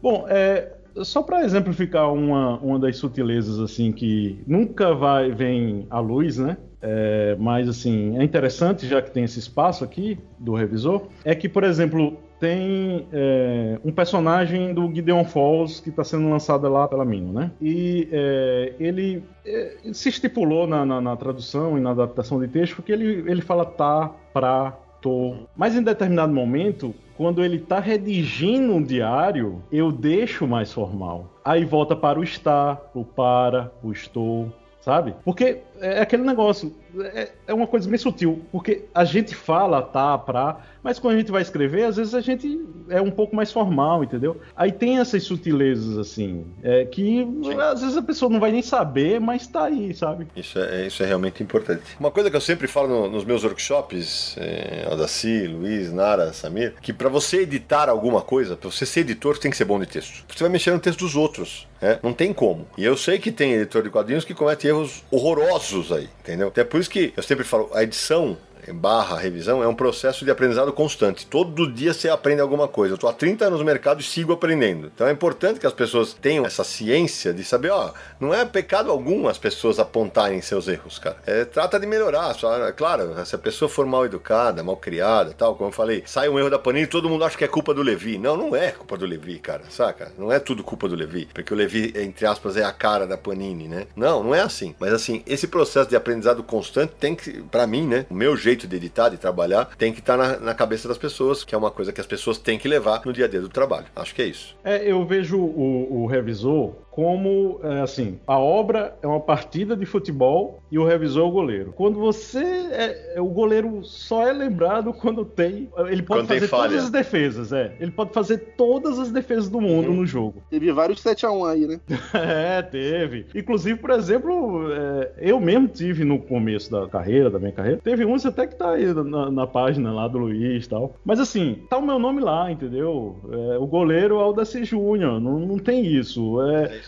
[0.09, 0.73] Bom, é,
[1.05, 6.57] só para exemplificar uma, uma das sutilezas assim que nunca vai vem à luz, né?
[6.81, 11.49] É, mas assim é interessante já que tem esse espaço aqui do revisor é que
[11.49, 17.05] por exemplo tem é, um personagem do Gideon Falls que está sendo lançado lá pela
[17.05, 17.51] Mino, né?
[17.61, 22.81] E é, ele é, se estipulou na, na, na, tradução e na adaptação de texto
[22.81, 24.71] que ele, ele fala tá, pra,
[25.03, 25.35] tô.
[25.55, 31.27] Mas em determinado momento quando ele está redigindo um diário, eu deixo mais formal.
[31.45, 35.17] Aí volta para o estar, o para, o estou, sabe?
[35.25, 40.17] Porque é aquele negócio, é, é, uma coisa bem sutil, porque a gente fala tá,
[40.19, 43.53] pra, mas quando a gente vai escrever, às vezes a gente é um pouco mais
[43.53, 44.41] formal, entendeu?
[44.57, 47.61] Aí tem essas sutilezas, assim, é, que Sim.
[47.61, 50.27] às vezes a pessoa não vai nem saber, mas tá aí, sabe?
[50.37, 51.83] Isso é, isso é realmente importante.
[51.99, 56.75] Uma coisa que eu sempre falo no, nos meus workshops, é, Aldaci, Luiz, Nara, Samir,
[56.81, 59.79] que para você editar alguma coisa, para você ser editor, você tem que ser bom
[59.79, 60.25] de texto.
[60.29, 61.99] Você vai mexer no texto dos outros, né?
[62.03, 62.67] Não tem como.
[62.77, 66.49] E eu sei que tem editor de quadrinhos que comete erros horrorosos aí, entendeu?
[66.49, 68.37] Até por isso que eu sempre falo, a edição
[68.73, 71.27] barra revisão é um processo de aprendizado constante.
[71.27, 72.93] Todo dia você aprende alguma coisa.
[72.93, 74.91] Eu estou há 30 anos no mercado e sigo aprendendo.
[74.95, 78.91] Então é importante que as pessoas tenham essa ciência de saber, ó, não é pecado
[78.91, 81.17] algum as pessoas apontarem seus erros, cara.
[81.27, 82.35] É, trata de melhorar.
[82.35, 86.03] Só, é claro, se a pessoa for mal educada, mal criada, tal, como eu falei,
[86.07, 88.19] sai um erro da Panini e todo mundo acha que é culpa do Levi.
[88.19, 90.13] Não, não é culpa do Levi, cara, saca?
[90.19, 93.17] Não é tudo culpa do Levi, porque o Levi, entre aspas, é a cara da
[93.17, 93.87] Panini, né?
[93.97, 94.75] Não, não é assim.
[94.79, 98.58] Mas assim, esse processo de aprendizado constante tem que, para mim, né, o meu jeito
[98.67, 101.59] de editar, de trabalhar, tem que estar tá na, na, cabeça das pessoas, que é
[101.59, 103.87] uma coisa que as pessoas têm que levar no dia a dia do trabalho.
[103.95, 104.57] Acho que é isso.
[104.65, 109.87] É, eu vejo o, o revisor como, é, assim, a obra é uma partida de
[109.87, 111.73] futebol e o revisor é o goleiro.
[111.77, 116.49] Quando você é, é o goleiro só é lembrado quando tem, ele pode quando fazer
[116.49, 117.73] todas as defesas, é.
[117.79, 119.99] Ele pode fazer todas as defesas do mundo uhum.
[119.99, 120.43] no jogo.
[120.51, 121.81] Teve vários 7 a 1 aí, né?
[122.13, 123.27] é, teve.
[123.33, 128.05] Inclusive, por exemplo, é, eu mesmo tive no começo da carreira, da minha carreira, teve
[128.05, 130.97] uns até que tá aí na, na página lá do Luiz e tal.
[131.05, 133.15] Mas assim, tá o meu nome lá, entendeu?
[133.31, 136.43] É, o goleiro é o Júnior, não, não tem isso.
[136.43, 136.88] É, é isso.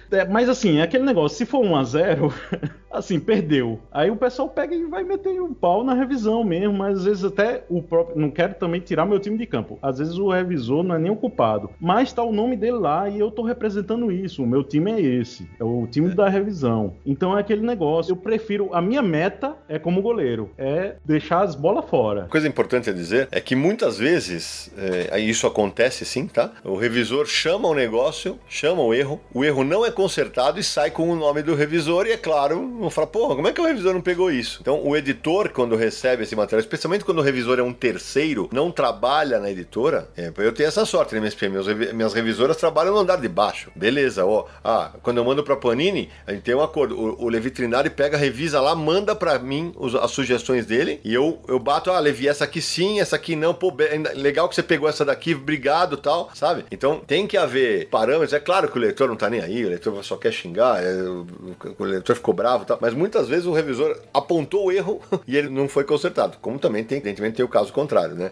[0.11, 2.33] É, mas assim, é aquele negócio, se for 1 a 0
[2.91, 3.79] assim, perdeu.
[3.91, 7.23] Aí o pessoal pega e vai meter um pau na revisão mesmo, mas às vezes
[7.23, 8.19] até o próprio.
[8.19, 9.79] Não quero também tirar meu time de campo.
[9.81, 11.69] Às vezes o revisor não é nem o culpado.
[11.79, 14.43] Mas tá o nome dele lá e eu tô representando isso.
[14.43, 15.49] O meu time é esse.
[15.59, 16.15] É o time é.
[16.15, 16.93] da revisão.
[17.05, 18.11] Então é aquele negócio.
[18.11, 18.69] Eu prefiro.
[18.73, 20.49] A minha meta é como goleiro.
[20.57, 22.27] É deixar as bolas fora.
[22.29, 26.51] Coisa importante a dizer é que muitas vezes é, isso acontece sim, tá?
[26.63, 30.89] O revisor chama o negócio, chama o erro, o erro não é consertado e sai
[30.89, 33.65] com o nome do revisor, e é claro, vão falar, porra, como é que o
[33.65, 34.57] revisor não pegou isso?
[34.59, 38.71] Então, o editor, quando recebe esse material, especialmente quando o revisor é um terceiro, não
[38.71, 43.17] trabalha na editora, é, eu tenho essa sorte, né, minhas, minhas revisoras trabalham no andar
[43.17, 43.69] de baixo.
[43.75, 44.47] Beleza, ó.
[44.63, 46.97] Ah, quando eu mando pra Panini, a gente tem um acordo.
[46.99, 51.39] O, o Trinari pega, revisa lá, manda pra mim os, as sugestões dele, e eu,
[51.47, 53.71] eu bato, ah, Levi, essa aqui sim, essa aqui não, pô,
[54.15, 56.65] legal que você pegou essa daqui, obrigado tal, sabe?
[56.71, 58.33] Então, tem que haver parâmetros.
[58.33, 61.01] É claro que o leitor não tá nem aí, o leitor só quer xingar, é,
[61.03, 65.49] o, leitor ficou bravo tal, mas muitas vezes o revisor apontou o erro e ele
[65.49, 66.37] não foi consertado.
[66.41, 68.31] Como também tem, evidentemente, tem o caso contrário, né?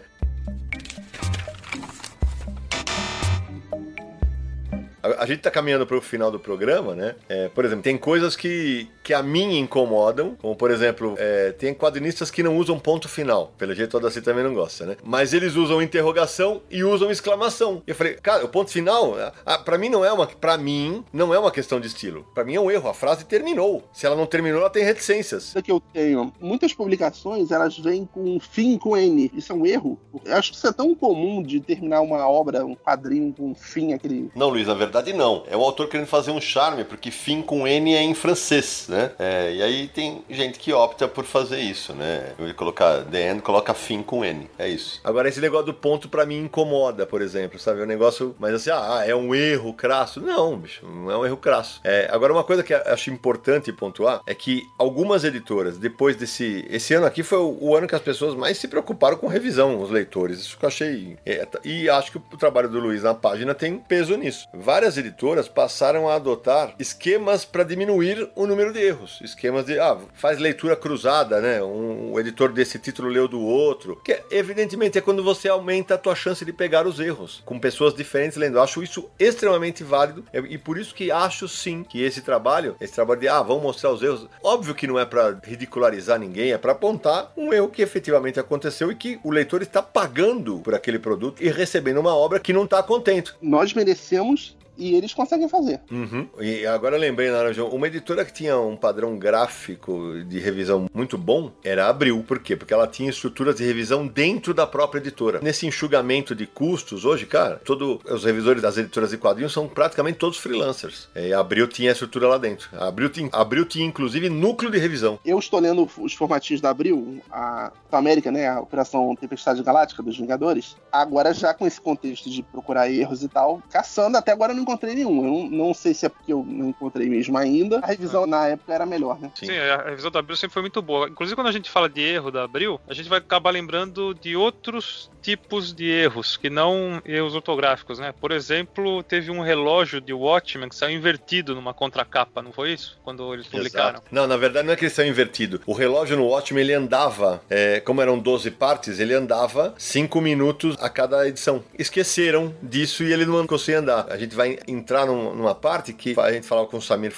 [5.18, 7.14] A, a gente tá caminhando pro final do programa, né?
[7.28, 11.74] É, por exemplo, tem coisas que, que a mim incomodam, como por exemplo, é, tem
[11.74, 13.52] quadrinistas que não usam ponto final.
[13.58, 14.96] Pelo jeito, toda assim também não gosta, né?
[15.02, 17.82] Mas eles usam interrogação e usam exclamação.
[17.86, 20.26] E eu falei, cara, o ponto final, a, a, pra mim não é uma.
[20.26, 22.26] Pra mim, não é uma questão de estilo.
[22.34, 22.88] Pra mim é um erro.
[22.88, 23.82] A frase terminou.
[23.92, 25.54] Se ela não terminou, ela tem reticências.
[25.62, 29.30] que eu tenho, muitas publicações elas vêm com fim com N.
[29.34, 29.98] Isso é um erro.
[30.24, 33.92] Eu acho que isso é tão comum de terminar uma obra, um quadrinho com fim,
[33.92, 34.30] aquele.
[34.34, 35.44] Não, Luiz, na verdade não.
[35.48, 39.12] É o autor querendo fazer um charme, porque fim com N é em francês, né?
[39.18, 42.32] É, e aí tem gente que opta por fazer isso, né?
[42.38, 44.48] Ia colocar the end, coloca fim com N.
[44.58, 45.00] É isso.
[45.02, 47.80] Agora, esse negócio do ponto pra mim incomoda, por exemplo, sabe?
[47.80, 50.20] É um negócio, mas assim, ah, é um erro crasso.
[50.20, 51.80] Não, bicho, não é um erro crasso.
[51.84, 56.66] É, agora, uma coisa que acho importante pontuar é que algumas editoras, depois desse.
[56.70, 59.90] Esse ano aqui foi o, ano que as pessoas mais se preocuparam com revisão, os
[59.90, 60.40] leitores.
[60.40, 61.16] Isso que eu achei.
[61.24, 64.46] É, e acho que o trabalho do Luiz na página tem peso nisso.
[64.96, 69.18] Editoras passaram a adotar esquemas para diminuir o número de erros.
[69.22, 71.62] Esquemas de, ah, faz leitura cruzada, né?
[71.62, 74.00] Um, editor desse título leu do outro.
[74.04, 77.94] Que evidentemente é quando você aumenta a tua chance de pegar os erros, com pessoas
[77.94, 78.58] diferentes lendo.
[78.58, 82.92] Eu acho isso extremamente válido e por isso que acho sim que esse trabalho, esse
[82.92, 86.58] trabalho de, ah, vamos mostrar os erros, óbvio que não é para ridicularizar ninguém, é
[86.58, 90.98] para apontar um erro que efetivamente aconteceu e que o leitor está pagando por aquele
[90.98, 93.32] produto e recebendo uma obra que não está contente.
[93.40, 95.80] Nós merecemos e eles conseguem fazer.
[95.90, 96.26] Uhum.
[96.40, 101.18] E agora eu lembrei, Naranjão, uma editora que tinha um padrão gráfico de revisão muito
[101.18, 102.24] bom era a Abril.
[102.26, 102.56] Por quê?
[102.56, 105.40] Porque ela tinha estruturas de revisão dentro da própria editora.
[105.42, 110.18] Nesse enxugamento de custos, hoje, cara, todos os revisores das editoras de quadrinhos são praticamente
[110.18, 111.08] todos freelancers.
[111.14, 112.70] E a Abril tinha a estrutura lá dentro.
[112.72, 115.18] A Abril tinha, a Abril tinha inclusive núcleo de revisão.
[115.24, 120.16] Eu estou lendo os formatinhos da Abril, a América, né, a Operação Tempestade Galáctica dos
[120.16, 120.76] Vingadores.
[120.90, 124.94] Agora já com esse contexto de procurar erros e tal, caçando, até agora não encontrei
[124.94, 125.24] nenhum.
[125.24, 127.80] Eu não, não, sei se é porque eu não encontrei mesmo ainda.
[127.80, 129.30] A revisão na época era melhor, né?
[129.34, 129.46] Sim.
[129.46, 131.08] Sim, a revisão da Abril sempre foi muito boa.
[131.08, 134.36] Inclusive, quando a gente fala de erro da Abril, a gente vai acabar lembrando de
[134.36, 138.12] outros tipos de erros, que não erros ortográficos, né?
[138.18, 142.98] Por exemplo, teve um relógio de Watchmen que saiu invertido numa contracapa, não foi isso?
[143.04, 143.98] Quando eles publicaram.
[143.98, 144.06] Exato.
[144.10, 145.60] Não, na verdade não é que ele saiu invertido.
[145.66, 150.76] O relógio no Watchmen, ele andava, é, como eram 12 partes, ele andava 5 minutos
[150.80, 151.62] a cada edição.
[151.78, 154.06] Esqueceram disso e ele não conseguia andar.
[154.10, 157.12] A gente vai entrar num, numa parte que a gente falava com o Samir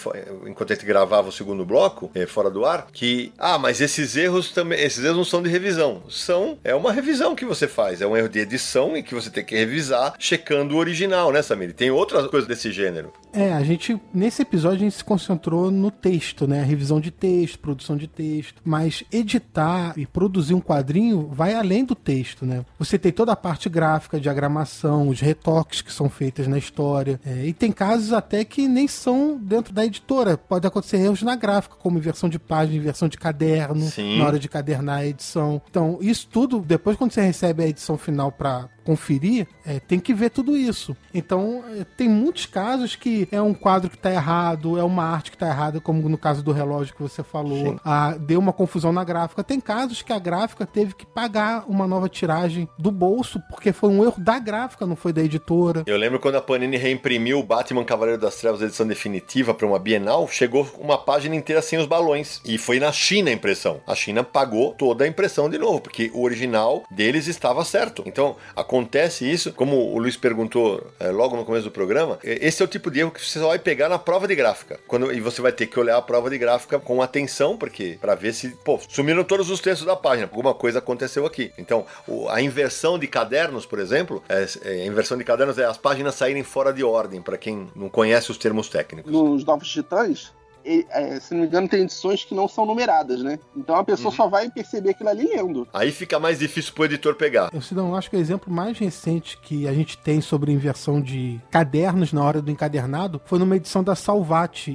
[0.47, 4.17] enquanto a gente gravava o segundo bloco, é, fora do ar, que, ah, mas esses
[4.17, 6.03] erros também, esses erros não são de revisão.
[6.09, 9.31] São, é uma revisão que você faz, é um erro de edição e que você
[9.31, 11.73] tem que revisar checando o original, né, Samir?
[11.73, 13.13] Tem outras coisas desse gênero.
[13.33, 16.63] É, a gente, nesse episódio, a gente se concentrou no texto, né?
[16.63, 18.61] Revisão de texto, produção de texto.
[18.63, 22.65] Mas editar e produzir um quadrinho vai além do texto, né?
[22.79, 27.19] Você tem toda a parte gráfica, diagramação, os retoques que são feitos na história.
[27.25, 30.37] É, e tem casos até que nem são dentro da editora.
[30.37, 34.19] Pode acontecer erros na gráfica, como inversão de página, inversão de caderno, Sim.
[34.19, 35.63] na hora de cadernar a edição.
[35.71, 40.13] Então, isso tudo, depois quando você recebe a edição final para conferir, é, tem que
[40.13, 40.97] ver tudo isso.
[41.15, 45.31] Então, é, tem muitos casos que é um quadro que está errado, é uma arte
[45.31, 48.93] que está errada, como no caso do relógio que você falou, ah, deu uma confusão
[48.93, 49.45] na gráfica.
[49.45, 53.91] Tem casos que a gráfica teve que pagar uma nova tiragem do bolso, porque foi
[53.91, 55.83] um erro da gráfica, não foi da editora.
[55.87, 59.79] Eu lembro quando a Panini reimprimiu o Batman Cavaleiro das Trevas edição definitiva para uma
[59.79, 62.41] Bienal, chegou uma página inteira sem os balões.
[62.45, 63.81] E foi na China a impressão.
[63.87, 68.03] A China pagou toda a impressão de novo, porque o original deles estava certo.
[68.07, 68.37] Então,
[68.73, 72.69] acontece isso, como o Luiz perguntou é, logo no começo do programa, esse é o
[72.69, 74.81] tipo de erro que você só vai pegar na prova de gráfica.
[74.89, 78.15] Quando, e você vai ter que olhar a prova de gráfica com atenção, porque para
[78.15, 81.53] ver se, pô, sumiram todos os textos da página, alguma coisa aconteceu aqui.
[81.59, 85.67] Então, o, a inversão de cadernos, por exemplo, é, é, a inversão de cadernos é
[85.67, 89.13] as páginas saírem fora de ordem, para quem não conhece os termos técnicos.
[89.13, 90.33] Nos Novos Titãs,
[90.65, 93.39] é, se não me engano, tem edições que não são numeradas, né?
[93.57, 94.17] Então a pessoa Uhum.
[94.17, 95.67] só vai perceber aquilo ali lendo.
[95.73, 97.51] Aí fica mais difícil pro editor pegar.
[97.53, 101.41] Eu Cidão, acho que o exemplo mais recente que a gente tem sobre inversão de
[101.51, 104.73] cadernos na hora do encadernado foi numa edição da Salvati,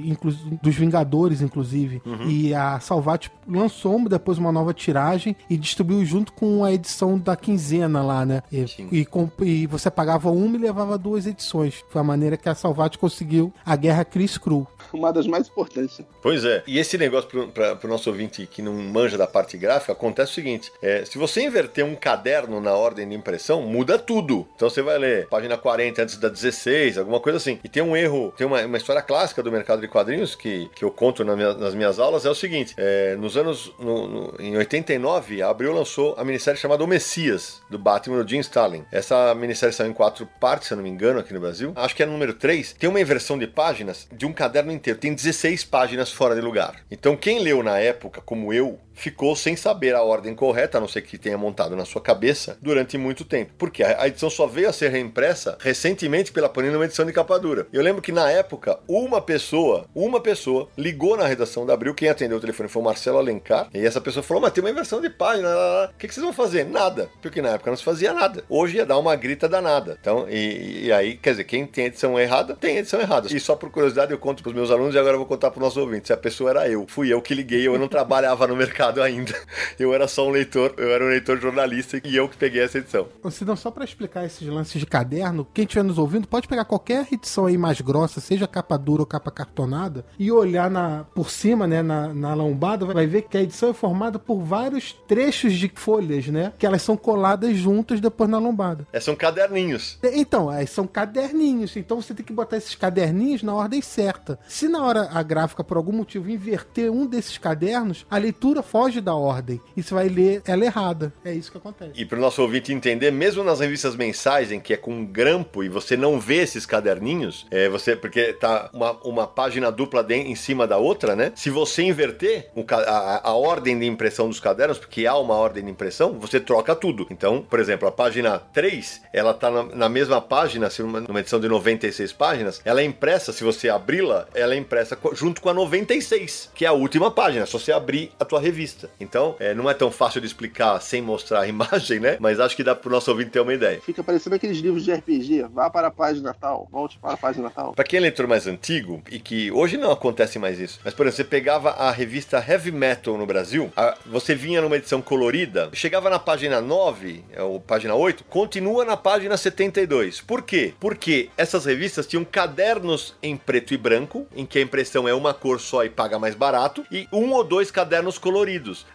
[0.62, 2.02] dos Vingadores, inclusive.
[2.26, 7.36] E a Salvati lançou depois uma nova tiragem e distribuiu junto com a edição da
[7.36, 8.42] quinzena lá, né?
[8.50, 8.88] E, Sim.
[8.92, 9.06] e,
[9.44, 11.84] e você pagava uma e levava duas edições.
[11.90, 14.66] Foi a maneira que a Salvati conseguiu a guerra Chris Cru.
[14.92, 15.77] Uma das mais importantes
[16.22, 16.62] Pois é.
[16.66, 20.34] E esse negócio para o nosso ouvinte que não manja da parte gráfica, acontece o
[20.34, 24.46] seguinte: é, se você inverter um caderno na ordem de impressão, muda tudo.
[24.54, 27.58] Então você vai ler página 40 antes da 16, alguma coisa assim.
[27.62, 30.84] E tem um erro, tem uma, uma história clássica do mercado de quadrinhos que, que
[30.84, 33.72] eu conto na minha, nas minhas aulas: é o seguinte: é, nos anos.
[33.78, 38.28] No, no, em 89, a Abril lançou a minissérie chamada O Messias, do Batman do
[38.28, 38.84] Jim Starlin.
[38.90, 41.72] Essa minissérie saiu em quatro partes, se eu não me engano, aqui no Brasil.
[41.76, 42.74] Acho que é número 3.
[42.74, 44.98] Tem uma inversão de páginas de um caderno inteiro.
[44.98, 46.74] Tem 16 páginas fora de lugar.
[46.90, 50.88] Então, quem leu na época, como eu, ficou sem saber a ordem correta, a não
[50.88, 53.52] ser que tenha montado na sua cabeça, durante muito tempo.
[53.56, 57.38] Porque a edição só veio a ser reimpressa recentemente pela Panini numa edição de capa
[57.38, 57.66] dura.
[57.72, 62.08] Eu lembro que na época, uma pessoa, uma pessoa, ligou na redação da Abril, quem
[62.08, 65.00] atendeu o telefone foi o Marcelo Alencar, e essa pessoa falou, mas tem uma inversão
[65.00, 66.64] de página, o que, que vocês vão fazer?
[66.64, 67.08] Nada.
[67.22, 68.42] Porque na época não se fazia nada.
[68.48, 69.96] Hoje ia dar uma grita danada.
[70.00, 73.28] Então, e, e aí, quer dizer, quem tem edição errada, tem edição errada.
[73.32, 75.62] E só por curiosidade eu conto pros meus alunos e agora eu vou contar pros
[75.62, 76.08] nossos ouvintes.
[76.08, 79.34] Se a pessoa era eu, fui eu que liguei, eu não trabalhava no mercado ainda.
[79.78, 82.78] Eu era só um leitor, eu era um leitor jornalista e eu que peguei essa
[82.78, 83.06] edição.
[83.30, 86.64] Se não, só para explicar esses lances de caderno, quem estiver nos ouvindo pode pegar
[86.64, 91.30] qualquer edição aí mais grossa, seja capa dura ou capa cartonada, e olhar na, por
[91.30, 95.54] cima, né, na, na lombada, vai ver que a edição é formada por vários trechos
[95.54, 96.52] de folhas, né?
[96.58, 98.86] Que elas são coladas juntas depois na lombada.
[98.92, 99.98] É, são caderninhos.
[100.02, 101.76] Então, é, são caderninhos.
[101.76, 104.38] Então você tem que botar esses caderninhos na ordem certa.
[104.48, 109.00] Se na hora a gráfica, por algum motivo, inverter um desses cadernos, a leitura foge
[109.00, 109.60] da ordem.
[109.76, 111.12] E você vai ler ela errada.
[111.24, 112.00] É isso que acontece.
[112.00, 115.64] E para o nosso ouvinte entender, mesmo nas revistas mensais, em que é com grampo
[115.64, 120.14] e você não vê esses caderninhos, é você porque tá uma, uma página dupla de,
[120.14, 121.32] em cima da outra, né?
[121.34, 125.64] Se você inverter o, a, a ordem de impressão dos cadernos, porque há uma ordem
[125.64, 127.08] de impressão, você troca tudo.
[127.10, 131.18] Então, por exemplo, a página 3, ela tá na, na mesma página, se numa, numa
[131.18, 135.48] edição de 96 páginas, ela é impressa, se você abri-la, ela é impressa junto com
[135.48, 138.67] a 96, que é a última página, se você abrir a tua revista.
[139.00, 142.16] Então, é, não é tão fácil de explicar sem mostrar a imagem, né?
[142.20, 143.80] Mas acho que dá pro nosso ouvinte ter uma ideia.
[143.80, 145.46] Fica parecendo aqueles livros de RPG.
[145.52, 147.72] Vá para a página tal, volte para a página tal.
[147.72, 151.06] Pra quem é leitor mais antigo, e que hoje não acontece mais isso, mas por
[151.06, 155.70] exemplo, você pegava a revista Heavy Metal no Brasil, a, você vinha numa edição colorida,
[155.72, 160.20] chegava na página 9, é, ou página 8, continua na página 72.
[160.20, 160.74] Por quê?
[160.78, 165.34] Porque essas revistas tinham cadernos em preto e branco, em que a impressão é uma
[165.34, 168.47] cor só e paga mais barato, e um ou dois cadernos coloridos.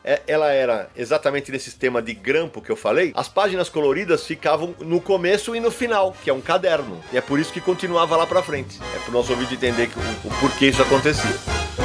[0.03, 4.75] É, ela era exatamente nesse sistema de grampo que eu falei, as páginas coloridas ficavam
[4.79, 7.01] no começo e no final, que é um caderno.
[7.11, 8.79] E é por isso que continuava lá pra frente.
[8.95, 11.82] É pro nosso ouvinte entender que, o, o porquê isso acontecia.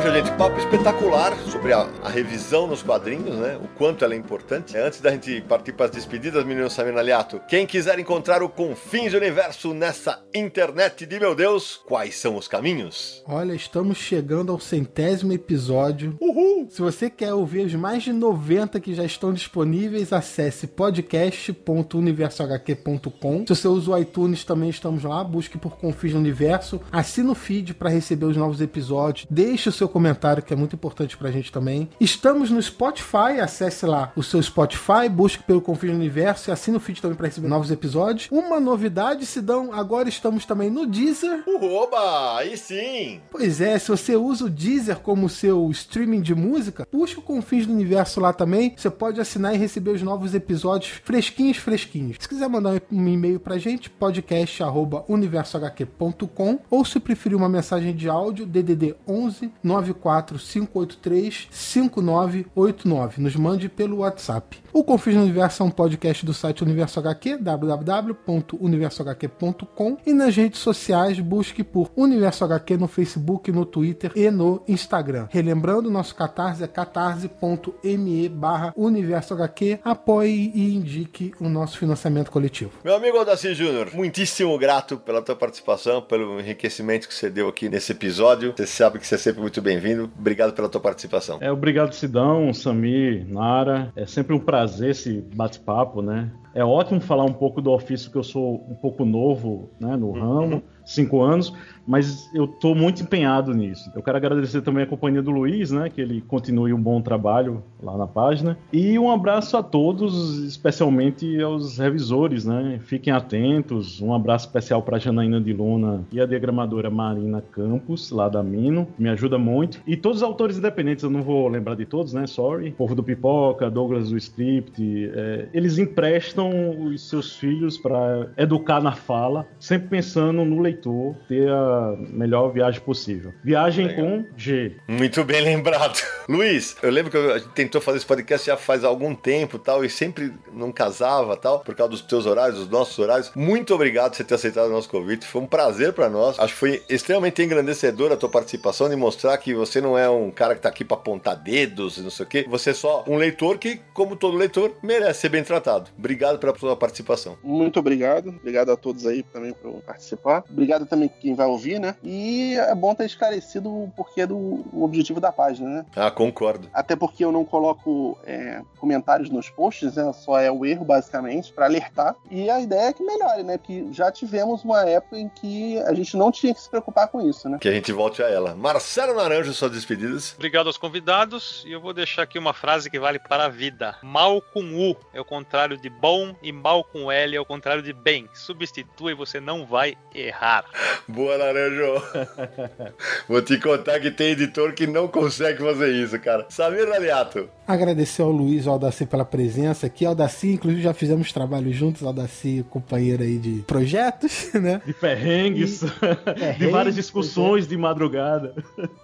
[0.00, 3.60] Poxa, gente, papo espetacular sobre a, a, revisão nos quadrinhos, né?
[3.62, 4.74] O quanto ela é importante.
[4.74, 9.12] Antes da gente partir para as despedidas, menino Samir Aliato, quem quiser encontrar o Confins
[9.12, 13.22] do Universo nessa internet de meu Deus, quais são os caminhos?
[13.26, 16.16] Olha, estamos chegando ao centésimo episódio.
[16.18, 16.66] Uhul!
[16.70, 23.44] Se você quer ouvir os mais de 90 que já estão disponíveis, acesse podcast.universohq.com.
[23.46, 25.22] Se você usa o iTunes, também estamos lá.
[25.22, 26.80] Busque por Confins do Universo.
[26.90, 29.26] Assina o feed para receber os novos episódios.
[29.28, 31.88] Deixe o seu comentário, que é muito importante pra gente também.
[32.00, 36.76] Estamos no Spotify, acesse lá o seu Spotify, busque pelo Confins do Universo e assine
[36.76, 38.28] o feed também para receber novos episódios.
[38.30, 41.42] Uma novidade, Sidão, agora estamos também no Deezer.
[41.46, 43.20] Oba, aí sim!
[43.30, 47.66] Pois é, se você usa o Deezer como seu streaming de música, puxa o Confins
[47.66, 48.74] do Universo lá também.
[48.76, 52.16] Você pode assinar e receber os novos episódios fresquinhos, fresquinhos.
[52.20, 58.46] Se quiser mandar um e-mail pra gente, podcast@universohq.com ou se preferir uma mensagem de áudio,
[58.46, 63.18] DDD 11 94583 5989.
[63.20, 64.56] Nos mande pelo WhatsApp.
[64.72, 70.60] O Confins no Universo é um podcast do site Universo HQ, www.universohq.com e nas redes
[70.60, 75.26] sociais busque por Universo HQ no Facebook, no Twitter e no Instagram.
[75.28, 79.80] Relembrando, nosso catarse é catarse.me barra Universo HQ.
[79.82, 82.70] Apoie e indique o nosso financiamento coletivo.
[82.84, 87.68] Meu amigo Aldaci Júnior, muitíssimo grato pela tua participação, pelo enriquecimento que você deu aqui
[87.68, 88.54] nesse episódio.
[88.56, 90.08] Você sabe que você é sempre muito bem-vindo.
[90.16, 91.38] Obrigado pela tua participação.
[91.40, 93.92] É, obrigado, Sidão, Samir, Nara.
[93.96, 96.30] É sempre um prazer esse bate-papo, né?
[96.54, 100.10] É ótimo falar um pouco do ofício que eu sou um pouco novo né, no
[100.10, 101.54] ramo, cinco anos,
[101.86, 103.90] mas eu estou muito empenhado nisso.
[103.94, 107.62] Eu quero agradecer também a companhia do Luiz, né, que ele continue um bom trabalho
[107.82, 108.56] lá na página.
[108.72, 112.78] E um abraço a todos, especialmente aos revisores, né?
[112.82, 114.00] Fiquem atentos.
[114.00, 118.86] Um abraço especial para Janaína de Luna e a diagramadora Marina Campos, lá da Mino,
[118.98, 119.80] me ajuda muito.
[119.86, 122.26] E todos os autores independentes, eu não vou lembrar de todos, né?
[122.26, 122.72] Sorry.
[122.72, 126.50] Povo do Pipoca, Douglas do Script, é, eles emprestam
[126.84, 131.69] os seus filhos para educar na fala, sempre pensando no leitor ter a
[132.10, 133.32] melhor viagem possível.
[133.42, 134.04] Viagem Legal.
[134.04, 134.76] com G.
[134.88, 136.00] Muito bem lembrado.
[136.28, 139.84] Luiz, eu lembro que a gente tentou fazer esse podcast já faz algum tempo tal,
[139.84, 143.32] e sempre não casava tal, por causa dos teus horários, dos nossos horários.
[143.34, 145.26] Muito obrigado por você ter aceitado o nosso convite.
[145.26, 146.38] Foi um prazer para nós.
[146.38, 150.30] Acho que foi extremamente engrandecedor a tua participação de mostrar que você não é um
[150.30, 152.46] cara que tá aqui para apontar dedos e não sei o quê.
[152.48, 155.90] Você é só um leitor que, como todo leitor, merece ser bem tratado.
[155.98, 157.36] Obrigado pela sua participação.
[157.42, 158.28] Muito obrigado.
[158.28, 160.44] Obrigado a todos aí também por participar.
[160.50, 161.96] Obrigado também quem vai ouvir, né?
[162.02, 165.86] E é bom ter esclarecido o porquê do objetivo da página, né?
[165.94, 166.68] Ah, concordo.
[166.72, 170.12] Até porque eu não coloco é, comentários nos posts, né?
[170.12, 172.16] Só é o erro, basicamente, para alertar.
[172.30, 173.58] E a ideia é que melhore, né?
[173.58, 177.20] Que já tivemos uma época em que a gente não tinha que se preocupar com
[177.20, 177.58] isso, né?
[177.60, 178.54] Que a gente volte a ela.
[178.54, 180.34] Marcelo Naranjo, suas despedidas.
[180.34, 181.64] Obrigado aos convidados.
[181.66, 183.96] E eu vou deixar aqui uma frase que vale para a vida.
[184.02, 187.82] Mal com U é o contrário de bom e mal com L é o contrário
[187.82, 188.28] de bem.
[188.32, 190.64] Substitua e você não vai errar.
[191.06, 191.49] Boa, Naranjo.
[193.28, 196.46] vou te contar que tem editor que não consegue fazer isso, cara.
[196.48, 197.48] Samir Aliato.
[197.66, 200.04] Agradecer ao Luiz ao Aldaci pela presença aqui.
[200.04, 202.02] Aldaci, inclusive, já fizemos trabalho juntos.
[202.02, 204.82] Aldaci, companheiro aí de projetos, né?
[204.84, 205.82] De perrengues.
[205.82, 206.58] E...
[206.58, 208.54] de várias discussões de madrugada.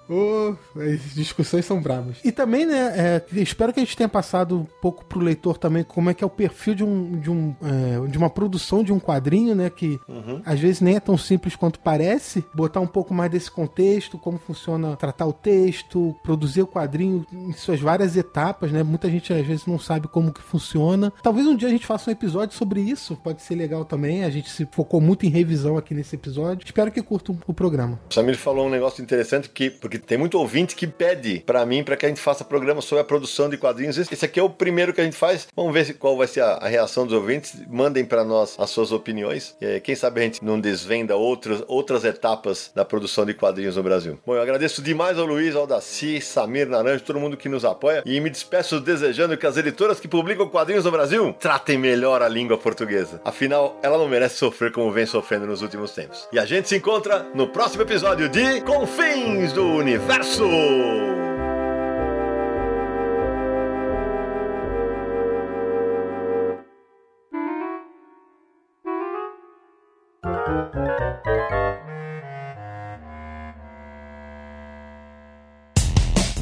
[0.09, 2.19] Oh, as discussões são bravas.
[2.25, 5.85] E também, né, é, espero que a gente tenha passado um pouco pro leitor também
[5.85, 8.93] como é que é o perfil de, um, de, um, é, de uma produção de
[8.93, 9.71] um quadrinho, né?
[9.71, 10.43] Que uhum.
[10.45, 12.36] às vezes nem é tão simples quanto parece.
[12.55, 17.53] Botar um pouco mais desse contexto, como funciona tratar o texto, produzir o quadrinho em
[17.53, 18.83] suas várias etapas, né?
[18.83, 21.13] Muita gente às vezes não sabe como que funciona.
[21.23, 24.25] Talvez um dia a gente faça um episódio sobre isso, pode ser legal também.
[24.25, 26.65] A gente se focou muito em revisão aqui nesse episódio.
[26.65, 28.01] Espero que curtam o programa.
[28.11, 31.83] O Samir falou um negócio interessante que, porque tem muito ouvinte que pede para mim
[31.83, 33.99] para que a gente faça programa sobre a produção de quadrinhos.
[33.99, 35.49] Esse aqui é o primeiro que a gente faz.
[35.55, 37.55] Vamos ver qual vai ser a, reação dos ouvintes.
[37.69, 39.57] Mandem para nós as suas opiniões.
[39.61, 42.26] É, quem sabe a gente não desvenda outras, outras etapas
[42.75, 44.19] da produção de quadrinhos no Brasil.
[44.27, 48.03] Bom, eu agradeço demais ao Luiz, ao Daci, Samir Naranjo, todo mundo que nos apoia
[48.05, 52.29] e me despeço desejando que as editoras que publicam quadrinhos no Brasil tratem melhor a
[52.29, 53.21] língua portuguesa.
[53.25, 56.29] Afinal, ela não merece sofrer como vem sofrendo nos últimos tempos.
[56.33, 60.47] E a gente se encontra no próximo episódio de Confins do Universo.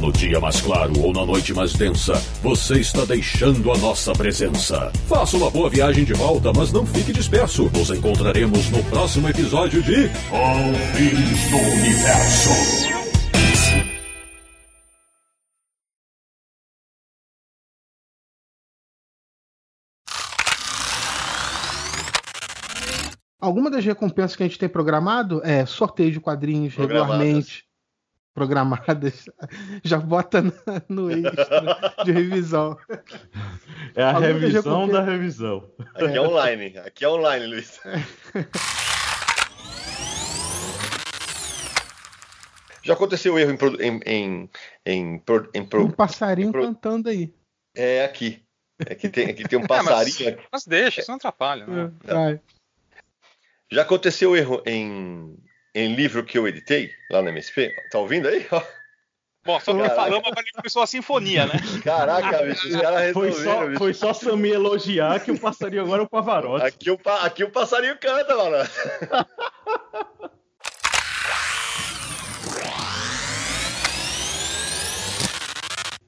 [0.05, 2.13] No dia mais claro ou na noite mais densa,
[2.43, 4.93] você está deixando a nossa presença.
[5.09, 7.71] Faça uma boa viagem de volta, mas não fique disperso.
[7.73, 12.51] Nos encontraremos no próximo episódio de Confins do Universo.
[23.41, 27.65] Alguma das recompensas que a gente tem programado é sorteio de quadrinhos regularmente
[28.35, 29.25] programadas,
[29.85, 30.43] já bota
[30.89, 32.77] no extra de revisão.
[33.95, 35.71] É a revisão da revisão.
[35.95, 37.81] Aqui é online, aqui é online, Luiz.
[42.85, 44.51] Já aconteceu erro em, em, em,
[44.85, 45.23] em,
[45.55, 47.35] em um passarinho cantando aí.
[47.75, 48.45] É aqui.
[48.79, 50.15] Aqui tem, aqui tem um passarinho.
[50.29, 51.67] É, mas, mas, deixa, isso não atrapalha.
[51.67, 52.29] Não.
[52.29, 52.39] É,
[53.73, 55.35] Já aconteceu erro em,
[55.75, 57.75] em livro que eu editei lá na MSP.
[57.91, 58.47] Tá ouvindo aí?
[59.45, 61.55] Bom, só que falamos, agora começou a sinfonia, né?
[61.85, 63.79] Caraca, bicho, os caras foi só, bicho.
[63.79, 66.65] Foi só Samir elogiar que o passarinho agora é o Pavarotti.
[66.65, 68.57] Aqui o, aqui o passarinho canta, mano.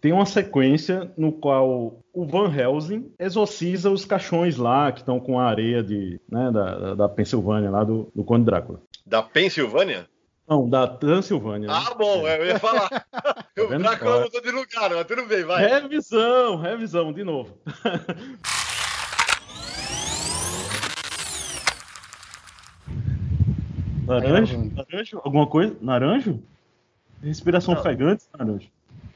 [0.07, 5.37] tem uma sequência no qual o Van Helsing exorciza os caixões lá que estão com
[5.37, 8.81] a areia de, né, da, da Pensilvânia, lá do, do Conde Drácula.
[9.07, 10.09] Da Pensilvânia?
[10.49, 11.71] Não, da Transilvânia.
[11.71, 11.97] Ah, né?
[11.97, 12.41] bom, é.
[12.41, 12.89] eu ia falar.
[13.57, 15.67] Tá o Drácula mudou de lugar, mas tudo bem, vai.
[15.67, 17.57] Revisão, revisão, de novo.
[24.07, 24.71] Naranjo?
[24.75, 25.21] Naranjo?
[25.25, 25.75] Alguma coisa?
[25.81, 26.43] Naranjo?
[27.23, 28.69] Respiração ofegante, naranjo.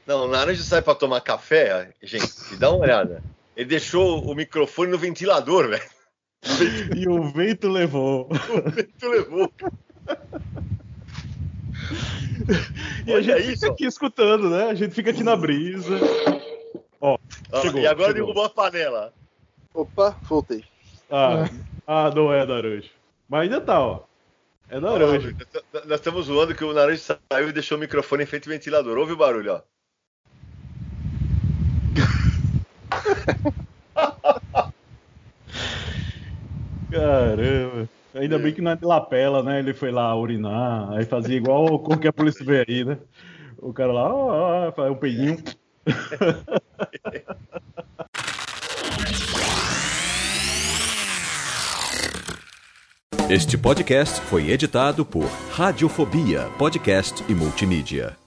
[0.07, 2.55] Não, naranjo sai pra tomar café, gente.
[2.57, 3.23] Dá uma olhada.
[3.55, 5.83] Ele deixou o microfone no ventilador, velho.
[6.95, 8.27] E o vento levou.
[8.49, 9.51] O vento levou.
[13.05, 13.73] E a Olha gente isso, fica ó.
[13.73, 14.63] aqui escutando, né?
[14.65, 15.99] A gente fica aqui na brisa.
[16.99, 17.17] Ó,
[17.51, 18.25] Ó, chegou, e agora chegou.
[18.25, 19.13] derrubou a panela.
[19.73, 20.63] Opa, voltei.
[21.09, 21.49] Ah,
[21.87, 22.89] ah, não é naranja.
[23.29, 24.01] Mas ainda tá, ó.
[24.69, 25.35] É naranja.
[25.73, 28.53] nós- Nós estamos zoando que o naranja saiu e deixou o microfone em frente ao
[28.53, 28.97] ventilador.
[28.97, 29.61] Ouve o barulho, ó.
[36.91, 37.89] Caramba.
[38.13, 39.59] Ainda bem que não é de lapela, né?
[39.59, 42.97] Ele foi lá urinar, aí fazia igual o cor que a polícia vê aí, né?
[43.57, 45.37] O cara lá, ó, ó, faz um peidinho.
[53.29, 58.20] Este podcast foi editado por Radiofobia, podcast e multimídia.